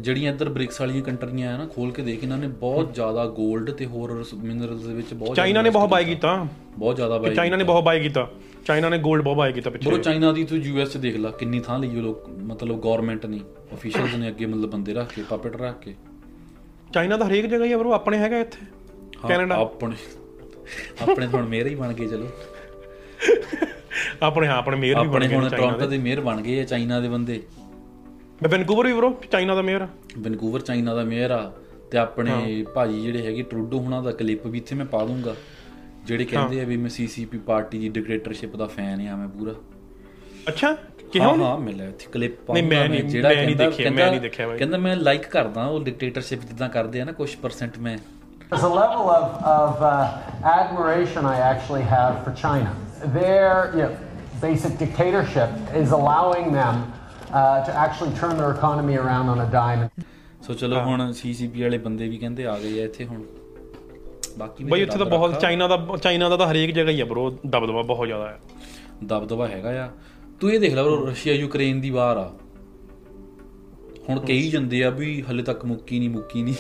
[0.01, 3.71] ਜਿਹੜੀਆਂ ਇੱਧਰ ਬ੍ਰਿਕਸ ਵਾਲੀਆਂ ਕੰਟਰੀਆਂ ਆ ਨਾ ਖੋਲ ਕੇ ਦੇਖ ਇਹਨਾਂ ਨੇ ਬਹੁਤ ਜ਼ਿਆਦਾ 골ਡ
[3.71, 6.35] ਤੇ ਹੋਰ ਮਿਨਰਲਸ ਦੇ ਵਿੱਚ ਬਹੁਤ ਚਾਈਨਾ ਨੇ ਬਹੁਤ ਬਾਈ ਕੀਤਾ।
[6.79, 8.27] ਬਹੁਤ ਜ਼ਿਆਦਾ ਬਾਈ ਚਾਈਨਾ ਨੇ ਬਹੁਤ ਬਾਈ ਕੀਤਾ।
[8.67, 11.31] ਚਾਈਨਾ ਨੇ 골ਡ ਬਹੁਤ ਬਾਈ ਕੀਤਾ ਪਿੱਛੇ। ਬਰੋ ਚਾਈਨਾ ਦੀ ਤੂੰ ਯੂਐਸ ਚ ਦੇਖ ਲੈ
[11.31, 13.41] ਕਿੰਨੀ ਥਾਂ ਲਈ ਲੋਕ ਮਤਲਬ ਗਵਰਨਮੈਂਟ ਨੇ
[13.75, 15.95] ਅਫੀਸ਼ੀਅਲਸ ਨੇ ਅੱਗੇ ਮਤਲਬ ਬੰਦੇ ਰੱਖ ਕੇ ਪਾਪਟ ਰੱਖ ਕੇ।
[16.95, 18.67] ਚਾਈਨਾ ਦਾ ਹਰੇਕ ਜਗ੍ਹਾ ਹੀ ਆ ਬਰੋ ਆਪਣੇ ਹੈਗਾ ਇੱਥੇ।
[19.29, 19.97] ਕੈਨੇਡਾ। ਆਪਣੇ
[21.03, 22.29] ਆਪਣੇ ਹੁਣ ਮੇਅਰ ਹੀ ਬਣ ਗਏ ਚਲੋ।
[24.23, 26.41] ਆਪਣੇ ਹਾਂ ਆਪਣੇ ਮੇਅਰ ਵੀ ਬਣ ਆਪਣੇ ਗਏ ਹੁਣ ਨੇ ਚਾਈਨਾ ਟੋਰਾਂਟੋ ਦੇ। ਮੇਅਰ ਬਣ
[26.41, 27.43] ਗਏ ਆ ਚਾਈਨਾ ਦੇ ਬੰਦੇ।
[28.43, 31.53] ਮੈਂ ਵੈਨਕੂਵਰ ਵੀ ਬਰੋ ਚਾਈਨਾ ਦਾ ਮੇਅਰ ਵੈਨਕੂਵਰ ਚਾਈਨਾ ਦਾ ਮੇਅਰ ਆ।
[31.91, 35.37] ਤੇ ਆਪਣੇ ਭਾਜੀ ਜਿਹੜੇ ਹੈਗੇ ਟਰੂਡੋ ਹੁਣਾਂ ਦਾ ਕਲਿੱਪ ਵੀ ਇੱਥੇ ਮੈਂ ਪਾ ਦੂੰਗਾ।
[36.05, 39.55] ਜਿਹੜੇ ਕਹਿੰਦੇ ਆ ਵੀ ਮੈਂ ਸੀਸੀਪੀ ਪਾਰਟੀ ਦੀ ਡਿਕਟੇਟਰਸ਼ਿਪ ਦਾ ਫੈਨ ਆ ਮੈਂ ਪੂਰਾ।
[40.49, 40.77] ਅੱਛਾ
[41.13, 44.49] ਕਿਹਾ ਹਾਂ ਹਾਂ ਮਿਲਿਆ ਇੱਥੇ ਕਲਿੱਪ ਨਹੀਂ, ਮੈਂ ਨਹੀਂ- ਮੈਂ ਨਹੀਂ ਦੇਖਿਆ, ਮੈਂ ਨਹੀਂ ਦੇਖਿਆ
[44.49, 47.99] ਬਾਈ। ਕਹਿੰਦਾ ਮੈਂ ਲਾਈਕ ਕਰਦਾ ਉਹ ਡਿਕਟੇਟਰਸ਼ਿਪ ਜਿੱਦਾਂ ਕਰਦੇ ਆ ਨਾ ਕੁਝ ਪਰਸੈਂਟ ਮੈਂ।
[48.53, 52.77] There's a level of, of uh, admiration I actually have for China.
[53.15, 53.97] Their you know,
[54.43, 56.93] basic dictatorship is allowing them
[57.31, 59.89] uh, to actually turn their economy around on a dime.
[60.43, 63.23] ਸੋ ਚਲੋ ਹੁਣ CCP ਵਾਲੇ ਬੰਦੇ ਵੀ ਕਹਿੰਦੇ ਆ ਗਏ ਆ ਇੱਥੇ ਹੁਣ
[64.39, 67.29] ਬਾਕੀ ਬਈ ਉੱਥੇ ਤਾਂ ਬਹੁਤ ਚਾਈਨਾ ਦਾ ਚਾਈਨਾ ਦਾ ਤਾਂ ਹਰੇਕ ਜਗ੍ਹਾ ਹੀ ਆ ਬਰੋ
[67.31, 68.39] ਦਬਦਬਾ ਬਹੁਤ ਜ਼ਿਆਦਾ ਹੈ
[69.05, 69.89] ਦਬਦਬਾ ਹੈਗਾ ਆ
[70.41, 72.31] ਤੂੰ ਇਹ ਦੇਖ ਲੈ ਬਰੋ ਰਸ਼ੀਆ ਯੂਕਰੇਨ ਦੀ ਵਾਰ ਆ
[74.09, 76.55] ਹੁਣ ਕਈ ਜਾਂਦੇ ਆ ਵੀ ਹਲੇ ਤੱਕ ਮੁੱਕੀ ਨਹੀਂ ਮੁੱਕੀ ਨਹੀਂ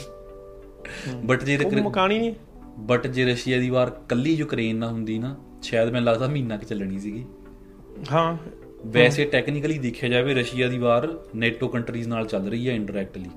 [1.24, 2.34] ਬਟ ਜੇ ਉਹ ਮਕਾਨ ਹੀ ਨਹੀਂ।
[2.78, 6.66] ਬਟ ਜੇ ਰਸ਼ੀਆ ਦੀ ਵਾਰ ਕੱਲੀ ਯੂਕਰੇਨ ਨਾਲ ਹੁੰਦੀ ਨਾ ਸ਼ਾਇਦ ਮੈਨੂੰ ਲੱਗਦਾ ਮਹੀਨਾ ਕਿ
[6.66, 7.24] ਚੱਲਣੀ ਸੀਗੀ।
[8.12, 8.36] ਹਾਂ।
[8.86, 13.30] ਵੈਸੇ ਟੈਕਨੀਕਲੀ ਦੇਖਿਆ ਜਾਵੇ ਰਸ਼ੀਆ ਦੀ ਵਾਰ ਨੇਟੋ ਕੰਟਰੀਜ਼ ਨਾਲ ਚੱਲ ਰਹੀ ਹੈ ਇਨਡਾਇਰੈਕਟਲੀ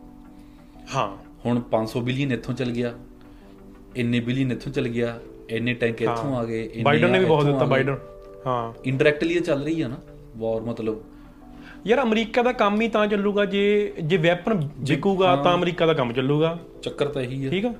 [0.95, 2.93] ਹਾਂ। ਹੁਣ 500 ਬਿਲੀਅਨ ਇੱਥੋਂ ਚੱਲ ਗਿਆ
[3.95, 7.65] ਇੰਨੇ ਬਿਲੀਅਨ ਇੱਥੋਂ ਚੱਲ ਗਿਆ ਇੰਨੇ ਟੈਂਕ ਇੱਥੋਂ ਆ ਗਏ ਬਾਈਡਨ ਨੇ ਵੀ ਬਹੁਤ ਦਿੱਤਾ।
[7.65, 7.97] ਬਾਈਡਨ
[8.47, 9.97] ਹਾਂ। ਇਨਡਾਇਰੈਕਟਲੀ ਚੱਲ ਰਹੀ ਆ ਨਾ
[10.38, 11.03] ਵਾਰ ਮਤਲਬ।
[11.88, 16.13] ਯਾਰ ਅਮਰੀਕਾ ਦਾ ਕੰਮ ਹੀ ਤਾਂ ਚੱਲੂਗਾ ਜੇ ਜੇ ਵੈਪਨ ਵਿਕੂਗਾ ਤਾਂ ਅਮਰੀਕਾ ਦਾ ਕੰਮ
[16.13, 17.74] ਚੱਲੂਗਾ। ਚੱਕਰ ਤਾਂ ਇਹੀ ਆ ਠੀਕ ਆ?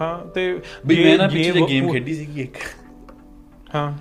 [0.00, 2.56] ਹਾਂ ਤੇ ਵੀ ਮੈਂ ਨਾ ਪਿੱਛੇ ਗੇਮ ਖੇਡੀ ਸੀਗੀ ਇੱਕ।
[3.74, 3.92] ਹਾਂ।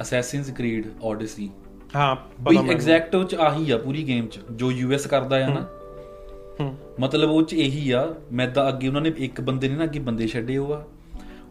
[0.00, 1.50] ਅਸੈਸਿਨਸ ਕ੍ਰੀਡ ਆਡੀਸੀ
[1.96, 2.16] ਹਾਂ
[2.50, 5.66] ਵੀ ਐਗਜ਼ੈਕਟ ਉਹ ਚ ਆਹੀ ਆ ਪੂਰੀ ਗੇਮ ਚ ਜੋ ਯੂਐਸ ਕਰਦਾ ਆ ਨਾ।
[6.60, 9.84] ਹੂੰ। ਮਤਲਬ ਉਹ ਚ ਇਹੀ ਆ ਮੈਂ ਤਾਂ ਅੱਗੇ ਉਹਨਾਂ ਨੇ ਇੱਕ ਬੰਦੇ ਨੇ ਨਾ
[9.84, 10.84] ਅੱਗੇ ਬੰਦੇ ਛੱਡੇ ਹੋ ਆ।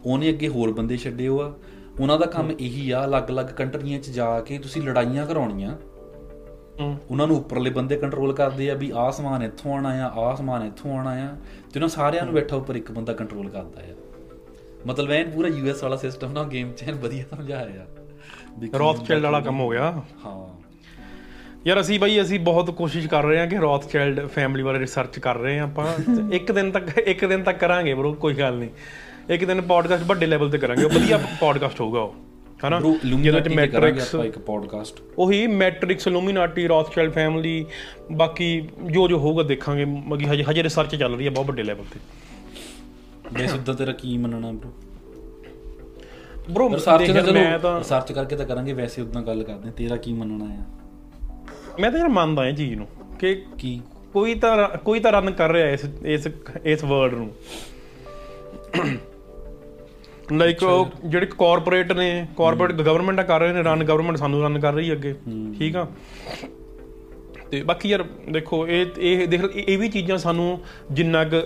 [0.04, 1.54] ਉਹਨੇ ਅੱਗੇ ਹੋਰ ਬੰਦੇ ਛੱਡੇ ਹੋ ਆ।
[2.00, 5.97] ਉਹਨਾਂ ਦਾ ਕੰਮ ਇਹੀ ਆ ਅਲੱਗ-ਅਲੱਗ ਕੰਟਰੀਆਂ 'ਚ ਜਾ ਕੇ ਤੁਸੀਂ ਲੜਾਈਆਂ ਕਰਾਉਣੀਆਂ। ਹੂੰ
[7.10, 10.66] ਉਹਨਾਂ ਨੂੰ ਉੱਪਰਲੇ ਬੰਦੇ ਕੰਟਰੋਲ ਕਰਦੇ ਆ ਵੀ ਆਹ ਸਮਾਨ ਇੱਥੋਂ ਆਣਾ ਆ ਆਹ ਸਮਾਨ
[10.66, 11.28] ਇੱਥੋਂ ਆਣਾ ਆ
[11.72, 13.94] ਤੇ ਉਹਨਾਂ ਸਾਰਿਆਂ ਨੂੰ ਬੈਠਾ ਉੱਪਰ ਇੱਕ ਬੰਦਾ ਕੰਟਰੋਲ ਕਰਦਾ ਆ।
[14.86, 17.86] ਮਤਲਬ ਐਨ ਪੂਰਾ ਯੂਐਸ ਵਾਲਾ ਸਿਸਟਮ ਨਾ ਗੇਮ 'ਚ ਐਨ ਵਧੀਆ ਸਮਝਾਇਆ ਆ
[18.78, 20.58] ਰੌਥਚਿਲਡ ਵਾਲਾ ਕੰਮ ਹੋ ਗਿਆ। ਹਾਂ।
[21.66, 25.36] ਯਾਰ ਅਸੀਂ ਬਾਈ ਅਸੀਂ ਬਹੁਤ ਕੋਸ਼ਿਸ਼ ਕਰ ਰਹੇ ਹਾਂ ਕਿ ਰੌਥਚਿਲਡ ਫੈਮਿਲੀ ਬਾਰੇ ਰਿਸਰਚ ਕਰ
[25.36, 25.86] ਰਹੇ ਹਾਂ ਆਪਾਂ।
[26.32, 28.70] ਇੱਕ ਦਿਨ ਤੱਕ ਇੱਕ ਦਿਨ ਤੱਕ ਕਰਾਂਗੇ ਬ్రో ਕੋਈ ਗੱਲ ਨਹੀਂ।
[29.30, 32.14] ਇੱਕ ਦਿਨ ਪੋਡਕਾਸਟ ਵੱਡੇ ਲੈਵਲ ਤੇ ਕਰਾਂਗੇ। ਉਹ ਵਧੀਆ ਪੋਡਕਾਸਟ ਹੋਊਗਾ ਉਹ।
[32.64, 32.80] ਹਨਾ?
[33.22, 37.66] ਜਿਹਦੇ ਚ ਮੈਟ੍ਰਿਕਸ ਇੱਕ ਪੋਡਕਾਸਟ ਉਹੀ ਮੈਟ੍ਰਿਕਸ ਲੂਮੀਨਾਟੀ ਰੌਥਚਾਈਲਡ ਫੈਮਿਲੀ
[38.12, 38.48] ਬਾਕੀ
[38.92, 42.00] ਜੋ ਜੋ ਹੋਊਗਾ ਦੇਖਾਂਗੇ। ਮਗੀ ਹਜੇ ਹਜੇ ਰਿਸਰਚ ਚੱਲ ਰਹੀ ਹੈ ਬਹੁਤ ਵੱਡੇ ਲੈਵਲ ਤੇ।
[43.32, 44.70] ਮੈਂ ਸਿੱਧਾ ਤੇਰਾ ਕੀ ਮੰਨਣਾ ਬ్రో
[46.52, 50.44] ਬ్రో ਰਿਸਰਚ ਦਾ ਚਲੋ ਰਿਸਰਚ ਕਰਕੇ ਤਾਂ ਕਰਾਂਗੇ ਵੈਸੇ ਉਦਾਂ ਗੱਲ ਕਰਦੇ ਤੇਰਾ ਕੀ ਮੰਨਣਾ
[50.44, 50.64] ਆ?
[51.80, 52.86] ਮੈਂ ਤਾਂ ਯਾਰ ਮੰਨਦਾ ਹਾਂ ਚੀਜ਼ ਨੂੰ
[53.18, 53.80] ਕਿ ਕੀ?
[54.12, 56.28] ਕੋਈ ਤਾਂ ਕੋਈ ਤਾਂ ਰਨ ਕਰ ਰਿਹਾ ਇਸ ਇਸ
[56.64, 57.30] ਇਸ ਵਰਡ ਨੂੰ।
[60.32, 64.92] ਲਾਈਕ ਜਿਹੜੇ ਕਾਰਪੋਰੇਟ ਨੇ ਕਾਰਪੋਰੇਟ ਗਵਰਨਮੈਂਟ ਕਰ ਰਹੇ ਨੇ ਰਨ ਗਵਰਨਮੈਂਟ ਸਾਨੂੰ ਰਨ ਕਰ ਰਹੀ
[64.92, 65.14] ਅੱਗੇ।
[65.58, 65.86] ਠੀਕ ਆ?
[67.50, 70.60] ਤੇ ਬਾਕੀ ਯਾਰ ਦੇਖੋ ਇਹ ਇਹ ਦੇਖ ਇਹ ਵੀ ਚੀਜ਼ਾਂ ਸਾਨੂੰ
[70.92, 71.36] ਜਿੰਨਾ ਕੁ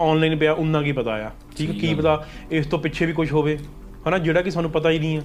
[0.00, 1.80] ਆਨਲਾਈਨ ਪਿਆ ਉਨਾ ਕੀ ਪਤਾ ਆ। ਠੀਕ?
[1.80, 3.58] ਕੀ ਪਤਾ ਇਸ ਤੋਂ ਪਿੱਛੇ ਵੀ ਕੁਝ ਹੋਵੇ।
[4.08, 5.22] ਹਨਾ ਜਿਹੜਾ ਕਿ ਸਾਨੂੰ ਪਤਾ ਹੀ ਨਹੀਂ ਆ।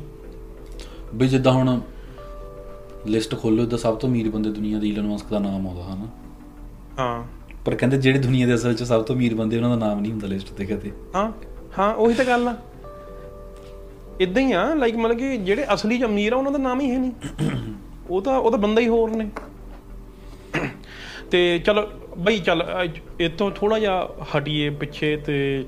[1.16, 1.82] ਵੀ ਜਿੱਦਾਂ ਹੁਣ
[3.08, 6.08] ਲਿਸਟ ਖੋਲੋ ਤਾਂ ਸਭ ਤੋਂ ਅਮੀਰ ਬੰਦੇ ਦੁਨੀਆ ਦੇ ਈਲਨ ਮਸਕ ਦਾ ਨਾਮ ਆਉਂਦਾ ਹਨਾ?
[7.00, 7.24] ਹਾਂ।
[7.66, 10.12] ਪਰ ਕਹਿੰਦੇ ਜਿਹੜੇ ਦੁਨੀਆ ਦੇ ਅਸਲ 'ਚ ਸਭ ਤੋਂ ਅਮੀਰ ਬੰਦੇ ਉਹਨਾਂ ਦਾ ਨਾਮ ਨਹੀਂ
[10.12, 11.32] ਹੁੰਦਾ ਲਿਸਟ ਤੇ ਕਦੇ। ਹਾਂ
[11.80, 12.58] ਹਾਂ ਉਹੀ ਤਾਂ ਗੱਲ ਆ।
[14.22, 16.98] ਇਦਾਂ ਹੀ ਆ ਲਾਈਕ ਮਤਲਬ ਕਿ ਜਿਹੜੇ ਅਸਲੀ ਅਮੀਰ ਆ ਉਹਨਾਂ ਦਾ ਨਾਮ ਹੀ ਹੈ
[16.98, 17.12] ਨਹੀਂ।
[18.10, 19.30] ਉਹ ਤਾਂ ਉਹ ਤਾਂ ਬੰਦਾ ਹੀ ਹੋਰ ਨੇ।
[21.32, 21.88] ਤੇ ਚਲ
[22.18, 22.88] ਬਈ ਚੱਲ
[23.20, 25.66] ਇਹ ਤੋਂ ਥੋੜਾ ਜਿਹਾ ਹਟੀਏ ਪਿੱਛੇ ਤੇ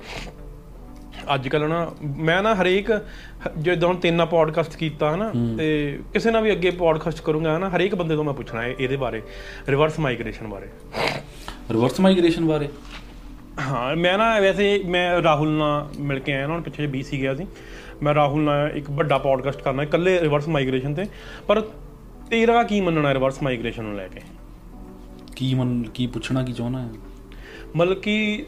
[1.33, 2.91] ਅੱਜ ਕੱਲ ਨਾ ਮੈਂ ਨਾ ਹਰੇਕ
[3.59, 8.15] ਜਦੋਂ ਤਿੰਨ ਪੋਡਕਾਸਟ ਕੀਤਾ ਹਨਾ ਤੇ ਕਿਸੇ ਨਾਲ ਵੀ ਅੱਗੇ ਪੋਡਕਾਸਟ ਕਰੂੰਗਾ ਹਨਾ ਹਰੇਕ ਬੰਦੇ
[8.15, 9.21] ਤੋਂ ਮੈਂ ਪੁੱਛਣਾ ਹੈ ਇਹਦੇ ਬਾਰੇ
[9.69, 10.67] ਰਿਵਰਸ ਮਾਈਗ੍ਰੇਸ਼ਨ ਬਾਰੇ।
[11.71, 12.69] ਰਿਵਰਸ ਮਾਈਗ੍ਰੇਸ਼ਨ ਬਾਰੇ?
[13.59, 17.35] ਹਾਂ ਮੈਂ ਨਾ ਵੈਸੇ ਮੈਂ ਰਾਹੁਲ ਨਾਲ ਮਿਲ ਕੇ ਆਇਆ ਨਾ ਹੁਣ ਪਿੱਛੇ ਬੀਸੀ ਗਿਆ
[17.35, 17.47] ਸੀ।
[18.03, 21.03] ਮੈਂ ਰਾਹੁਲ ਨਾਲ ਇੱਕ ਵੱਡਾ ਪੋਡਕਾਸਟ ਕਰਨਾ ਇਕੱਲੇ ਰਿਵਰਸ ਮਾਈਗ੍ਰੇਸ਼ਨ ਤੇ।
[21.47, 21.61] ਪਰ
[22.29, 24.19] ਤੇਰਾ ਕੀ ਮੰਨਣਾ ਰਿਵਰਸ ਮਾਈਗ੍ਰੇਸ਼ਨ ਨੂੰ ਲੈ ਕੇ?
[25.35, 26.89] ਕੀ ਮਨ ਕੀ ਪੁੱਛਣਾ ਕੀ ਚਾਹੁੰਦਾ ਹੈ?
[27.75, 28.45] ਮਤਲਬ ਕਿ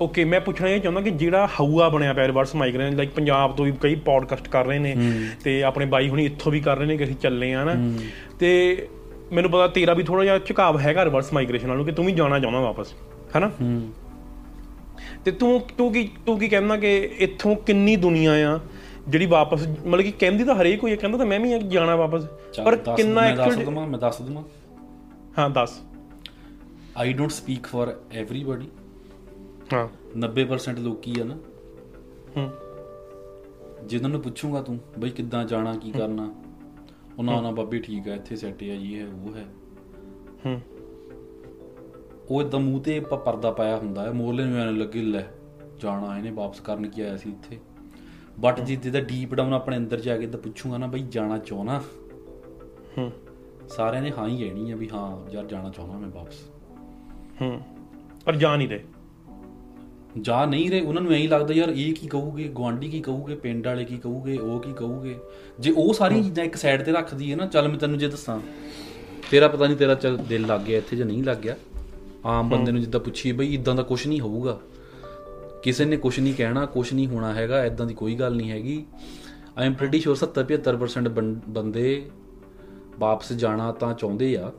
[0.00, 3.64] ਓਕੇ ਮੈਂ ਪੁੱਛਣਾ ਇਹ ਚਾਹੁੰਦਾ ਕਿ ਜਿਹੜਾ ਹਊਆ ਬਣਿਆ ਪਿਆ ਰਿਵਰਸ ਮਾਈਗ੍ਰੇਸ਼ਨ ਲਾਈਕ ਪੰਜਾਬ ਤੋਂ
[3.64, 4.96] ਵੀ ਕਈ ਪੋਡਕਾਸਟ ਕਰ ਰਹੇ ਨੇ
[5.44, 7.74] ਤੇ ਆਪਣੇ ਬਾਈ ਹੁਣੀ ਇੱਥੋਂ ਵੀ ਕਰ ਰਹੇ ਨੇ ਕਿ ਅਸੀਂ ਚੱਲੇ ਆ ਨਾ
[8.38, 8.50] ਤੇ
[9.32, 12.38] ਮੈਨੂੰ ਪਤਾ ਤੇਰਾ ਵੀ ਥੋੜਾ ਜਿਹਾ ਝੁਕਾਵ ਹੈਗਾ ਰਿਵਰਸ ਮਾਈਗ੍ਰੇਸ਼ਨ ਨਾਲੋਂ ਕਿ ਤੂੰ ਵੀ ਜਾਣਾ
[12.38, 12.94] ਚਾਹੁੰਦਾ ਵਾਪਸ
[13.36, 13.50] ਹੈਨਾ?
[15.26, 18.60] ਤੇ ਤੂੰ ਤੂੰ ਕੀ ਤੂੰ ਕੀ ਕਹਿੰਦਾ ਕਿ ਇੱਥੋਂ ਕਿੰਨੀ ਦੁਨੀਆ ਆ
[19.08, 22.24] ਜਿਹੜੀ ਵਾਪਸ ਮਤਲਬ ਕਿ ਕਹਿੰਦੀ ਤਾਂ ਹਰੇਕ ਕੋਈ ਕਹਿੰਦਾ ਤਾਂ ਮੈਂ ਵੀ ਜਾਣਾ ਵਾਪਸ।
[22.64, 24.42] ਪਰ ਕਿੰਨਾ ਐਕਚੁਅਲ ਮੈਂ ਦੱਸ ਦਵਾਂ
[25.38, 25.80] ਹਾਂ ਦੱਸ।
[26.96, 27.88] I don't speak for
[28.22, 28.66] everybody
[29.72, 31.36] ਹਾਂ। 90% ਲੋਕੀ ਆ ਨਾ।
[32.36, 32.50] ਹੂੰ।
[33.86, 36.34] ਜਿਨ੍ਹਾਂ ਨੂੰ ਪੁੱਛੂਗਾ ਤੂੰ ਬਈ ਕਿੱਦਾਂ ਜਾਣਾ ਕੀ ਕਰਨਾ
[37.18, 39.44] ਉਹਨਾਂ ਨਾਲ ਬਾਬੇ ਠੀਕ ਆ ਇੱਥੇ ਸੈੱਟ ਆ ਜੀ ਹੈ ਉਹ ਹੈ।
[40.46, 40.60] ਹੂੰ।
[42.30, 45.22] ਉਹ ਇਦਾਂ ਮੂੰਹ ਤੇ ਪਰਦਾ ਪਾਇਆ ਹੁੰਦਾ ਹੈ। ਮੋਰਲੇ ਨੂੰ ਐਂ ਲੱਗੇ ਲੈ
[45.80, 47.58] ਜਾਣਾ ਇਹਨੇ ਵਾਪਸ ਕਰਨ ਕੀ ਆਇਆ ਸੀ ਇੱਥੇ?
[48.40, 51.82] ਬਟ ਜਿੱਦੇ ਦਾ ਡੀਪ ਡਾਊਨ ਆਪਣੇ ਅੰਦਰ ਜਾ ਕੇ ਤਾਂ ਪੁੱਛੂਗਾ ਨਾ ਬਈ ਜਾਣਾ ਚਾਹਣਾ
[52.98, 53.12] ਹੂੰ।
[53.68, 56.34] ਸਾਰਿਆਂ ਨੇ ਹਾਂ ਹੀ ਕਹਿਣੀ ਆ ਵੀ ਹਾਂ ਯਾਰ ਜਾਣਾ ਚਾਹਣਾ ਮੈਂ ਵਾਪਸ।
[57.42, 57.60] ਹੂੰ।
[58.24, 58.84] ਪਰ ਜਾ ਨਹੀਂ ਰਹੇ।
[60.20, 63.66] ਜਾ ਨਹੀਂ ਰਹੇ ਉਹਨਾਂ ਨੂੰ ਐਂ ਲੱਗਦਾ ਯਾਰ ਇਹ ਕੀ ਕਹੂਗੇ ਗਵਾਂਢੀ ਕੀ ਕਹੂਗੇ ਪਿੰਡ
[63.66, 65.16] ਵਾਲੇ ਕੀ ਕਹੂਗੇ ਉਹ ਕੀ ਕਹੂਗੇ?
[65.60, 68.40] ਜੇ ਉਹ ਸਾਰੀਆਂ ਚੀਜ਼ਾਂ ਇੱਕ ਸਾਈਡ ਤੇ ਰੱਖਦੀ ਹੈ ਨਾ ਚੱਲ ਮੈਂ ਤੈਨੂੰ ਜੇ ਦੱਸਾਂ
[69.30, 69.94] ਤੇਰਾ ਪਤਾ ਨਹੀਂ ਤੇਰਾ
[70.28, 71.56] ਦਿਲ ਲੱਗ ਗਿਆ ਇੱਥੇ ਜਾਂ ਨਹੀਂ ਲੱਗ ਗਿਆ।
[72.26, 74.60] ਆਮ ਬੰਦੇ ਨੂੰ ਜਿੱਦਾਂ ਪੁੱਛੀ ਬਈ ਇਦਾਂ ਦਾ ਕੁਝ ਨਹੀਂ ਹੋਊਗਾ।
[75.62, 78.86] ਕਿਸੇ ਨੇ ਕੁਝ ਨਹੀਂ ਕਹਿਣਾ ਕੁਝ ਨਹੀਂ ਹੋਣਾ ਹੈਗਾ ਇਦਾਂ ਦੀ ਕੋਈ ਗੱਲ ਨਹੀਂ ਹੈਗੀ।
[79.58, 82.10] ਆਈ ਐਮ ਪ੍ਰੀਟੀ ਸ਼ੋਰ 70 75% ਬੰ- ਬੰਦੇ
[82.98, 84.52] ਵਾਪਸ ਜਾਣਾ ਤਾਂ ਚਾਹੁੰਦੇ ਆ।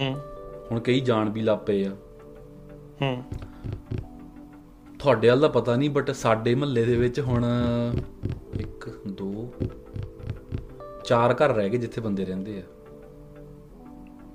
[0.00, 0.16] ਹੂੰ।
[0.70, 1.96] ਹੁਣ ਕਈ ਜਾਣ ਵੀ ਲੱਗ ਪਏ ਆ।
[3.02, 3.22] ਹੂੰ।
[4.98, 7.44] ਤੁਹਾਡੇ ਵੱਲ ਦਾ ਪਤਾ ਨਹੀਂ ਬਟ ਸਾਡੇ ਮਹੱਲੇ ਦੇ ਵਿੱਚ ਹੁਣ
[8.60, 9.46] 1 2
[11.04, 12.62] ਚਾਰ ਘਰ ਰਹਿ ਗਏ ਜਿੱਥੇ ਬੰਦੇ ਰਹਿੰਦੇ ਆ।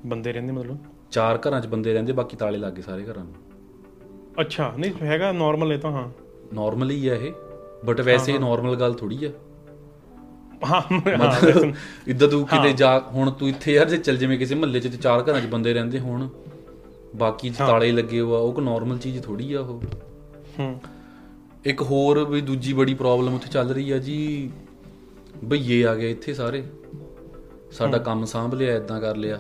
[0.05, 0.77] ਬੰਦੇ ਰਹਿੰਦੇ ਮਤਲਬ?
[1.16, 3.34] ਚਾਰ ਘਰਾਂ 'ਚ ਬੰਦੇ ਰਹਿੰਦੇ ਬਾਕੀ ਤਾਲੇ ਲੱਗੇ ਸਾਰੇ ਘਰਾਂ ਨੂੰ।
[4.41, 6.07] ਅੱਛਾ ਨਹੀਂ ਹੈਗਾ ਨਾਰਮਲ ਇਹ ਤਾਂ ਹਾਂ।
[6.53, 7.32] ਨਾਰਮਲ ਹੀ ਆ ਇਹ
[7.86, 9.30] ਬਟ ਵੈਸੇ ਨਾਰਮਲ ਗੱਲ ਥੋੜੀ ਆ।
[10.66, 11.72] ਹਾਂ ਹਾਂ
[12.07, 14.97] ਇਦਾਂ ਤੂੰ ਕਿਤੇ ਜਾ ਹੁਣ ਤੂੰ ਇੱਥੇ ਯਾਰ ਜੇ ਚੱਲ ਜਿਵੇਂ ਕਿਸੇ ਮਹੱਲੇ 'ਚ ਤੇ
[14.97, 16.28] ਚਾਰ ਘਰਾਂ 'ਚ ਬੰਦੇ ਰਹਿੰਦੇ ਹੋਣ
[17.16, 19.82] ਬਾਕੀ 'ਚ ਤਾਲੇ ਲੱਗੇ ਹੋਆ ਉਹ ਕੋ ਨਾਰਮਲ ਚੀਜ਼ ਥੋੜੀ ਆ ਉਹ।
[20.59, 20.80] ਹੂੰ।
[21.66, 24.51] ਇੱਕ ਹੋਰ ਵੀ ਦੂਜੀ ਬੜੀ ਪ੍ਰੋਬਲਮ ਉੱਥੇ ਚੱਲ ਰਹੀ ਆ ਜੀ
[25.49, 26.63] ਭਈਏ ਆ ਗਏ ਇੱਥੇ ਸਾਰੇ।
[27.72, 29.39] ਸਾਡਾ ਕੰਮ ਸਾਂਭ ਲਿਆ ਇਦਾਂ ਕਰ ਲਿਆ।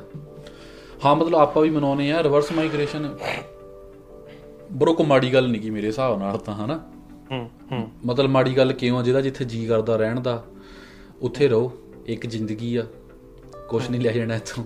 [1.05, 3.17] ਹਾਂ ਮਤਲਬ ਆਪਾਂ ਵੀ ਮਨਾਉਨੇ ਆ ਰਿਵਰਸ ਮਾਈਗ੍ਰੇਸ਼ਨ
[4.71, 6.83] ਬਰੋ ਕੋ ਮਾੜੀ ਗੱਲ ਨਹੀਂ ਕੀ ਮੇਰੇ ਹਿਸਾਬ ਨਾਲ ਤਾਂ ਹਨਾ?
[7.31, 9.01] ਹੂੰ ਹੂੰ। ਮਤਲਬ ਮਾੜੀ ਗੱਲ ਕਿਉਂ ਆ?
[9.03, 10.43] ਜਿਹਦਾ ਜਿੱਥੇ ਜੀ ਕਰਦਾ ਰਹਿਣ ਦਾ
[11.21, 11.71] ਉੱਥੇ ਰਹੋ
[12.05, 12.85] ਇੱਕ ਜ਼ਿੰਦਗੀ ਆ।
[13.69, 14.63] ਕੁਛ ਨਹੀਂ ਲੈ ਜਾਣਾ ਇੱਥੋਂ।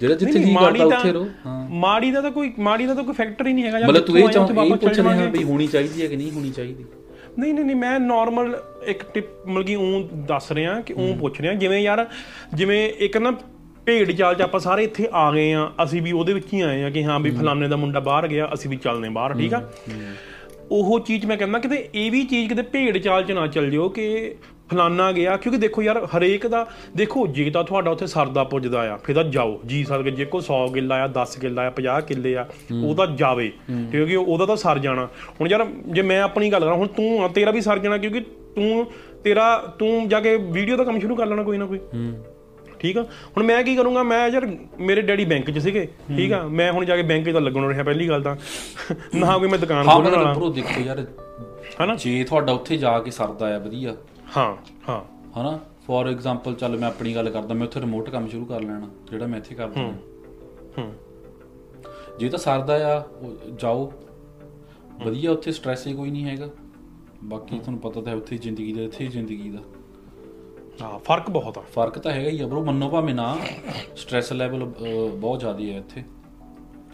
[0.00, 3.14] ਜਿਹੜਾ ਜਿੱਥੇ ਜੀ ਕਰਦਾ ਉੱਥੇ ਰਹੋ ਹਾਂ। ਮਾੜੀ ਦਾ ਤਾਂ ਕੋਈ ਮਾੜੀ ਦਾ ਤਾਂ ਕੋਈ
[3.14, 5.66] ਫੈਕਟਰ ਹੀ ਨਹੀਂ ਹੈਗਾ। ਮਤਲਬ ਤੂੰ ਇਹ ਆਏ ਉੱਥੇ ਚਾਹ ਇਹ ਪੁੱਛ ਰਿਹਾ। ਵੀ ਹੋਣੀ
[5.66, 6.84] ਚਾਹੀਦੀ ਹੈ ਕਿ ਨਹੀਂ ਹੋਣੀ ਚਾਹੀਦੀ?
[7.38, 11.40] ਨਹੀਂ ਨਹੀਂ ਨਹੀਂ ਮੈਂ ਨਾਰਮਲ ਇੱਕ ਟਿਪ ਮਤਲਬ ਕਿ ਉਹ ਦੱਸ ਰਿਹਾ ਕਿ ਉਹ ਪੁੱਛ
[11.40, 12.06] ਰਿਹਾ। ਜਿਵੇਂ ਯਾਰ
[12.54, 13.32] ਜਿਵੇਂ ਇੱਕ ਨਾ
[13.88, 16.82] ਭੇਡ ਚਾਲ ਚ ਆਪਾਂ ਸਾਰੇ ਇੱਥੇ ਆ ਗਏ ਆ ਅਸੀਂ ਵੀ ਉਹਦੇ ਵਿੱਚ ਹੀ ਆਏ
[16.84, 19.62] ਆ ਕਿ ਹਾਂ ਵੀ ਫਲਾਣੇ ਦਾ ਮੁੰਡਾ ਬਾਹਰ ਗਿਆ ਅਸੀਂ ਵੀ ਚੱਲਨੇ ਬਾਹਰ ਠੀਕ ਆ?
[20.70, 23.88] ਉਹ ਚੀਜ਼ ਮੈਂ ਕਹਿੰਦਾ ਕਿਤੇ ਇਹ ਵੀ ਚੀਜ਼ ਕਿਤੇ ਭੇਡ ਚਾਲ ਚ ਨਾ ਚੱਲ ਜਿਓ
[23.88, 24.34] ਕਿ
[24.72, 26.64] ਫਲਾਨਾ ਗਿਆ। ਕਿਉਂਕਿ ਦੇਖੋ ਯਾਰ ਹਰੇਕ ਦਾ
[26.96, 30.40] ਦੇਖੋ ਜੇ ਤਾਂ ਤੁਹਾਡਾ ਉੱਥੇ ਸਰਦਾ ਪੁੱਜਦਾ ਆ ਫਿਰ ਤਾਂ ਜਾਓ। ਜੀ ਸਦਕੇ ਜੇ ਕੋ
[30.40, 32.46] 100 ਕਿੱਲਾ ਆ 10 ਕਿੱਲਾ ਆ 50 ਕਿੱਲੇ ਆ
[32.84, 33.50] ਉਹ ਤਾਂ ਜਾਵੇ।
[33.92, 35.08] ਕਿਉਂਕਿ ਉਹਦਾ ਤਾਂ ਸਰ ਜਾਣਾ।
[35.40, 38.20] ਹੁਣ ਯਾਰ ਜੇ ਮੈਂ ਆਪਣੀ ਗੱਲ ਕਰਾਂ ਹੁਣ ਤੂੰ ਆ ਤੇਰਾ ਵੀ ਸਰ ਜਾਣਾ ਕਿਉਂਕਿ
[38.54, 38.86] ਤੂੰ
[39.24, 39.46] ਤੇਰਾ
[39.78, 41.78] ਤੂੰ ਜਾ ਕੇ ਵੀਡੀਓ ਦਾ ਕੰਮ ਸ਼ੁਰੂ ਕਰ ਲੈਣਾ ਕੋਈ ਨਾ ਕੋਈ।
[42.80, 43.02] ਠੀਕ ਆ?
[43.02, 44.02] ਹੁਣ ਮੈਂ ਕੀ ਕਰੂੰਗਾ?
[44.02, 44.46] ਮੈਂ ਯਾਰ
[44.80, 46.42] ਮੇਰੇ ਡੈਡੀ ਬੈਂਕ 'ਚ ਸੀਗੇ ਠੀਕ ਆ?
[46.48, 48.36] ਮੈਂ ਹੁਣ ਜਾ ਕੇ ਬੈਂਕ 'ਚ ਤਾਂ ਲੱਗਣ ਰਿਹਾ ਪਹਿਲੀ ਗੱਲ ਤਾਂ।
[49.14, 51.06] ਨਾ ਕੋਈ ਮੈਂ ਦੁਕਾਨ ਹਾਂ ਖੋਲਣ ਵਾਲਾ। ਬਰੋ ਦੇਖੋ ਯਾਰ
[51.84, 51.94] ਹਨਾ?
[51.94, 53.96] ਜੇ ਤੁਹਾਡਾ ਉੱਥੇ ਜਾ ਕੇ ਸਰਦਾ ਆ ਵਧੀਆ।
[54.36, 54.56] ਹਾਂ
[54.88, 55.02] ਹਾਂ।
[55.40, 55.60] ਹਨਾ?
[55.86, 59.26] ਫੋਰ ਐਗਜ਼ਾਮਪਲ ਚੱਲ ਮੈਂ ਆਪਣੀ ਗੱਲ ਕਰਦਾ ਮੈਂ ਉੱਥੇ ਰਿਮੋਟ ਕੰਮ ਸ਼ੁਰੂ ਕਰ ਲੈਣਾ ਜਿਹੜਾ
[59.26, 59.92] ਮੈਂ ਇੱਥੇ ਕਰਦਾ। ਹਾਂ
[60.78, 60.92] ਹੂੰ।
[62.18, 63.04] ਜੇ ਤਾਂ ਸਰਦਾ ਆ
[63.58, 63.92] ਜਾਓ।
[65.04, 66.48] ਵਧੀਆ ਉੱਥੇ ਸਟ੍ਰੈਸ ਹੀ ਕੋਈ ਨਹੀਂ ਹੈਗਾ।
[67.24, 69.58] ਬਾਕੀ ਤੁਹਾਨੂੰ ਪਤਾ ਤਾਂ ਹੈ ਉੱਥੇ ਜ਼ਿੰਦਗੀ ਦਾ ਇੱਥੇ ਹੀ ਜ਼ਿੰਦਗੀ ਦਾ।
[70.82, 73.36] ਹਾਂ ਫ਼ਰਕ ਬਹੁਤ ਆ। ਫ਼ਰਕ ਤਾਂ ਹੈਗਾ ਹੀ ਆ ਬਰੋ ਮੰਨੋ ਭਾਵੇਂ ਨਾ
[73.96, 74.64] ਸਟ੍ਰੈਸ ਲੈਵਲ
[75.14, 76.02] ਬਹੁਤ ਜ਼ਿਆਦਾ ਹੈ ਇੱਥੇ।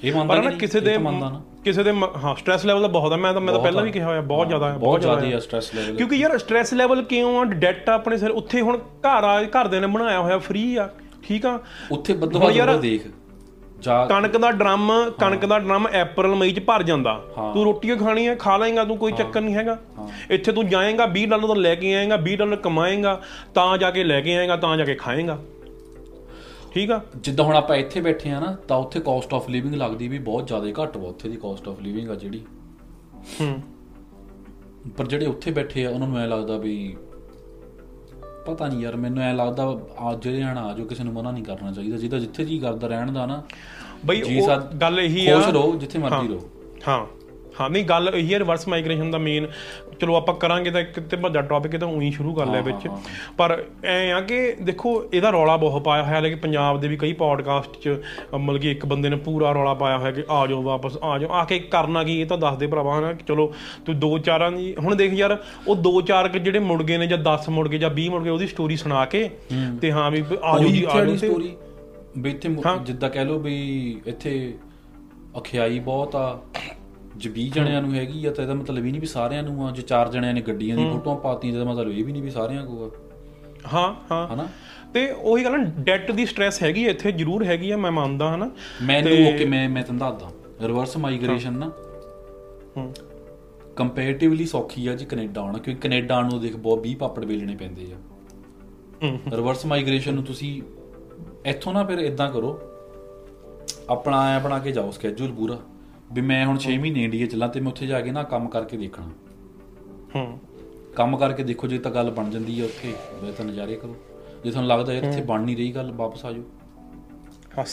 [0.04, 0.50] ਇਹ ਮੰਨਦਾ ਨਾ?
[0.50, 1.92] ਕਿਸੇ ਦੇ ਮੰਨਦਾ ਨਾ। ਕਿਸੇ ਦੇ
[2.24, 4.48] ਹਾਂ ਸਟ੍ਰੈਸ ਲੈਵਲ ਤਾਂ ਬਹੁਤ ਆ। ਮੈਂ ਤਾਂ ਮੈਂ ਤਾਂ ਪਹਿਲਾਂ। ਵੀ ਕਿਹਾ ਹੋਇਆ ਬਹੁਤ
[4.48, 7.44] ਜ਼ਿਆਦਾ ਹੈ ਬਹੁਤ ਜ਼ਿਆਦਾ ਹੈ ਸਟ੍ਰੈਸ ਲੈਵਲ ਕਿਉਂਕਿ ਯਾਰ ਸਟ੍ਰੈਸ ਲੈਵਲ ਕਿਉਂ ਆ?
[7.44, 10.88] ਡੈਟ ਆਪਣੇ ਸਿਰ ਉੱਥੇ ਹੁਣ ਘਰ ਆ ਘਰਦਿਆਂ ਨੇ ਬਣਾਇਆ ਹੋਇਆ ਫ੍ਰੀ ਆ
[11.22, 11.60] ਠੀਕ ਆ?
[11.90, 13.06] ਉੱਥੇ ਬੱਦੋ ਹੁਣ ਯਾਰ- ਬੱਦ ਦੇਖ।
[14.08, 18.34] ਕਣਕ ਦਾ ਡਰਮ ਕਣਕ ਦਾ ਡਰਮ April ਮਈ ਚ ਭਰ ਜਾਂਦਾ। ਤੂੰ ਰੋਟੀ ਖਾਣੀ ਹੈ
[18.34, 19.78] ਖਾ ਲਏਗਾ ਤੂੰ ਕੋਈ ਚੱਕਰ ਨਹੀਂ ਹੈਗਾ।
[20.30, 23.22] ਇੱਥੇ ਤੂੰ ਜਾਏਗਾ 20 ਡਾਲਰ ਤੋਂ ਲੈ ਕੇ ਆਏਗਾ 20 ਡਾਲਰ ਕਮਾਏਗਾ
[23.54, 25.38] ਤਾਂ ਜਾ ਕੇ ਲੈ ਕੇ ਆਏਗਾ ਤਾਂ ਜਾ ਕੇ ਖਾਏਗਾ।
[26.74, 27.00] ਠੀਕ ਆ?
[27.16, 30.46] ਜਿੱਦਾਂ ਹੁਣ ਆਪਾਂ ਇੱਥੇ ਬੈਠੇ ਆ ਨਾ ਤਾਂ ਉੱਥੇ ਕਾਸਟ ਆਫ ਲਿਵਿੰਗ ਲੱਗਦੀ ਵੀ ਬਹੁਤ
[30.46, 32.42] ਜ਼ਿਆਦਾ ਘੱਟ ਵਾ ਉੱਥੇ ਦੀ ਕਾਸਟ ਆਫ ਲਿਵਿੰਗ ਆ ਜਿਹੜੀ।
[33.40, 33.60] ਹੂੰ।
[34.96, 36.96] ਪਰ ਜਿਹੜੇ ਉੱਥੇ ਬੈਠੇ ਆ ਉਹਨਾਂ ਨੂੰ ਐ ਲੱਗਦਾ ਵੀ
[38.46, 41.44] ਪਤਾ ਨਹੀਂ ਯਾਰ ਮੈਨੂੰ ਐ ਲੱਗਦਾ ਆ ਜਿਹੜੇ ਹਣ ਆ ਜੋ ਕਿਸੇ ਨੂੰ ਮਨਾ ਨਹੀਂ
[41.44, 43.42] ਕਰਨਾ ਚਾਹੀਦਾ। ਜਿਹਦਾ ਜਿੱਥੇ ਜੀ ਕਰਦਾ ਰਹਿਣ ਦਾ ਨਾ
[44.06, 46.40] ਬਈ ਉਹ ਗੱਲ ਇਹੀ ਆ। ਖੁਸ਼ ਰਹੋ ਜਿੱਥੇ ਮਰਜ਼ੀ ਰਹੋ।
[46.88, 47.06] ਹਾਂ।
[47.60, 49.46] ਹਾਂ ਨਹੀਂ ਗੱਲ ਇਹੀ ਹੈ ਰਿਵਰਸ ਮਾਈਗ੍ਰੇਸ਼ਨ ਦਾ ਮੇਨ
[50.00, 52.86] ਚਲੋ ਆਪਾਂ ਕਰਾਂਗੇ ਤਾਂ ਇੱਕ ਤੇ ਵੱਡਾ ਟੌਪਿਕ ਹੈ ਤਾਂ ਉਹੀ ਸ਼ੁਰੂ ਕਰ ਲਿਆ ਵਿੱਚ।
[53.38, 56.96] ਪਰ ਐ ਆ ਕਿ ਦੇਖੋ ਇਹਦਾ ਰੌਲਾ ਬਹੁਤ ਪਾਇਆ ਹੋਇਆ ਹੈ ਕਿ ਪੰਜਾਬ ਦੇ ਵੀ
[56.96, 57.96] ਕਈ ਪੋਡਕਾਸਟ 'ਚ
[58.34, 61.30] ਮਤਲਬ ਕਿ ਇੱਕ ਬੰਦੇ ਨੇ ਪੂਰਾ ਰੌਲਾ ਪਾਇਆ ਹੋਇਆ ਕਿ ਆ ਜਾਓ ਵਾਪਸ ਆ ਜਾਓ।
[61.30, 63.52] ਆ ਕੇ ਕਰਨਾ ਕੀ ਇਹ ਤਾਂ ਦੱਸ ਦੇ ਭਰਾਵਾ ਹਨਾ ਕਿ ਚਲੋ
[63.86, 65.36] ਤੂੰ ਦੋ ਚਾਰਾਂ ਦੀ ਹੁਣ ਦੇਖ ਯਾਰ
[65.68, 68.22] ਉਹ ਦੋ ਚਾਰ ਕੁ ਜਿਹੜੇ ਮੁੜ ਗਏ ਨੇ ਜਾਂ 10 ਮੁੜ ਗਏ ਜਾਂ 20 ਮੁੜ
[68.22, 69.28] ਗਏ ਉਹਦੀ ਸਟੋਰੀ ਸੁਣਾ ਕੇ
[69.80, 71.54] ਤੇ ਹਾਂ ਵੀ ਆ ਜਾਓ ਜੀ ਆ ਜਾਓ ਸਟੋਰੀ
[72.18, 72.48] ਵੀ ਇੱਥੇ
[72.84, 73.56] ਜਿੱਦਾਂ ਕਹਿ ਲਓ ਵੀ
[74.06, 74.32] ਇੱਥੇ
[75.38, 76.26] ਅਖਿਆਈ ਬਹੁਤ ਆ
[77.16, 79.70] ਜੇ 20 ਜਣਿਆਂ ਨੂੰ ਹੈਗੀ ਆ ਤਾਂ ਇਹਦਾ ਮਤਲਬ ਇਹ ਨਹੀਂ ਵੀ ਸਾਰਿਆਂ ਨੂੰ ਆ
[79.70, 82.66] ਜੇ ਚਾਰ ਜਣਿਆਂ ਨੇ ਗੱਡੀਆਂ ਦੀ ਫੋਟੋਆਂ ਪਾਤੀਆਂ ਤਾਂ ਮਤਲਬ ਇਹ ਵੀ ਨਹੀਂ ਵੀ ਸਾਰਿਆਂ
[82.66, 84.48] ਕੋਲ ਆ। ਹਾਂ ਹਾਂ। ਹਨਾ?
[84.94, 88.50] ਤੇ ਉਹੀ ਗੱਲ ਨਾ ਡੈਟ ਦੀ ਸਟ੍ਰੈਸ ਹੈਗੀ ਇੱਥੇ ਜ਼ਰੂਰ ਹੈਗੀ ਆ ਮੈਂ ਮੰਨਦਾ ਹਨਾ?
[88.82, 91.70] ਮੈਨੂੰ ਓਕੇ ਮੈਂ ਮੈਂ ਤੁਹਾਨੂੰ ਦੱਸਦਾ। ਰਿਵਰਸ ਮਾਈਗ੍ਰੇਸ਼ਨ ਨਾ।
[92.76, 92.94] ਹੂੰ।
[93.76, 97.86] ਕੰਪੈਰੀਟਿਵਲੀ ਸੌਖੀ ਆ ਜੀ ਕੈਨੇਡਾ ਆਉਣਾ ਕਿਉਂਕਿ ਕੈਨੇਡਾ ਨੂੰ ਦੇਖ ਬਹੁਤ 20 ਪਾਪੜ ਵੇਲਣੇ ਪੈਂਦੇ
[97.92, 97.96] ਆ।
[99.02, 100.62] ਹੂੰ। ਰਿਵਰਸ ਮਾਈਗ੍ਰੇਸ਼ਨ ਨੂੰ ਤੁਸੀਂ
[101.46, 102.60] ਇੱਥੋਂ ਨਾ ਫਿਰ ਇਦਾਂ ਕਰੋ
[103.90, 105.58] ਆਪਣਾ ਐ ਬਣਾ ਕੇ ਜਾਓ ਸਕੇਜੂਲ ਪੂਰਾ।
[106.12, 108.76] ਵੀ ਮੈਂ ਹੁਣ 6 ਮਹੀਨੇ ਇੰਡੀਆ ਚੱਲਾਂ ਤੇ ਮੈਂ ਉੱਥੇ ਜਾ ਕੇ ਨਾ ਕੰਮ ਕਰਕੇ
[108.76, 109.08] ਦੇਖਣਾ।
[110.16, 110.38] ਹੂੰ।
[110.96, 113.96] ਕੰਮ ਕਰਕੇ ਦੇਖੋ ਜੇ ਤਾਂ ਗੱਲ ਬਣ ਜਾਂਦੀ ਹੈ ਉੱਥੇ ਫਿਰ ਤਾਂ ਨਜ਼ਾਰੇ ਕਰੋ।
[114.44, 116.42] ਜੇ ਤੁਹਾਨੂੰ ਲੱਗਦਾ ਯਾਰ ਇੱਥੇ ਬਣ ਨਹੀਂ ਰਹੀ ਗੱਲ ਵਾਪਸ ਆ ਜਾਓ।
[117.58, 117.64] ਹਾਂ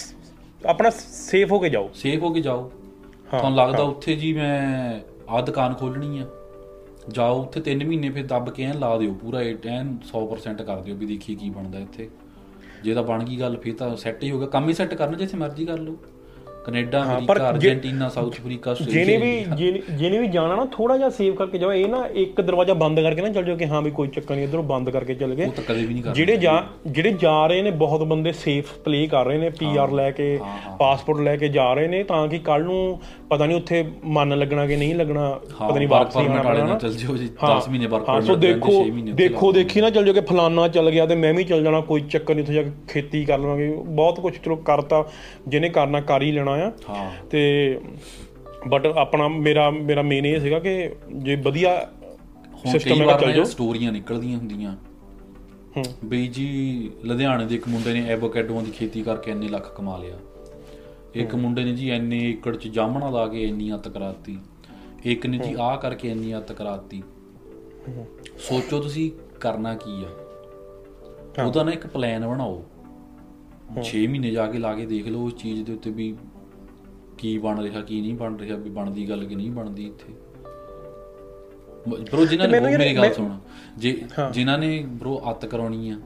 [0.66, 2.72] ਆਪਣਾ ਸੇਫ ਹੋ ਕੇ ਜਾਓ। ਸੇਫ ਹੋ ਕੇ ਜਾਓ।
[3.30, 6.26] ਤੁਹਾਨੂੰ ਲੱਗਦਾ ਉੱਥੇ ਜੀ ਮੈਂ ਆਹ ਦੁਕਾਨ ਖੋਲਣੀ ਆ?
[7.10, 10.96] ਜਾਓ ਉੱਥੇ 3 ਮਹੀਨੇ ਫਿਰ ਦੱਬ ਕੇ ਐਨ ਲਾ ਦਿਓ ਪੂਰਾ ਐਨ 100% ਕਰ ਦਿਓ
[10.96, 12.10] ਵੀ ਦੇਖੀ ਕੀ ਬਣਦਾ ਇੱਥੇ।
[12.84, 15.18] ਜੇ ਤਾਂ ਬਣ ਗਈ ਗੱਲ ਫਿਰ ਤਾਂ ਸੈੱਟ ਹੀ ਹੋ ਗਿਆ। ਕੰਮ ਹੀ ਸੈੱਟ ਕਰਨਾ
[15.18, 15.98] ਜਿੱਥੇ ਮਰਜ਼ੀ ਕਰ ਲਓ।
[16.66, 21.58] Canada America Argentina South Africa ਜਿਹਨੇ ਵੀ ਜਿਹਨੇ- ਵੀ ਜਾਣਾ ਨਾ ਥੋੜਾ ਜਿਹਾ ਸੇਵ ਕਰਕੇ
[21.58, 24.36] ਜਾਓ। ਇਹ ਨਾ ਇੱਕ ਦਰਵਾਜ਼ਾ ਬੰਦ ਕਰਕੇ ਨਾ ਚੱਲ ਜਾਓ ਕਿ ਹਾਂ ਵੀ ਕੋਈ ਚੱਕਰ
[24.36, 26.54] ਨਹੀਂ ਇਧਰੋਂ ਬੰਦ ਕਰਕੇ ਚੱਲ ਗਏ। ਉਹ ਤਾਂ ਕਦੇ ਵੀ ਨਹੀਂ ਕਰ ਜਿਹੜੇ ਜਾ
[26.88, 30.38] ਜਿਹੜੇ ਜਾ ਰਹੇ ਨੇ ਬਹੁਤ ਬੰਦੇ ਸੇਫ ਪਲੇ ਕਰ ਰਹੇ ਨੇ ਪੀਆਰ ਲੈ ਕੇ।
[30.80, 33.00] ਪਾਸਪੋਰਟ ਲੈ ਕੇ ਜਾ ਰਹੇ ਨੇ ਤਾਂ ਕਿ ਕੱਲ ਨੂੰ
[33.30, 36.94] ਪਤਾ ਨਹੀਂ ਉੱਥੇ ਮਨ ਲੱਗਣਾ ਕਿ ਨਹੀਂ ਲੱਗਣਾ ਪਤਾ ਨਹੀਂ ਵਾਪਸ ਨਹੀਂ ਵਾਲੇ ਪੈਣਾ ਚੱਲ
[36.94, 38.84] ਜਿਓ ਜੀ ਹਾਂ। 10 ਮਹੀਨੇ ਬਾਅਦ ਹਾਂ ਸੋ ਦੇਖੋ
[39.16, 42.02] ਦੇਖੋ ਦੇਖੀ ਨਾ ਚੱਲ ਜਾਓ ਕਿ ਫਲਾਨਾ ਚੱਲ ਗਿਆ ਤੇ ਮੈਂ ਵੀ ਚੱਲ ਜਾਣਾ ਕੋਈ
[42.10, 45.04] ਚੱਕਰ ਨਹੀਂ ਉੱਥੇ ਜਾ ਕੇ ਖੇਤੀ ਕਰ ਲਵਾਂਗੇ। ਬਹੁਤ ਕੁਝ ਚਲੋ ਕਰਤਾ
[45.48, 47.78] ਜਿਹਨੇ ਕਰਨਾ ਕਰ ਹੀ ਲੈਣਾ। ਆ। ਹਾਂ। ਤੇ
[48.68, 51.90] ਬਟ ਆਪਣਾ ਮੇਰਾ ਮੇਰਾ ਮੇਨ ਇਹ ਸੀਗਾ ਕਿ ਜੇ ਵਧੀਆ
[52.72, 54.76] ਸਿਸਟਮ ਹੈ ਚੱਲ ਜਾਓ। ਸਟੋਰੀਆਂ ਨਿਕਲਦੀਆਂ ਹੁੰਦੀਆਂ।
[55.78, 59.98] ਹੂੰ। ਬਈ ਜੀ ਲੁਧਿਆਣੇ ਦੇ ਇੱਕ ਮੁੰਡੇ ਨੇ ਐਵੋਕੈਡੋਆਂ ਦੀ ਖੇਤੀ ਕਰਕੇ ਇੰਨੇ ਲੱਖ ਕਮਾ
[59.98, 60.18] ਲਿਆ।
[61.16, 64.38] ਇੱਕ ਮੁੰਡੇ ਨੇ ਜੀ ਇੰਨੇ ਏਕੜ ਚ ਜਾਮਣਾ ਲਾ ਕੇ ਇੰਨੀ ਅੱਤ ਕਰਾਤੀ
[65.04, 67.04] ਇੱਕ ਨੇ ਜੀ ਆਹ ਕਰਕੇ ਇੰਨੀ ਅੱਤ ਕਰਾਤੀ
[68.38, 70.08] ਸੋਚੋ ਤੁਸੀਂ ਕਰਨਾ ਕੀ ਆ।
[71.44, 72.64] ਉਹਦਾ ਨਾ ਇੱਕ ਪਲਾਨ ਬਣਾਓ।
[73.84, 76.16] 6 ਮਹੀਨੇ ਜਾ ਕੇ ਲਾ ਕੇ ਦੇਖ ਲਓ ਉਸ ਚੀਜ਼ ਦੇ ਉੱਤੇ ਵੀ
[77.22, 80.14] ਕੀ ਬਣ ਰਿਹਾ ਕੀ ਨਹੀਂ ਬਣ ਰਿਹਾ ਵੀ ਬਣਦੀ ਗੱਲ ਕਿ ਨਹੀਂ ਬਣਦੀ ਇੱਥੇ।
[81.90, 83.38] ਬ్రో ਜਿਨ੍ਹਾਂ ਨੇ ਮੇਰੀ ਗੱਲ ਸੁਣ।
[83.78, 84.02] ਜੇ
[84.32, 86.00] ਜਿਨ੍ਹਾਂ ਨੇ ਬ్రో ਅੱਤ ਕਰਾਉਣੀ ਆ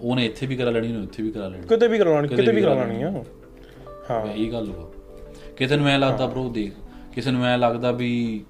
[0.00, 2.62] ਉਹਨੇ ਇੱਥੇ ਵੀ ਕਰਾ ਲੈਣੀ ਉਹਨੇ ਉੱਥੇ ਵੀ ਕਰਾ ਲੈਣੀ। ਕਿਤੇ ਵੀ ਕਰਾਉਣੀ ਕਿਤੇ ਵੀ
[2.62, 3.24] ਕਰਾਉਣੀ ਆ।
[4.10, 4.90] ਹਾਂ। ਇਹ ਗੱਲ ਵਾ।
[5.56, 6.72] ਕਿਸੇ ਨੂੰ ਐ ਲੱਗਦਾ ਬ్రో ਦੇਖ
[7.14, 8.44] ਕਿਸੇ ਨੂੰ ਐ ਲੱਗਦਾ ਵੀ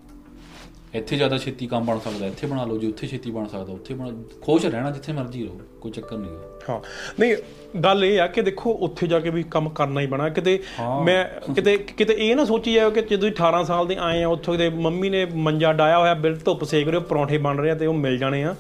[0.97, 3.95] ਇੱਥੇ ਜ਼ਿਆਦਾ ਛੇਤੀ ਕੰਮ ਬਣ ਸਕਦਾ ਇੱਥੇ ਬਣਾ ਲਓ ਜੇ ਉੱਥੇ ਛੇਤੀ ਬਣ ਸਕਦਾ ਉੱਥੇ
[3.95, 6.31] ਬਣਾ ਖੁਸ਼ ਰਹਿਣਾ ਜਿੱਥੇ ਮਰਜ਼ੀ ਰਹੋ ਕੋਈ ਚੱਕਰ ਨਹੀਂ
[6.69, 6.81] ਹਾਂ।
[7.21, 7.37] ਨਹੀਂ
[7.81, 10.59] ਗੱਲ ਇਹ ਆ ਕਿ ਦੇਖੋ ਉੱਥੇ ਜਾ ਕੇ ਵੀ ਕੰਮ ਕਰਨਾ ਹੀ ਬਣਾ ਕਿਤੇ।
[11.05, 11.25] ਮੈਂ
[11.55, 14.69] ਕਿਤੇ ਕਿਤੇ ਇਹ ਨਾ ਸੋਚੀ ਜਾਓ ਕਿ ਜਦੋਂ 18 ਸਾਲ ਦੇ ਆਏ ਆ ਉੱਥੋਂ ਦੇ
[14.69, 17.95] ਮੰਮੀ ਨੇ ਮੰਜਾ ਡਾਇਆ ਹੋਇਆ ਬਿਲ ਧੁੱਪ ਸੇਕ ਰਹੇ ਪਰੌਂਠੇ ਬਣ ਰਹੇ ਆ ਤੇ ਉਹ
[17.95, 18.55] ਮਿਲ ਜਾਣੇ ਆ।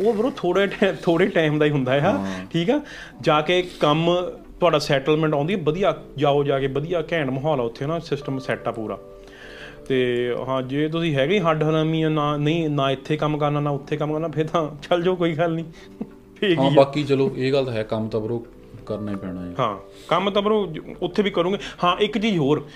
[0.00, 0.66] ਉਹ ਬਰੋ ਥੋੜੇ
[1.02, 2.18] ਥੋੜੇ ਟਾਈਮ ਦਾ ਹੀ ਹੁੰਦਾ ਆ
[2.52, 2.80] ਠੀਕ ਆ?
[3.20, 4.14] ਜਾ ਕੇ ਕੰਮ
[4.60, 8.68] ਤੁਹਾਡਾ ਸੈਟਲਮੈਂਟ ਆਉਂਦੀ ਵਧੀਆ ਜਾਓ ਜਾ ਕੇ ਵਧੀਆ ਘੈਂਟ ਮਾਹੌਲ ਆ ਉੱਥੇ ਨਾ ਸਿਸਟਮ ਸੈੱਟ
[8.68, 8.98] ਆ ਪੂਰਾ।
[9.92, 13.60] ਤੇ ਹਾਂ ਜੇ ਤੁਸੀਂ ਹੈਗੇ ਹੀ ਹੱਡ ਹਰਾਮੀ ਆ ਨਾ ਨਹੀਂ ਨਾ ਇੱਥੇ ਕੰਮ ਕਰਨਾ
[13.60, 15.64] ਨਾ ਉੱਥੇ ਕੰਮ ਕਰਨਾ ਫਿਰ ਤਾਂ ਚੱਲ ਜਾਓ ਕੋਈ ਗੱਲ ਨਹੀਂ।
[16.40, 18.38] ਠੀਕ ਹਾਂ ਹੀ ਬਾਕੀ ਚਲੋ ਇਹ ਗੱਲ ਤਾਂ ਹੈ ਕੰਮ ਤਾਂ ਬ్రో
[18.86, 19.76] ਕਰਨਾ ਹੀ ਪੈਣਾ ਹੈ। ਹਾਂ
[20.08, 22.66] ਕੰਮ ਤਾਂ ਬਰੋ ਉੱਥੇ ਵੀ ਕਰੋਗੇ। ਹਾਂ ਇੱਕ ਚੀਜ਼ ਹੋਰ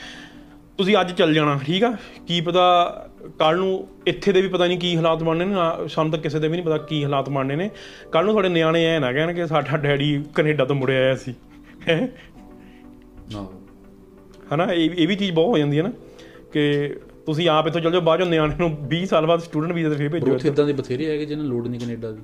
[0.78, 1.96] ਤੁਸੀਂ ਅੱਜ ਚੱਲ ਜਾਣਾ ਠੀਕ ਆ?
[2.26, 2.64] ਕੀ ਪਤਾ
[3.38, 6.38] ਕੱਲ ਨੂੰ ਇੱਥੇ ਦੇ ਵੀ ਪਤਾ ਨਹੀਂ ਕੀ ਹਾਲਾਤ ਬਣਨੇ ਨੇ ਨਾ- ਸਾਨੂੰ ਤਾਂ ਕਿਸੇ
[6.38, 7.70] ਦੇ ਵੀ ਨਹੀਂ ਪਤਾ ਕੀ ਹਾਲਾਤ ਬਣਨੇ ਨੇ।
[8.12, 11.34] ਕੱਲ ਨੂੰ ਤੁਹਾਡੇ ਨਿਆਣੇ ਐ ਨਾ ਕਹਿਣ ਕਿ ਸਾਡਾ ਡੈਡੀ ਕੈਨੇਡਾ ਤੋਂ ਮੁੜਿਆ ਆਇਆ ਸੀ।
[11.88, 12.08] ਹੈਂ?
[13.36, 13.52] ਆਹੋ।
[14.54, 15.92] ਹਨਾ ਇਹ ਇਹ ਵੀ ਚੀਜ਼ ਬਹੁਤ ਹੋ ਜਾਂਦੀ ਹੈ ਨਾ
[16.52, 16.96] ਕਿ
[17.26, 19.96] ਤੁਸੀਂ ਆਪ ਇੱਥੋਂ ਚੱਲ ਜਾਓ ਬਾਅਦ ਚੋਂ ਨਿਆਣੇ ਨੂੰ 20 ਸਾਲ ਬਾਅਦ ਸਟੂਡੈਂਟ ਵੀਜ਼ਾ ਤੇ
[19.96, 22.22] ਫੇਰ ਭੇਜੋ ਉੱਥੇ ਇਦਾਂ ਦੇ ਬਥੇਰੇ ਹੈਗੇ ਜਿਹਨਾਂ ਲੋੜ ਨਹੀਂ ਕੈਨੇਡਾ ਦੀ?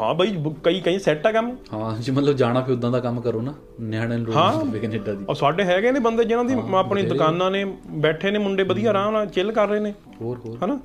[0.00, 3.20] ਹਾਂ ਬਈ ਕਈ ਕਈ ਸੈੱਟ ਆ ਕੰਮ। ਹਾਂ ਜੇ ਮਤਲਬ ਜਾਣਾ ਫਿਰ ਉਦਾਂ ਦਾ ਕੰਮ
[3.20, 6.54] ਕਰੋ ਨਾ ਨਿਆਣਿਆਂ ਨੂੰ ਹਾਂ। ਨਹੀਂ ਕੈਨੇਡਾ ਦੀ। ਔਰ ਸਾਡੇ ਹੈਗੇ ਨੇ ਬੰਦੇ ਜਿਨ੍ਹਾਂ ਦੀ
[6.74, 10.58] ਆਪਣੀ। ਦੁਕਾਨਾਂ ਨੇ ਬੈਠੇ ਨੇ ਮੁੰਡੇ ਵਧੀਆ ਆਰਾਮ ਨਾਲ ਚਿੱਲ ਕਰ ਰਹੇ ਨੇ। ਹੋਰ ਹੋਰ।
[10.64, 10.80] ਹਨਾ?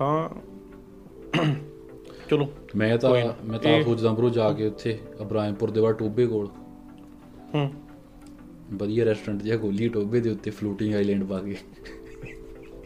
[0.00, 0.28] ਹਾਂ।
[2.30, 3.10] ਚਲੋ ਮੈਂ ਤਾਂ
[3.44, 6.48] ਮੈਂ ਤਾਂ ਸੋਚਦਾ ਬ్రో ਜਾ ਕੇ ਉੱਥੇ ਅਬਰਾਹਿਮਪੁਰ ਦੇ ਬਾਅਦ ਟੋਬੇ ਕੋਲ।
[7.54, 7.72] ਹੂੰ।
[8.72, 11.56] ਵਧੀਆ ਰੈਸਟੋਰੈਂਟ ਜਿਹਾ ਖੋਲੀ ਟੋਬੇ ਦੇ ਉੱਤੇ ਫਲੋਟਿੰਗ ਆਈਲੈਂਡ ਪਾ ਕੇ।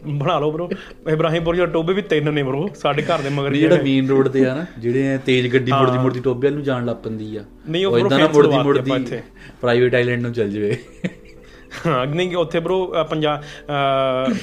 [0.07, 0.67] ਬਣਾ ਲਓ ਬ్రో
[1.11, 4.45] ਇਬਰਾਹੀਮਪੁਰ ਦੇ ਟੋਬੇ ਵੀ ਤਿੰਨ ਨੇ ਬ్రో ਸਾਡੇ ਘਰ ਦੇ ਮਗਰ ਜਿਹੜਾ ਮੇਨ ਰੋਡ ਤੇ
[4.45, 8.19] ਆ ਨਾ ਜਿਹੜੇ ਤੇਜ਼ ਗੱਡੀ ਮੁੜਦੀ ਮੁੜਦੀ ਟੋਬੇ ਨੂੰ ਜਾਣ ਲੱਪੰਦੀ ਆ। ਨਹੀਂ ਉਹ ਇਦਾਂ
[8.19, 8.91] ਨਾ ਮੁੜਦੀ ਮੁੜਦੀ
[9.61, 10.77] ਪ੍ਰਾਈਵੇਟ ਆਈਲੈਂਡ ਨੂੰ ਚੱਲ ਜਵੇ।
[11.87, 13.43] ਹਾਂ ਨਹੀਂ ਉੱਥੇ ਬ్రో ਪੰਜਾਬ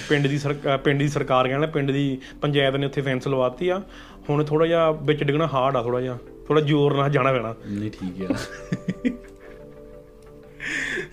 [0.09, 0.39] ਪਿੰਡ ਦੀ
[0.85, 3.83] ਪਿੰਡ ਦੀ ਸਰਕਾਰ ਕਹਿੰਦਾ ਪਿੰਡ ਦੀ ਪੰਚਾਇਤ ਨੇ ਉੱਥੇ ਫੈਂਸ ਲਵਾਤੀ ਆ।
[4.31, 6.19] ਹੁਣ ਥੋੜਾ ਜਿਹਾ ਵਿੱਚ ਡਿੱਗਣਾ ਹਾਰਡ ਆ ਥੋੜਾ ਜਿਹਾ।
[6.49, 8.35] ਥੋੜਾ ਜ਼ੋਰ ਨਾਲ ਜਾਣਾ ਪੈਣਾ। ਨਹੀਂ ਠੀਕ ਆ।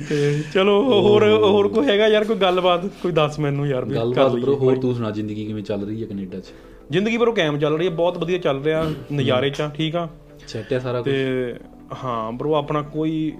[0.09, 2.85] ਤੇ ਚਲੋ ਹੋਰ ਹੋਰ। ਕੋਈ ਹੈਗਾ ਯਾਰ ਕੋਈ ਗੱਲਬਾਤ?
[2.85, 6.07] ਕੋਈ ਦੱਸ ਮੈਨੂੰ ਯਾਰ ਵੀ ਗੱਲਬਾਤ। ਬ్రో ਹੋਰ ਤੂੰ ਸੁਣਾ ਜ਼ਿੰਦਗੀ ਕਿਵੇਂ ਚੱਲ ਰਹੀ ਹੈ
[6.07, 6.45] ਕੈਨੇਡਾ 'ਚ?
[6.91, 10.07] ਜ਼ਿੰਦਗੀ ਬਰੋ ਕਾਇਮ ਚੱਲ ਰਹੀ ਹੈ ਬਹੁਤ ਵਧੀਆ ਚੱਲ ਰਿਹਾ ਨਜ਼ਾਰੇ ਚ ਠੀਕ ਆ।
[10.47, 11.55] ਸੈੱਟ ਹੈ ਸਾਰਾ ਕੁਝ ਤੇ
[12.03, 13.33] ਹਾਂ ਬ్రో ਆਪਣਾ ਕੋਈ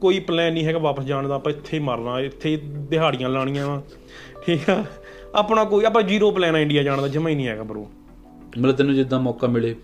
[0.00, 2.56] ਕੋਈ ਪਲਾਨ ਨਹੀਂ ਹੈਗਾ ਵਾਪਸ ਜਾਣ ਦਾ ਆਪਾਂ ਇੱਥੇ ਹੀ ਮਰਨਾ ਇੱਥੇ
[2.90, 3.82] ਦਿਹਾੜੀਆਂ ਲਾਣੀਆਂ ਵਾ
[4.46, 4.84] ਠੀਕ ਆ।
[5.34, 7.86] ਆਪਣਾ ਕੋਈ ਆਪਾਂ ਜ਼ੀਰੋ ਪਲਾਨ ਆ ਇੰਡੀਆ ਜਾਣ ਦਾ ਜਮਾ ਹੀ ਨਹੀਂ ਹੈਗਾ ਬਰੋ
[8.58, 9.74] ਮਤਲਬ ਤੈਨੂੰ ਜਿੱਦਾਂ ਮੌਕਾ ਮਿਲੇ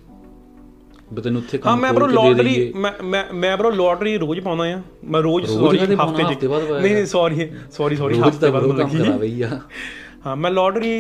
[1.15, 4.41] ਵੀ ਤੈਨੂੰ ਉੱਥੇ ਹਾਂ ਕੰਮ ਮੈਂ ਬਰੋ ਕੇ ਲੋਟਰੀ ਮੈਂ ਮੈਂ ਮੈਂ ਬਰੋ ਲੋਟਰੀ ਰੋਜ਼
[4.41, 5.79] ਪਾਉਂਦਾ ਆ ਮੈਂ ਰੋਜ਼ ਸੌਰੀ?
[5.79, 6.81] ਹਫ਼ਤੇ ਪਾਇਆ?
[6.81, 9.61] ਨਹੀਂ ਨਹੀਂ ਸੌਰੀ ਸੌਰੀ ਸੌਰੀ ਹਫ਼ਤੇ ਬਾਅਦ ਬਈ ਆ।
[10.27, 10.93] ਹਾਂ ਮੈਂ ਲੋਟਰੀ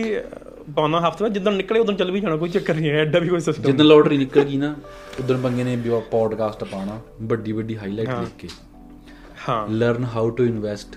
[0.76, 3.28] ਪਾਉਣਾ ਹਫ਼ਤੇ ਬਾਅਦ ਜਿੱਦਣ ਨਿਕਲੇ ਉਦੋਂ ਚੱਲ ਵੀ ਜਾਣਾ ਕੋਈ ਚੱਕਰ ਨਹੀਂ ਹੈ ਐਡਾ ਵੀ
[3.28, 4.74] ਕੋਈ ਸਿਸਟਮ ਜਿੱਦਾਂ ਲੋਟਰੀ ਨਿਕਲ ਗਈ ਨਾ
[5.20, 5.76] ਉਦੋਂ ਬੰਗੇ ਨੇ
[6.10, 8.48] ਪੋਡਕਾਸਟ ਪਾਣਾ ਵੱਡੀ ਵੱਡੀ ਹਾਈਲਾਈਟ ਲਿਖ ਕੇ।
[9.48, 10.96] ਹਾਂ। Learn how to invest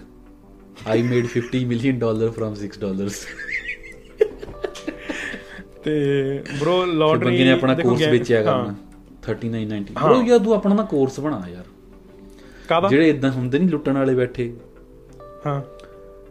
[0.87, 3.25] I made 50 million dollar from 6 dollars
[5.83, 5.93] ਤੇ
[6.59, 8.75] ਬ్రో ਲੋਟਰੀ ਬੰਗੇ ਨੇ ਆਪਣਾ ਕੋਰਸ ਵੇਚਿਆ ਹਾਂ। ਕਰਨਾ
[9.27, 11.63] 3990 ਬ్రో ਯਾਰ ਤੂੰ ਆਪਣਾ ਨਾ ਕੋਰਸ ਬਣਾ ਯਾਰ।
[12.67, 12.87] ਕਾਹਦਾ?
[12.87, 14.53] ਜਿਹੜੇ ਇਦਾਂ ਹੁੰਦੇ ਨਹੀਂ ਲੁੱਟਣ ਵਾਲੇ ਬੈਠੇ।
[15.47, 15.61] ਹਾਂ।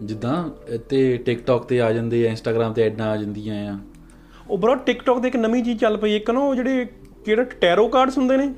[0.03, 0.51] ਜਿੱਦਾਂ
[0.88, 3.78] ਤੇ ਟਿਕਟੌਕ ਤੇ ਆ ਜਾਂਦੇ ਆ ਇੰਸਟਾਗ੍ਰam ਤੇ ਐਡਾਂ ਆ ਜਾਂਦੀਆਂ ਆ।
[4.51, 6.86] ਉਹ ਬ్రో ਟਿਕਟੌਕ ਤੇ ਇੱਕ ਨਵੀਂ ਚੀਜ਼ ਚੱਲ ਪਈ ਇੱਕ ਨਾ ਉਹ ਜਿਹੜੇ
[7.24, 8.55] ਕਿਹੜਾ ਟੈਰੋ ਕਾਰਡਸ ਹੁੰਦੇ ਨੇ?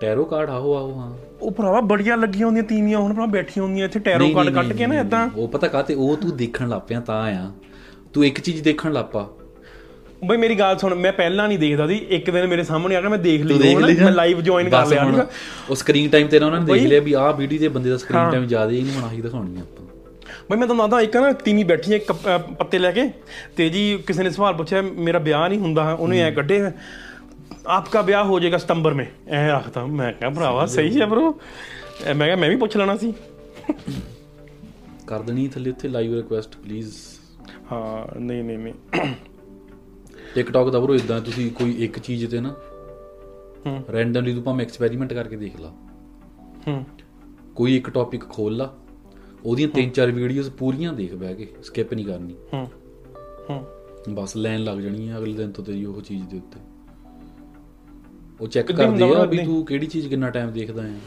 [0.00, 3.86] ਟੈਰੋ ਕਾਰਡ ਆਹੋ ਆਹੋ ਹਾਂ। ਉਹ ਭਰਾਵਾ ਬੜੀਆਂ ਲੱਗੀਆਂ ਹੁੰਦੀਆਂ ਤੀਵੀਆਂ ਹੁਣ ਭਰਾ ਬੈਠੀਆਂ ਹੁੰਦੀਆਂ
[3.86, 7.00] ਇੱਥੇ ਟੈਰੋ ਕਾਰਡ ਕੱਟ ਕੇ ਨਾ ਇਦਾਂ ਉਹ ਪਤਾ ਕਾਤੇ ਉਹ ਤੂੰ ਦੇਖਣ ਲੱਗ ਪਿਆ
[7.00, 7.52] ਤਾਂ ਆ।
[8.12, 9.28] ਤੂੰ ਇੱਕ ਚੀਜ਼ ਦੇਖਣ ਲੱਗ ਪਾ।
[10.24, 13.10] ਬਈ ਮੇਰੀ ਗੱਲ ਸੁਣ ਮੈਂ ਪਹਿਲਾਂ ਨਹੀਂ ਦੇਖਦਾ ਸੀ ਇੱਕ ਦਿਨ ਮੇਰੇ ਸਾਹਮਣੇ ਆ ਗਿਆ
[13.10, 15.26] ਮੈਂ ਦੇਖ ਤੂੰ ਲਈ ਹੁਣ ਮੈਂ ਲਾਈਵ ਜੁਆਇਨ ਕਰ ਲਿਆ ਠੀਕ ਆ?
[15.70, 18.30] ਉਹ ਸਕਰੀਨ ਟਾਈਮ ਤੇਰਾ ਉਹਨਾਂ ਨੇ ਦੇਖ ਲਿਆ ਵੀ ਆਹ ਵੀਡੀਓ ਦੇ ਬੰਦੇ ਦਾ ਸਕਰੀਨ।
[18.30, 19.86] ਟਾਈਮ ਜ਼ਿਆਦਾ ਹੀ ਨਹੀਂ ਹੁਣ ਆਹੀ ਦਿਖਾਉਣੀ ਆ ਆਪਾਂ।
[20.50, 21.98] ਬਈ ਮੈਂ ਤੁਹਾਨੂੰ ਦੱਸਦਾ ਇੱਕ ਨਾ ਤੀਵੀਂ ਬੈਠੀ ਹੈ
[22.38, 23.10] ਪੱਤੇ ਲੈ ਕੇ
[23.56, 26.70] ਤੇ ਜੀ ਕਿਸੇ ਨੇ ਸਵਾਲ ਪੁੱਛਿਆ ਮੇਰਾ ਵਿਆਹ ਨਹੀਂ ਹੁੰਦਾ ਉਹਨੇ ਐ ਕੱਢੇ
[27.66, 31.32] ਆਪਕਾ ਵਿਆਹ ਹੋ ਜਾਏਗਾ ਸਤੰਬਰ में ਐ ਰੱਖਤਾ ਮੈਂ ਕਿਹਾ ਭਰਾਵਾ ਸਹੀ ਹੈ ਬ్రో
[32.16, 33.14] ਮੈਂ ਕਿਹਾ ਮੈਂ ਵੀ ਪੁੱਛ ਲੈਣਾ ਸੀ।
[35.06, 36.92] ਕਰ ਦੇਣੀ ਥੱਲੇ ਉੱਥੇ ਲਾਈਵ ਰਿਕੁਐਸਟ ਪਲੀਜ਼
[37.72, 38.74] ਹਾਂ ਨਹੀਂ ਨਹੀਂ ਨਹੀਂ।
[40.34, 42.56] ਟਿਕਟੌਕ ਦਾ ਬਰੋ ਇਦਾਂ ਤੁਸੀਂ ਕੋਈ ਇੱਕ ਚੀਜ਼ ਤੇ ਨਾ
[43.66, 45.68] ਹੂੰ। ਰੈਂਡਮਲੀ ਤੂੰ ਭਾਵੇਂ ਐਕਸਪੈਰੀਮੈਂਟ ਕਰਕੇ ਦੇਖ ਲਾ।
[46.68, 46.84] ਹੂੰ।
[47.54, 48.76] ਕੋਈ ਇੱਕ ਟੌਪਿਕ ਖੋਲ ਲਾ
[49.44, 52.68] ਉਹਦੀਆਂ ਤਿੰਨ ਚਾਰ ਵੀਡੀਓਜ਼ ਪੂਰੀਆਂ ਦੇਖ ਬਹਿ ਕੇ ਸਕਿਪ ਨਹੀਂ ਕਰਨੀ। ਹੂੰ।
[53.50, 53.66] ਹੂੰ।
[54.14, 56.60] ਬਸ ਲਾਈਨ ਲੱਗ ਜਾਣੀ ਹੈ ਅਗਲੇ ਦਿਨ ਤੋਂ ਤੇਰੀ ਉਹ ਚੀਜ਼ ਦੇ ਉੱਤੇ।
[58.40, 60.98] ਉਹ ਚੈੱਕ ਕਰਦੇ ਆ ਵਾ। ਤੂੰ ਕਿਹੜੀ ਚੀਜ਼ ਕਿੰਨਾ ਟਾਈਮ ਦੇਖਦਾ ਹੈ।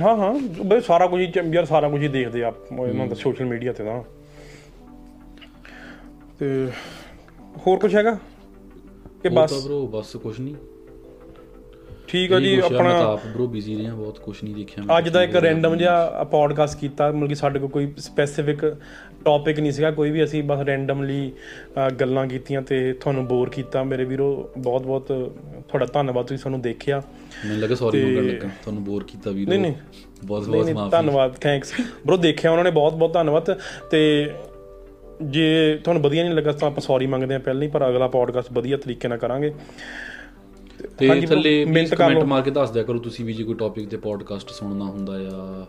[0.00, 1.20] ਹਾਂ ਹਾਂ। ਬਈ ਸਾਰਾ ਕੁਝ
[1.52, 2.52] ਯਾਰ ਸਾਰਾ ਕੁਝ ਹੀ ਦੇਖਦੇ ਆ
[2.88, 4.02] ਇਹਨਾਂ ਦਾ ਸੋਸ਼ਲ ਮੀਡੀਆ ਤੇ ਤਾਂ।
[6.38, 6.68] ਤੇ
[7.66, 8.18] ਹੋਰ ਕੁਝ ਹੈਗਾ?
[9.22, 10.54] ਕਿ ਬਸ ਤਾਂ ਬ్రో ਬਸ ਕੁਝ ਨਹੀਂ
[12.08, 15.08] ਠੀਕ ਆ ਜੀ ਆਪਣਾ ਮੈਂ ਆਪ ਬ్రో ਬਿਜ਼ੀ ਰਿਹਾ ਬਹੁਤ ਕੁਝ ਨਹੀਂ ਦੇਖਿਆ ਮੈਂ ਅੱਜ
[15.08, 18.76] ਦਾ ਇੱਕ ਰੈਂਡਮ ਜਿਹਾ ਪੋਡਕਾਸਟ ਕੀਤਾ ਮਤਲਬ ਕਿ ਸਾਡੇ ਕੋਲ ਕੋਈ ਸਪੈਸਿਫਿਕ
[19.24, 21.32] ਟੌਪਿਕ ਨਹੀਂ ਸੀਗਾ ਕੋਈ ਵੀ ਅਸੀਂ ਬਸ ਰੈਂਡਮਲੀ
[22.00, 25.06] ਗੱਲਾਂ ਕੀਤੀਆਂ ਤੇ ਤੁਹਾਨੂੰ ਬੋਰ ਕੀਤਾ। ਮੇਰੇ ਵੀਰੋ ਬਹੁਤ ਬਹੁਤ
[25.68, 29.60] ਤੁਹਾਡਾ ਧੰਨਵਾਦ ਤੁਸੀਂ ਸਾਨੂੰ ਦੇਖਿਆ। ਮੈਨੂੰ ਲੱਗਾ ਸੌਰੀ ਮੰਗਣ ਲੱਗਾ ਤੁਹਾਨੂੰ ਬੋਰ ਕੀਤਾ ਵੀਰੋ। ਨਹੀਂ
[29.60, 29.74] ਨਹੀਂ।
[30.24, 34.30] ਬਹੁਤ ਬਹੁਤ ਮਾਫੀ। ਧੰਨਵਾਦ ਥੈਂਕਸ ਬ్రో ਦੇਖਿਆ ਉਹਨਾਂ ਨੇ ਬਹੁਤ ਬਹੁਤ ਧੰਨਵਾਦ। ਤੇ
[35.22, 38.52] ਜੇ ਤੁਹਾਨੂੰ ਵਧੀਆ ਨਹੀਂ ਲੱਗਾ ਤਾਂ ਆਪਾਂ ਸੌਰੀ ਮੰਗਦੇ ਹਾਂ ਪਹਿਲਾਂ ਹੀ ਪਰ ਅਗਲਾ ਪੋਡਕਾਸਟ
[38.52, 39.54] ਵਧੀਆ ਤਰੀਕੇ ਨਾਲ ਕਰਾਂਗੇ।
[40.98, 43.96] ਤੇ ਥੱਲੇ ਕਰ ਕਮੈਂਟ। ਮਾਰ ਕੇ ਦੱਸ ਦਿਆ ਕਰੋ ਤੁਸੀਂ ਵੀ ਜੇ ਕੋਈ ਟੌਪਿਕ ਤੇ
[43.96, 45.66] ਪੋਡਕਾਸਟ ਸੁਣਨਾ ਹੁੰਦਾ ਆ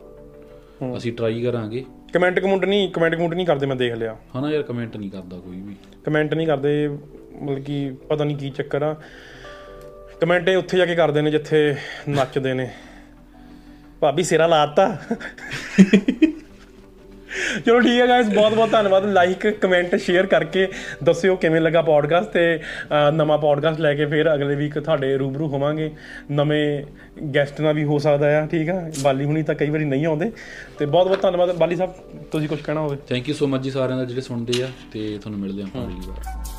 [0.98, 4.64] ਅਸੀਂ ਟਰਾਈ ਕਰਾਂਗੇ। ਕਮੈਂਟ ਕਮੈਂਟ ਨਹੀਂ ਕਮੈਂਟ ਕਮੈਂਟ ਨਹੀਂ ਕਰਦੇ ਮੈਂ ਦੇਖ ਲਿਆ। ਹਨਾ ਯਾਰ
[4.64, 5.76] ਕਮੈਂਟ ਨਹੀਂ ਕਰਦਾ ਕੋਈ ਵੀ।
[6.06, 8.96] ਕਮੈਂਟ ਨਹੀਂ ਕਰਦੇ ਮਤਲਬ ਕਿ ਪਤਾ ਨਹੀਂ ਕੀ ਚੱਕਰ ਆ।
[10.22, 11.76] ਕਮੈਂਟ ਇਹ ਉੱਥੇ ਜਾ ਕੇ ਕਰਦੇ ਨੇ ਜਿੱਥੇ
[12.10, 12.70] ਨੱਚਦੇ ਨੇ।
[14.00, 14.98] ਭਾਬੀ ਸਿਰਾ ਲਾਤਾ
[17.66, 20.68] ਚਲੋ ਠੀਕ ਹੈ ਗਾਇਸ ਬਹੁਤ ਬਹੁਤ ਧੰਨਵਾਦ। ਲਾਈਕ ਕਮੈਂਟ ਸ਼ੇਅਰ ਕਰਕੇ
[21.04, 22.60] ਦੱਸਿਓ ਕਿਵੇਂ ਲੱਗਾ ਪੋਡਕਾਸਟ ਤੇ
[23.14, 25.90] ਨਵਾਂ ਪੋਡਕਾਸਟ ਲੈ ਕੇ ਫਿਰ ਅਗਲੇ ਵੀਕ ਤੁਹਾਡੇ ਰੂਬਰੂ ਹੋਵਾਂਗੇ।
[26.32, 26.84] ਨਵੇਂ
[27.36, 28.82] ਗੈਸਟ ਨਾਲ ਵੀ ਹੋ ਸਕਦਾ ਆ ਠੀਕ ਆ?
[29.02, 30.32] ਬਾਲੀ ਹੁਣੀ ਤਾਂ ਕਈ ਵਾਰੀ ਨਹੀਂ ਆਉਂਦੇ।
[30.80, 31.94] ਤੇ ਬਹੁਤ ਬਹੁਤ ਧੰਨਵਾਦ। ਬਾਲੀ ਸਾਹਿਬ
[32.32, 32.98] ਤੁਸੀਂ ਕੁਝ ਕਹਿਣਾ ਹੋਵੇ?
[33.10, 36.08] ਥੈਂਕ ਯੂ ਸੋ ਮਚ ਜੀ ਸਾਰਿਆਂ ਦਾ ਜਿਹੜੇ ਸੁਣਦੇ ਆ ਤੇ ਤੁਹਾਨੂੰ ਮਿਲਦੇ ਆਪਾਂ ਅਗਲੀ
[36.08, 36.59] ਵਾਰ।